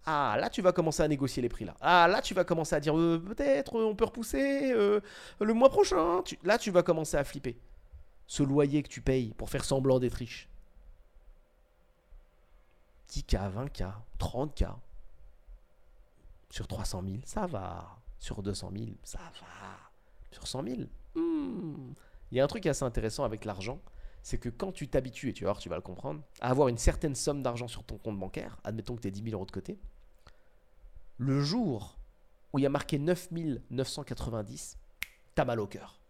Ah, 0.06 0.36
là, 0.38 0.50
tu 0.50 0.60
vas 0.60 0.72
commencer 0.72 1.02
à 1.02 1.08
négocier 1.08 1.42
les 1.42 1.48
prix 1.48 1.64
là. 1.64 1.74
Ah, 1.80 2.06
là, 2.08 2.20
tu 2.20 2.34
vas 2.34 2.44
commencer 2.44 2.74
à 2.74 2.80
dire 2.80 2.96
euh, 2.98 3.18
peut-être 3.18 3.74
on 3.74 3.94
peut 3.94 4.04
repousser 4.04 4.70
euh, 4.72 5.00
le 5.40 5.54
mois 5.54 5.70
prochain. 5.70 6.22
Là, 6.42 6.58
tu 6.58 6.70
vas 6.70 6.82
commencer 6.82 7.16
à 7.16 7.24
flipper. 7.24 7.58
Ce 8.26 8.42
loyer 8.42 8.82
que 8.82 8.88
tu 8.88 9.00
payes 9.00 9.32
pour 9.32 9.48
faire 9.48 9.64
semblant 9.64 9.98
d'être 9.98 10.14
riche. 10.14 10.48
10K, 13.10 13.50
20K, 13.50 13.92
30K. 14.18 14.74
Sur 16.50 16.66
300 16.66 17.02
000, 17.04 17.16
ça 17.24 17.46
va. 17.46 17.96
Sur 18.18 18.42
200 18.42 18.72
000, 18.76 18.90
ça 19.02 19.18
va. 19.18 19.90
Sur 20.30 20.46
100 20.46 20.64
000, 20.64 20.80
hmm. 21.14 21.92
il 22.30 22.38
y 22.38 22.40
a 22.40 22.44
un 22.44 22.48
truc 22.48 22.66
assez 22.66 22.84
intéressant 22.84 23.24
avec 23.24 23.44
l'argent. 23.44 23.80
C'est 24.22 24.38
que 24.38 24.48
quand 24.48 24.72
tu 24.72 24.88
t'habitues, 24.88 25.28
et 25.28 25.32
tu 25.34 25.44
vas 25.44 25.54
tu 25.54 25.68
vas 25.68 25.76
le 25.76 25.82
comprendre, 25.82 26.22
à 26.40 26.48
avoir 26.48 26.68
une 26.68 26.78
certaine 26.78 27.14
somme 27.14 27.42
d'argent 27.42 27.68
sur 27.68 27.84
ton 27.84 27.98
compte 27.98 28.18
bancaire, 28.18 28.58
admettons 28.64 28.96
que 28.96 29.02
tu 29.02 29.08
aies 29.08 29.10
10 29.10 29.22
000 29.22 29.34
euros 29.34 29.44
de 29.44 29.50
côté, 29.50 29.78
le 31.18 31.42
jour 31.42 31.98
où 32.52 32.58
il 32.58 32.62
y 32.62 32.66
a 32.66 32.70
marqué 32.70 32.98
9990, 32.98 34.78
t'as 35.34 35.44
mal 35.44 35.60
au 35.60 35.66
cœur. 35.66 36.00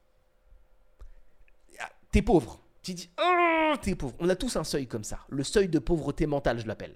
Ah, 1.80 1.90
t'es 2.12 2.22
pauvre. 2.22 2.60
Tu 2.82 2.94
dis, 2.94 3.10
oh, 3.20 3.74
t'es 3.80 3.94
pauvre. 3.96 4.14
On 4.20 4.28
a 4.28 4.36
tous 4.36 4.54
un 4.56 4.64
seuil 4.64 4.86
comme 4.86 5.04
ça. 5.04 5.20
Le 5.28 5.42
seuil 5.42 5.68
de 5.68 5.78
pauvreté 5.78 6.26
mentale, 6.26 6.60
je 6.60 6.66
l'appelle. 6.66 6.94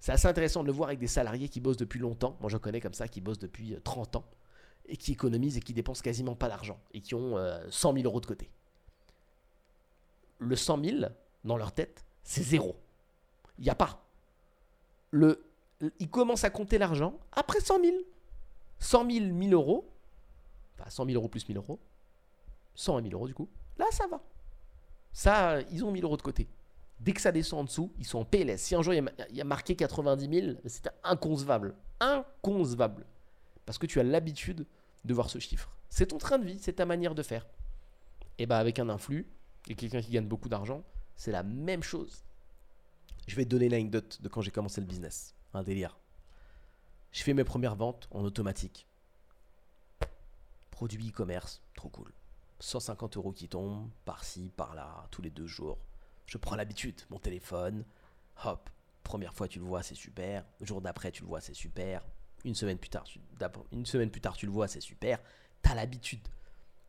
C'est 0.00 0.12
assez 0.12 0.26
intéressant 0.26 0.62
de 0.62 0.66
le 0.66 0.72
voir 0.72 0.88
avec 0.88 0.98
des 0.98 1.06
salariés 1.06 1.48
qui 1.48 1.60
bossent 1.60 1.76
depuis 1.76 2.00
longtemps. 2.00 2.36
Moi, 2.40 2.48
je 2.48 2.56
connais 2.56 2.80
comme 2.80 2.94
ça, 2.94 3.06
qui 3.06 3.20
bossent 3.20 3.38
depuis 3.38 3.76
30 3.84 4.16
euh, 4.16 4.18
ans 4.18 4.24
et 4.88 4.96
qui 4.96 5.12
économisent 5.12 5.56
et 5.56 5.60
qui 5.60 5.72
dépensent 5.72 6.02
quasiment 6.02 6.34
pas 6.34 6.48
d'argent 6.48 6.78
et 6.92 7.00
qui 7.00 7.14
ont 7.14 7.36
100 7.70 7.90
euh, 7.90 7.94
000 7.94 8.06
euros 8.06 8.20
de 8.20 8.26
côté. 8.26 8.50
Le 10.38 10.56
100 10.56 10.84
000, 10.84 11.06
dans 11.44 11.56
leur 11.56 11.72
tête, 11.72 12.04
c'est 12.22 12.42
zéro. 12.42 12.76
Il 13.58 13.64
n'y 13.64 13.70
a 13.70 13.74
pas. 13.74 14.04
Le 15.10 15.44
il 16.00 16.10
commence 16.10 16.44
à 16.44 16.50
compter 16.50 16.78
l'argent 16.78 17.18
après 17.32 17.60
100 17.60 17.80
000. 17.82 17.96
100 18.80 19.10
000, 19.10 19.26
1000 19.26 19.54
euros. 19.54 19.88
Enfin, 20.78 20.90
100 20.90 21.06
000 21.06 21.16
euros 21.16 21.28
plus 21.28 21.48
1000 21.48 21.56
euros. 21.56 21.78
100 22.74 23.02
000 23.02 23.12
euros 23.12 23.26
du 23.26 23.34
coup. 23.34 23.48
Là, 23.78 23.86
ça 23.90 24.06
va. 24.06 24.20
Ça, 25.12 25.60
ils 25.70 25.84
ont 25.84 25.90
1000 25.90 26.04
euros 26.04 26.16
de 26.16 26.22
côté. 26.22 26.48
Dès 27.00 27.12
que 27.12 27.20
ça 27.20 27.30
descend 27.30 27.60
en 27.60 27.64
dessous, 27.64 27.92
ils 27.98 28.06
sont 28.06 28.18
en 28.18 28.24
PLS. 28.24 28.60
Si 28.60 28.74
un 28.74 28.82
jour 28.82 28.92
il 28.92 29.04
y 29.32 29.40
a, 29.40 29.44
marqué 29.44 29.76
90 29.76 30.40
000, 30.42 30.56
c'était 30.66 30.90
inconcevable. 31.04 31.74
Inconcevable. 32.00 33.06
Parce 33.64 33.78
que 33.78 33.86
tu 33.86 34.00
as 34.00 34.02
l'habitude 34.02 34.66
de 35.04 35.14
voir 35.14 35.30
ce 35.30 35.38
chiffre. 35.38 35.70
C'est 35.90 36.06
ton 36.06 36.18
train 36.18 36.38
de 36.38 36.44
vie, 36.44 36.58
c'est 36.58 36.74
ta 36.74 36.86
manière 36.86 37.14
de 37.14 37.22
faire. 37.22 37.46
Et 38.38 38.46
bah 38.46 38.58
avec 38.58 38.78
un 38.78 38.88
influx 38.88 39.26
et 39.68 39.74
quelqu'un 39.74 40.00
qui 40.00 40.12
gagne 40.12 40.28
beaucoup 40.28 40.48
d'argent, 40.48 40.84
c'est 41.16 41.32
la 41.32 41.42
même 41.42 41.82
chose. 41.82 42.24
Je 43.26 43.36
vais 43.36 43.44
te 43.44 43.50
donner 43.50 43.68
l'anecdote 43.68 44.22
de 44.22 44.28
quand 44.28 44.40
j'ai 44.40 44.50
commencé 44.50 44.80
le 44.80 44.86
business 44.86 45.34
un 45.54 45.62
délire. 45.62 45.98
Je 47.12 47.22
fais 47.22 47.34
mes 47.34 47.44
premières 47.44 47.74
ventes 47.74 48.08
en 48.10 48.22
automatique. 48.22 48.86
Produit 50.70 51.08
e-commerce, 51.08 51.62
trop 51.74 51.88
cool. 51.88 52.12
150 52.60 53.16
euros 53.16 53.32
qui 53.32 53.48
tombent, 53.48 53.90
par-ci, 54.04 54.52
par-là, 54.56 55.06
tous 55.10 55.22
les 55.22 55.30
deux 55.30 55.46
jours. 55.46 55.78
Je 56.26 56.38
prends 56.38 56.56
l'habitude, 56.56 57.00
mon 57.10 57.18
téléphone, 57.18 57.84
hop, 58.44 58.68
première 59.02 59.34
fois 59.34 59.48
tu 59.48 59.58
le 59.58 59.64
vois, 59.64 59.82
c'est 59.82 59.94
super. 59.94 60.44
Jour 60.60 60.80
d'après, 60.80 61.10
tu 61.10 61.22
le 61.22 61.28
vois, 61.28 61.40
c'est 61.40 61.54
super. 61.54 62.04
Une 62.44 62.54
semaine 62.54 62.78
plus 62.78 62.90
tard, 62.90 63.04
tu, 63.04 63.20
une 63.72 63.86
semaine 63.86 64.10
plus 64.10 64.20
tard, 64.20 64.36
tu 64.36 64.46
le 64.46 64.52
vois, 64.52 64.68
c'est 64.68 64.80
super. 64.80 65.18
T'as 65.62 65.74
l'habitude. 65.74 66.26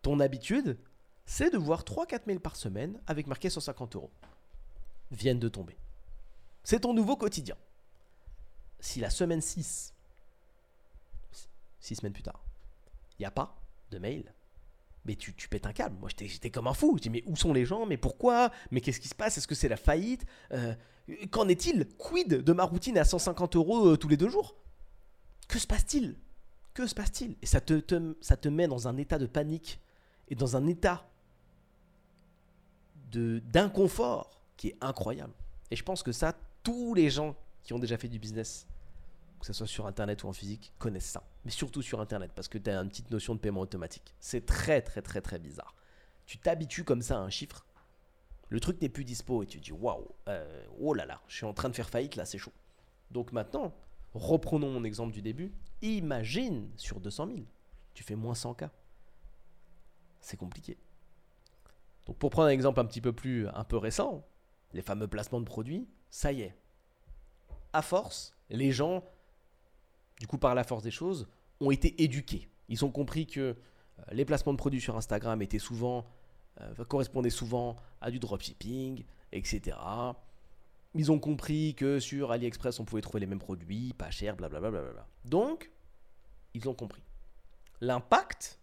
Ton 0.01 0.19
habitude, 0.19 0.77
c'est 1.25 1.51
de 1.51 1.57
voir 1.57 1.83
3-4 1.83 2.21
mails 2.27 2.39
par 2.39 2.55
semaine 2.55 2.99
avec 3.07 3.27
marqué 3.27 3.49
150 3.49 3.95
euros. 3.95 4.12
Viennent 5.12 5.39
de 5.39 5.49
tomber. 5.49 5.77
C'est 6.63 6.81
ton 6.81 6.93
nouveau 6.93 7.15
quotidien 7.15 7.55
si 8.79 8.99
la 8.99 9.09
semaine 9.09 9.41
6, 9.41 9.93
6 11.79 11.95
semaines 11.95 12.13
plus 12.13 12.23
tard, 12.23 12.43
il 13.17 13.23
n'y 13.23 13.25
a 13.25 13.31
pas 13.31 13.62
de 13.91 13.99
mail, 13.99 14.33
mais 15.05 15.15
tu, 15.15 15.33
pètes 15.49 15.65
un 15.65 15.73
câble. 15.73 15.97
Moi, 15.99 16.09
j'étais 16.17 16.49
comme 16.49 16.67
un 16.67 16.73
fou. 16.73 16.97
Je 16.97 17.03
dis, 17.03 17.09
mais 17.09 17.23
où 17.25 17.35
sont 17.35 17.53
les 17.53 17.65
gens? 17.65 17.85
Mais 17.85 17.97
pourquoi? 17.97 18.51
Mais 18.69 18.81
qu'est-ce 18.81 18.99
qui 18.99 19.07
se 19.07 19.15
passe? 19.15 19.38
Est-ce 19.38 19.47
que 19.47 19.55
c'est 19.55 19.69
la 19.69 19.77
faillite? 19.77 20.25
Euh, 20.51 20.75
Qu'en 21.31 21.47
est-il 21.47 21.88
Quid 21.97 22.27
de 22.27 22.53
ma 22.53 22.63
routine 22.63 22.97
à 22.97 23.03
150 23.03 23.55
euros 23.55 23.88
euh, 23.88 23.97
tous 23.97 24.07
les 24.07 24.17
deux 24.17 24.29
jours? 24.29 24.55
Que 25.49 25.59
se 25.59 25.67
passe-t-il? 25.67 26.15
Que 26.73 26.88
se 26.88 26.95
passe-t-il? 26.95 27.35
Et 27.41 27.45
ça 27.45 27.59
te, 27.59 28.15
ça 28.21 28.38
te 28.38 28.47
met 28.47 28.67
dans 28.67 28.88
un 28.88 28.95
état 28.95 29.17
de 29.17 29.25
panique 29.25 29.81
et 30.29 30.35
dans 30.35 30.55
un 30.55 30.65
état 30.67 31.05
d'inconfort 33.12 34.39
qui 34.55 34.69
est 34.69 34.77
incroyable. 34.79 35.33
Et 35.71 35.75
je 35.75 35.83
pense 35.83 36.03
que 36.03 36.12
ça, 36.12 36.35
tous 36.63 36.93
les 36.93 37.09
gens 37.09 37.35
qui 37.63 37.73
ont 37.73 37.79
déjà 37.79 37.97
fait 37.97 38.07
du 38.07 38.19
business, 38.19 38.67
que 39.39 39.45
ce 39.47 39.53
soit 39.53 39.67
sur 39.67 39.88
Internet 39.88 40.23
ou 40.23 40.27
en 40.27 40.33
physique, 40.33 40.71
connaissent 40.77 41.09
ça. 41.09 41.23
Mais 41.43 41.51
surtout 41.51 41.81
sur 41.81 41.99
Internet, 41.99 42.31
parce 42.35 42.47
que 42.47 42.59
tu 42.59 42.69
as 42.69 42.79
une 42.79 42.89
petite 42.89 43.09
notion 43.09 43.33
de 43.33 43.39
paiement 43.39 43.62
automatique. 43.62 44.13
C'est 44.19 44.45
très, 44.45 44.81
très, 44.81 45.01
très, 45.01 45.21
très 45.21 45.39
bizarre. 45.39 45.73
Tu 46.27 46.38
t'habitues 46.38 46.83
comme 46.83 47.01
ça 47.01 47.17
à 47.17 47.21
un 47.21 47.31
chiffre, 47.31 47.65
le 48.49 48.59
truc 48.59 48.79
n'est 48.81 48.89
plus 48.89 49.05
dispo 49.05 49.41
et 49.41 49.47
tu 49.47 49.59
dis 49.59 49.71
waouh, 49.71 50.07
euh, 50.27 50.65
oh 50.79 50.93
là 50.93 51.07
là, 51.07 51.21
je 51.27 51.38
suis 51.38 51.45
en 51.45 51.53
train 51.53 51.69
de 51.69 51.75
faire 51.75 51.89
faillite 51.89 52.15
là, 52.15 52.25
c'est 52.25 52.38
chaud. 52.38 52.53
Donc 53.09 53.31
maintenant, 53.31 53.73
reprenons 54.13 54.72
mon 54.72 54.84
exemple 54.84 55.13
du 55.13 55.22
début. 55.22 55.54
Imagine 55.82 56.69
sur 56.78 57.00
200 57.00 57.28
000, 57.28 57.39
tu 57.93 58.04
fais 58.04 58.15
moins 58.15 58.36
100 58.36 58.54
k. 58.56 58.63
C'est 60.22 60.38
compliqué. 60.38 60.78
Donc 62.06 62.17
pour 62.17 62.30
prendre 62.30 62.48
un 62.48 62.52
exemple 62.52 62.80
un 62.80 62.86
petit 62.86 63.02
peu 63.02 63.13
plus, 63.13 63.48
un 63.48 63.63
peu 63.63 63.78
récent, 63.78 64.26
les 64.74 64.82
fameux 64.82 65.08
placements 65.08 65.39
de 65.39 65.45
produits, 65.45 65.88
ça 66.10 66.32
y 66.32 66.41
est, 66.41 66.56
à 67.74 67.82
force, 67.82 68.34
les 68.50 68.72
gens, 68.72 69.04
du 70.19 70.28
coup 70.28 70.38
par 70.38 70.56
la 70.56 70.63
force 70.63 70.84
des 70.84 70.91
choses, 70.91 71.28
ont 71.60 71.72
été 71.72 72.02
éduqués. 72.04 72.50
Ils 72.67 72.84
ont 72.86 72.91
compris 72.91 73.28
que 73.28 73.39
euh, 73.39 73.56
les 74.12 74.26
placements 74.26 74.54
de 74.54 74.58
produits 74.58 74.82
sur 74.82 74.95
Instagram 74.98 75.41
étaient 75.41 75.60
souvent, 75.60 76.06
euh, 76.62 76.86
correspondaient 76.86 77.30
souvent 77.30 77.76
à 78.02 78.12
du 78.12 78.19
dropshipping, 78.19 79.04
etc. 79.32 79.78
Ils 80.95 81.12
ont 81.12 81.19
compris 81.19 81.75
que 81.75 81.99
sur 81.99 82.32
AliExpress, 82.32 82.80
on 82.80 82.86
pouvait 82.86 83.02
trouver 83.02 83.19
les 83.19 83.28
mêmes 83.28 83.39
produits, 83.39 83.93
pas 83.93 84.10
cher, 84.10 84.36
blablabla. 84.36 84.71
Bla 84.71 84.82
bla 84.82 84.91
bla. 84.91 85.08
Donc, 85.25 85.71
ils 86.54 86.67
ont 86.67 86.73
compris. 86.73 87.04
L'impact 87.82 88.60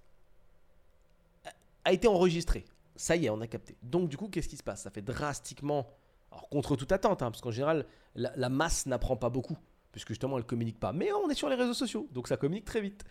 a 1.84 1.92
été 1.92 2.08
enregistré. 2.08 2.64
Ça 2.96 3.14
y 3.14 3.26
est, 3.26 3.30
on 3.30 3.40
a 3.40 3.46
capté. 3.46 3.76
Donc, 3.82 4.08
du 4.08 4.16
coup, 4.16 4.28
qu'est-ce 4.28 4.48
qui 4.48 4.56
se 4.56 4.62
passe? 4.62 4.82
Ça 4.82 4.90
fait 4.90 5.02
drastiquement 5.02 5.86
alors, 6.32 6.48
contre 6.48 6.76
toute 6.76 6.90
attente, 6.92 7.22
hein, 7.22 7.30
parce 7.30 7.40
qu'en 7.40 7.50
général, 7.50 7.86
la, 8.14 8.48
masse 8.48 8.86
n'apprend 8.86 9.16
pas 9.16 9.30
beaucoup, 9.30 9.56
puisque 9.92 10.08
justement, 10.08 10.36
elle 10.36 10.42
ne 10.42 10.48
communique 10.48 10.80
pas. 10.80 10.92
Mais 10.92 11.12
on 11.12 11.28
est 11.28 11.34
sur 11.34 11.48
les 11.48 11.54
réseaux 11.54 11.74
sociaux, 11.74 12.08
donc 12.12 12.26
ça 12.26 12.36
communique 12.36 12.64
très 12.64 12.80
vite. 12.80 13.04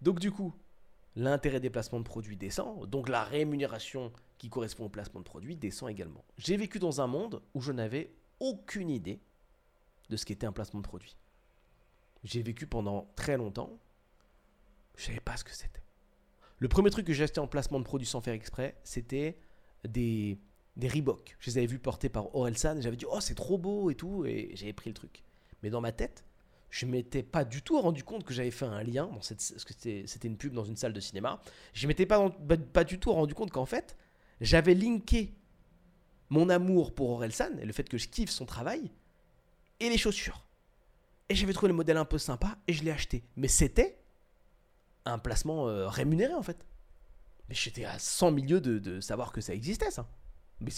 Donc, 0.00 0.18
du 0.18 0.30
coup, 0.30 0.54
l'intérêt 1.14 1.60
des 1.60 1.70
placements 1.70 1.98
de 1.98 2.04
produits 2.04 2.36
descend, 2.36 2.88
donc 2.88 3.08
la 3.08 3.24
rémunération 3.24 4.12
qui 4.38 4.48
correspond 4.48 4.86
au 4.86 4.88
placement 4.88 5.20
de 5.20 5.24
produits 5.24 5.56
descend 5.56 5.90
également. 5.90 6.24
J'ai 6.38 6.56
vécu 6.56 6.78
dans 6.78 7.00
un 7.00 7.06
monde 7.06 7.42
où 7.54 7.60
je 7.60 7.72
n'avais 7.72 8.14
aucune 8.42 8.90
idée 8.90 9.20
de 10.10 10.16
ce 10.16 10.26
qu'était 10.26 10.46
un 10.46 10.52
placement 10.52 10.80
de 10.80 10.86
produit. 10.86 11.16
J'ai 12.24 12.42
vécu 12.42 12.66
pendant 12.66 13.10
très 13.16 13.36
longtemps, 13.36 13.78
je 14.96 15.04
savais 15.04 15.20
pas 15.20 15.36
ce 15.36 15.44
que 15.44 15.54
c'était. 15.54 15.82
Le 16.58 16.68
premier 16.68 16.90
truc 16.90 17.06
que 17.06 17.12
j'ai 17.12 17.24
acheté 17.24 17.40
en 17.40 17.46
placement 17.46 17.78
de 17.78 17.84
produits 17.84 18.06
sans 18.06 18.20
faire 18.20 18.34
exprès, 18.34 18.76
c'était 18.84 19.38
des, 19.88 20.38
des 20.76 20.88
Reebok. 20.88 21.36
Je 21.38 21.50
les 21.50 21.58
avais 21.58 21.66
vus 21.66 21.78
porter 21.78 22.08
par 22.08 22.34
Orelsan 22.34 22.76
et 22.78 22.82
j'avais 22.82 22.96
dit, 22.96 23.06
oh, 23.08 23.20
c'est 23.20 23.34
trop 23.34 23.58
beau 23.58 23.90
et 23.90 23.94
tout, 23.94 24.26
et 24.26 24.50
j'avais 24.54 24.72
pris 24.72 24.90
le 24.90 24.94
truc. 24.94 25.22
Mais 25.62 25.70
dans 25.70 25.80
ma 25.80 25.92
tête, 25.92 26.24
je 26.70 26.86
m'étais 26.86 27.22
pas 27.22 27.44
du 27.44 27.62
tout 27.62 27.80
rendu 27.80 28.02
compte 28.02 28.24
que 28.24 28.34
j'avais 28.34 28.50
fait 28.50 28.64
un 28.64 28.82
lien, 28.82 29.08
que 29.20 29.34
c'était 29.34 30.28
une 30.28 30.36
pub 30.36 30.52
dans 30.52 30.64
une 30.64 30.76
salle 30.76 30.92
de 30.92 31.00
cinéma. 31.00 31.40
Je 31.74 31.86
m'étais 31.86 32.06
pas, 32.06 32.30
pas 32.72 32.84
du 32.84 32.98
tout 32.98 33.12
rendu 33.12 33.34
compte 33.34 33.50
qu'en 33.50 33.66
fait, 33.66 33.96
j'avais 34.40 34.74
linké 34.74 35.34
mon 36.32 36.48
amour 36.48 36.94
pour 36.94 37.10
Orelsan 37.10 37.58
et 37.60 37.66
le 37.66 37.72
fait 37.74 37.86
que 37.86 37.98
je 37.98 38.08
kiffe 38.08 38.30
son 38.30 38.46
travail 38.46 38.90
et 39.80 39.90
les 39.90 39.98
chaussures. 39.98 40.46
Et 41.28 41.34
j'avais 41.34 41.52
trouvé 41.52 41.68
le 41.68 41.74
modèle 41.74 41.98
un 41.98 42.06
peu 42.06 42.16
sympa 42.16 42.56
et 42.66 42.72
je 42.72 42.82
l'ai 42.82 42.90
acheté. 42.90 43.22
Mais 43.36 43.48
c'était 43.48 44.02
un 45.04 45.18
placement 45.18 45.68
euh, 45.68 45.88
rémunéré 45.88 46.32
en 46.32 46.42
fait. 46.42 46.66
Mais 47.48 47.54
j'étais 47.54 47.84
à 47.84 47.98
100 47.98 48.30
milieux 48.30 48.62
de, 48.62 48.98
savoir 49.00 49.30
que 49.30 49.42
ça 49.42 49.52
existait 49.52 49.90
ça. 49.90 50.08
Mais 50.60 50.70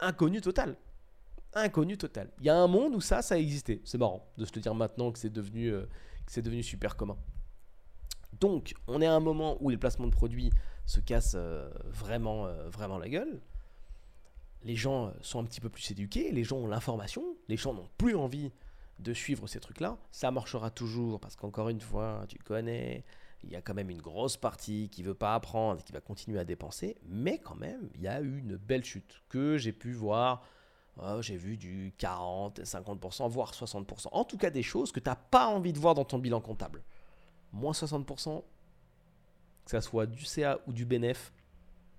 inconnu 0.00 0.40
total. 0.40 0.76
Inconnu 1.54 1.96
total. 1.96 2.32
Il 2.40 2.46
y 2.46 2.50
a 2.50 2.56
un 2.56 2.66
monde 2.66 2.96
où 2.96 3.00
ça, 3.00 3.22
ça 3.22 3.38
existait. 3.38 3.80
C'est 3.84 3.98
marrant 3.98 4.28
de 4.38 4.44
se 4.44 4.52
le 4.56 4.60
dire 4.60 4.74
maintenant 4.74 5.12
que 5.12 5.20
c'est 5.20 5.30
devenu, 5.30 5.68
euh, 5.68 5.86
devenu 6.34 6.64
super 6.64 6.96
commun. 6.96 7.16
Donc, 8.40 8.74
on 8.88 9.00
est 9.00 9.06
à 9.06 9.14
un 9.14 9.20
moment 9.20 9.56
où 9.60 9.70
les 9.70 9.78
placements 9.78 10.08
de 10.08 10.12
produits 10.12 10.50
se 10.84 10.98
cassent 10.98 11.36
euh, 11.36 11.70
vraiment, 11.84 12.48
vraiment 12.70 12.98
la 12.98 13.08
gueule. 13.08 13.40
Les 14.62 14.76
gens 14.76 15.12
sont 15.20 15.40
un 15.40 15.44
petit 15.44 15.60
peu 15.60 15.68
plus 15.68 15.90
éduqués, 15.90 16.32
les 16.32 16.44
gens 16.44 16.56
ont 16.56 16.66
l'information, 16.66 17.22
les 17.48 17.56
gens 17.56 17.72
n'ont 17.72 17.88
plus 17.98 18.16
envie 18.16 18.50
de 18.98 19.12
suivre 19.12 19.46
ces 19.46 19.60
trucs-là. 19.60 19.98
Ça 20.10 20.30
marchera 20.30 20.70
toujours 20.70 21.20
parce 21.20 21.36
qu'encore 21.36 21.68
une 21.68 21.80
fois, 21.80 22.24
tu 22.28 22.38
connais, 22.38 23.04
il 23.44 23.50
y 23.50 23.56
a 23.56 23.62
quand 23.62 23.74
même 23.74 23.90
une 23.90 24.00
grosse 24.00 24.36
partie 24.36 24.88
qui 24.90 25.02
veut 25.02 25.14
pas 25.14 25.34
apprendre, 25.34 25.82
qui 25.84 25.92
va 25.92 26.00
continuer 26.00 26.38
à 26.38 26.44
dépenser, 26.44 26.96
mais 27.06 27.38
quand 27.38 27.54
même, 27.54 27.90
il 27.94 28.02
y 28.02 28.08
a 28.08 28.20
eu 28.20 28.38
une 28.38 28.56
belle 28.56 28.84
chute 28.84 29.22
que 29.28 29.56
j'ai 29.58 29.72
pu 29.72 29.92
voir. 29.92 30.42
Oh, 30.98 31.20
j'ai 31.20 31.36
vu 31.36 31.58
du 31.58 31.92
40, 31.98 32.60
50%, 32.60 33.28
voire 33.28 33.52
60%. 33.52 34.08
En 34.12 34.24
tout 34.24 34.38
cas, 34.38 34.48
des 34.48 34.62
choses 34.62 34.92
que 34.92 35.00
tu 35.00 35.10
n'as 35.10 35.16
pas 35.16 35.46
envie 35.46 35.74
de 35.74 35.78
voir 35.78 35.94
dans 35.94 36.06
ton 36.06 36.18
bilan 36.18 36.40
comptable. 36.40 36.82
Moins 37.52 37.72
60%, 37.72 38.42
que 39.66 39.70
ça 39.70 39.82
soit 39.82 40.06
du 40.06 40.24
CA 40.24 40.58
ou 40.66 40.72
du 40.72 40.86
BNF, 40.86 41.32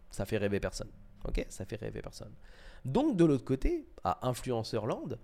ça 0.09 0.25
fait 0.25 0.37
rêver 0.37 0.59
personne. 0.59 0.89
Ok 1.27 1.45
Ça 1.49 1.65
fait 1.65 1.75
rêver 1.75 2.01
personne. 2.01 2.33
Donc, 2.85 3.17
de 3.17 3.25
l'autre 3.25 3.45
côté, 3.45 3.87
à 4.03 4.27
Influencerland, 4.27 5.17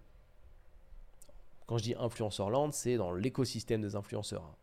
quand 1.66 1.78
je 1.78 1.84
dis 1.84 1.96
Influencerland, 1.98 2.74
c'est 2.74 2.98
dans 2.98 3.14
l'écosystème 3.14 3.82
des 3.82 3.96
influenceurs. 3.96 4.44
Hein 4.44 4.56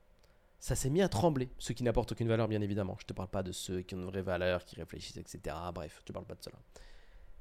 ça 0.60 0.76
s'est 0.76 0.90
mis 0.90 1.00
à 1.00 1.08
trembler. 1.08 1.48
Ceux 1.58 1.72
qui 1.72 1.82
n'apportent 1.82 2.12
aucune 2.12 2.28
valeur, 2.28 2.46
bien 2.46 2.60
évidemment. 2.60 2.94
Je 2.98 3.04
ne 3.04 3.08
te 3.08 3.12
parle 3.14 3.30
pas 3.30 3.42
de 3.42 3.50
ceux 3.50 3.80
qui 3.80 3.94
ont 3.94 3.98
une 3.98 4.04
vraie 4.04 4.22
valeur, 4.22 4.66
qui 4.66 4.76
réfléchissent, 4.76 5.16
etc. 5.16 5.56
Bref, 5.74 6.02
je 6.06 6.12
ne 6.12 6.14
parle 6.14 6.26
pas 6.26 6.34
de 6.34 6.42
cela. 6.42 6.58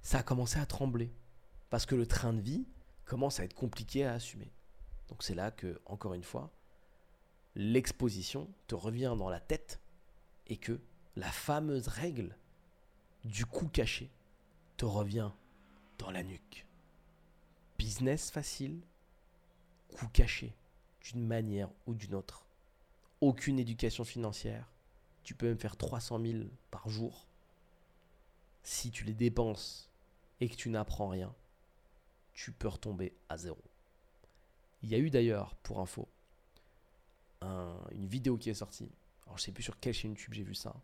Ça 0.01 0.19
a 0.19 0.23
commencé 0.23 0.57
à 0.57 0.65
trembler. 0.65 1.11
Parce 1.69 1.85
que 1.85 1.95
le 1.95 2.07
train 2.07 2.33
de 2.33 2.41
vie 2.41 2.65
commence 3.05 3.39
à 3.39 3.43
être 3.43 3.53
compliqué 3.53 4.05
à 4.05 4.13
assumer. 4.13 4.51
Donc 5.09 5.21
c'est 5.21 5.35
là 5.35 5.51
que, 5.51 5.81
encore 5.85 6.13
une 6.13 6.23
fois, 6.23 6.49
l'exposition 7.55 8.47
te 8.67 8.75
revient 8.75 9.13
dans 9.17 9.29
la 9.29 9.41
tête 9.41 9.81
et 10.47 10.57
que 10.57 10.79
la 11.15 11.29
fameuse 11.29 11.89
règle 11.89 12.37
du 13.25 13.45
coup 13.45 13.67
caché 13.67 14.09
te 14.77 14.85
revient 14.85 15.31
dans 15.97 16.11
la 16.11 16.23
nuque. 16.23 16.65
Business 17.77 18.31
facile, 18.31 18.79
coup 19.89 20.07
caché, 20.07 20.53
d'une 21.01 21.25
manière 21.25 21.69
ou 21.87 21.93
d'une 21.93 22.15
autre 22.15 22.45
aucune 23.21 23.59
éducation 23.59 24.03
financière, 24.03 24.71
tu 25.23 25.35
peux 25.35 25.47
même 25.47 25.59
faire 25.59 25.77
300 25.77 26.19
000 26.21 26.43
par 26.71 26.87
jour. 26.89 27.27
Si 28.63 28.91
tu 28.91 29.03
les 29.03 29.13
dépenses 29.13 29.89
et 30.39 30.49
que 30.49 30.55
tu 30.55 30.69
n'apprends 30.69 31.09
rien, 31.09 31.33
tu 32.33 32.51
peux 32.51 32.67
retomber 32.67 33.13
à 33.27 33.37
zéro. 33.37 33.61
Il 34.81 34.89
y 34.89 34.95
a 34.95 34.97
eu 34.97 35.09
d'ailleurs, 35.09 35.55
pour 35.55 35.79
info, 35.79 36.07
une 37.41 38.07
vidéo 38.07 38.37
qui 38.37 38.49
est 38.49 38.53
sortie. 38.53 38.89
Alors 39.25 39.37
je 39.37 39.43
sais 39.43 39.51
plus 39.51 39.63
sur 39.63 39.79
quelle 39.79 39.93
chaîne 39.93 40.11
YouTube 40.11 40.33
j'ai 40.33 40.43
vu 40.43 40.55
ça, 40.55 40.75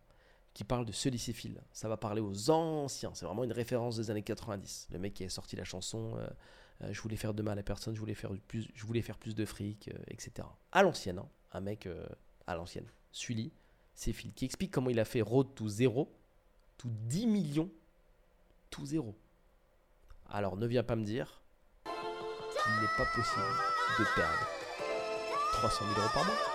qui 0.55 0.63
parle 0.63 0.85
de 0.85 0.93
ce 0.93 1.09
lycéphile. 1.09 1.61
Ça 1.73 1.89
va 1.89 1.97
parler 1.97 2.21
aux 2.21 2.49
anciens. 2.49 3.11
C'est 3.13 3.25
vraiment 3.25 3.43
une 3.43 3.51
référence 3.51 3.97
des 3.97 4.09
années 4.09 4.23
90. 4.23 4.87
Le 4.89 4.97
mec 4.97 5.13
qui 5.13 5.25
a 5.25 5.29
sorti 5.29 5.57
la 5.57 5.65
chanson 5.65 6.15
euh, 6.17 6.27
euh, 6.81 6.93
Je 6.93 7.01
voulais 7.01 7.17
faire 7.17 7.33
de 7.33 7.43
mal 7.43 7.59
à 7.59 7.63
personne, 7.63 7.93
je 7.93 7.99
voulais 7.99 8.15
faire 8.15 8.31
plus, 8.47 8.65
je 8.73 8.85
voulais 8.85 9.01
faire 9.01 9.17
plus 9.17 9.35
de 9.35 9.43
fric, 9.43 9.89
euh, 9.89 9.97
etc. 10.07 10.47
À 10.71 10.81
l'ancienne, 10.81 11.19
hein. 11.19 11.27
un 11.51 11.59
mec 11.59 11.89
à 12.47 12.55
l'ancienne. 12.55 12.87
Sully, 13.11 13.51
c'est 13.93 14.13
Phil 14.13 14.33
qui 14.33 14.45
explique 14.45 14.71
comment 14.71 14.89
il 14.89 14.99
a 14.99 15.05
fait 15.05 15.21
Road 15.21 15.53
to 15.55 15.67
zéro, 15.67 16.09
tout 16.77 16.89
10 16.89 17.27
millions, 17.27 17.69
tout 18.69 18.85
zéro. 18.85 19.13
Alors 20.29 20.55
ne 20.55 20.65
viens 20.65 20.83
pas 20.83 20.95
me 20.95 21.03
dire 21.03 21.41
qu'il 21.83 22.73
n'est 22.81 22.95
pas 22.97 23.05
possible 23.13 23.45
de 23.99 24.05
perdre 24.15 24.47
300 25.51 25.85
000 25.85 25.99
euros 25.99 26.09
par 26.13 26.25
mois. 26.25 26.54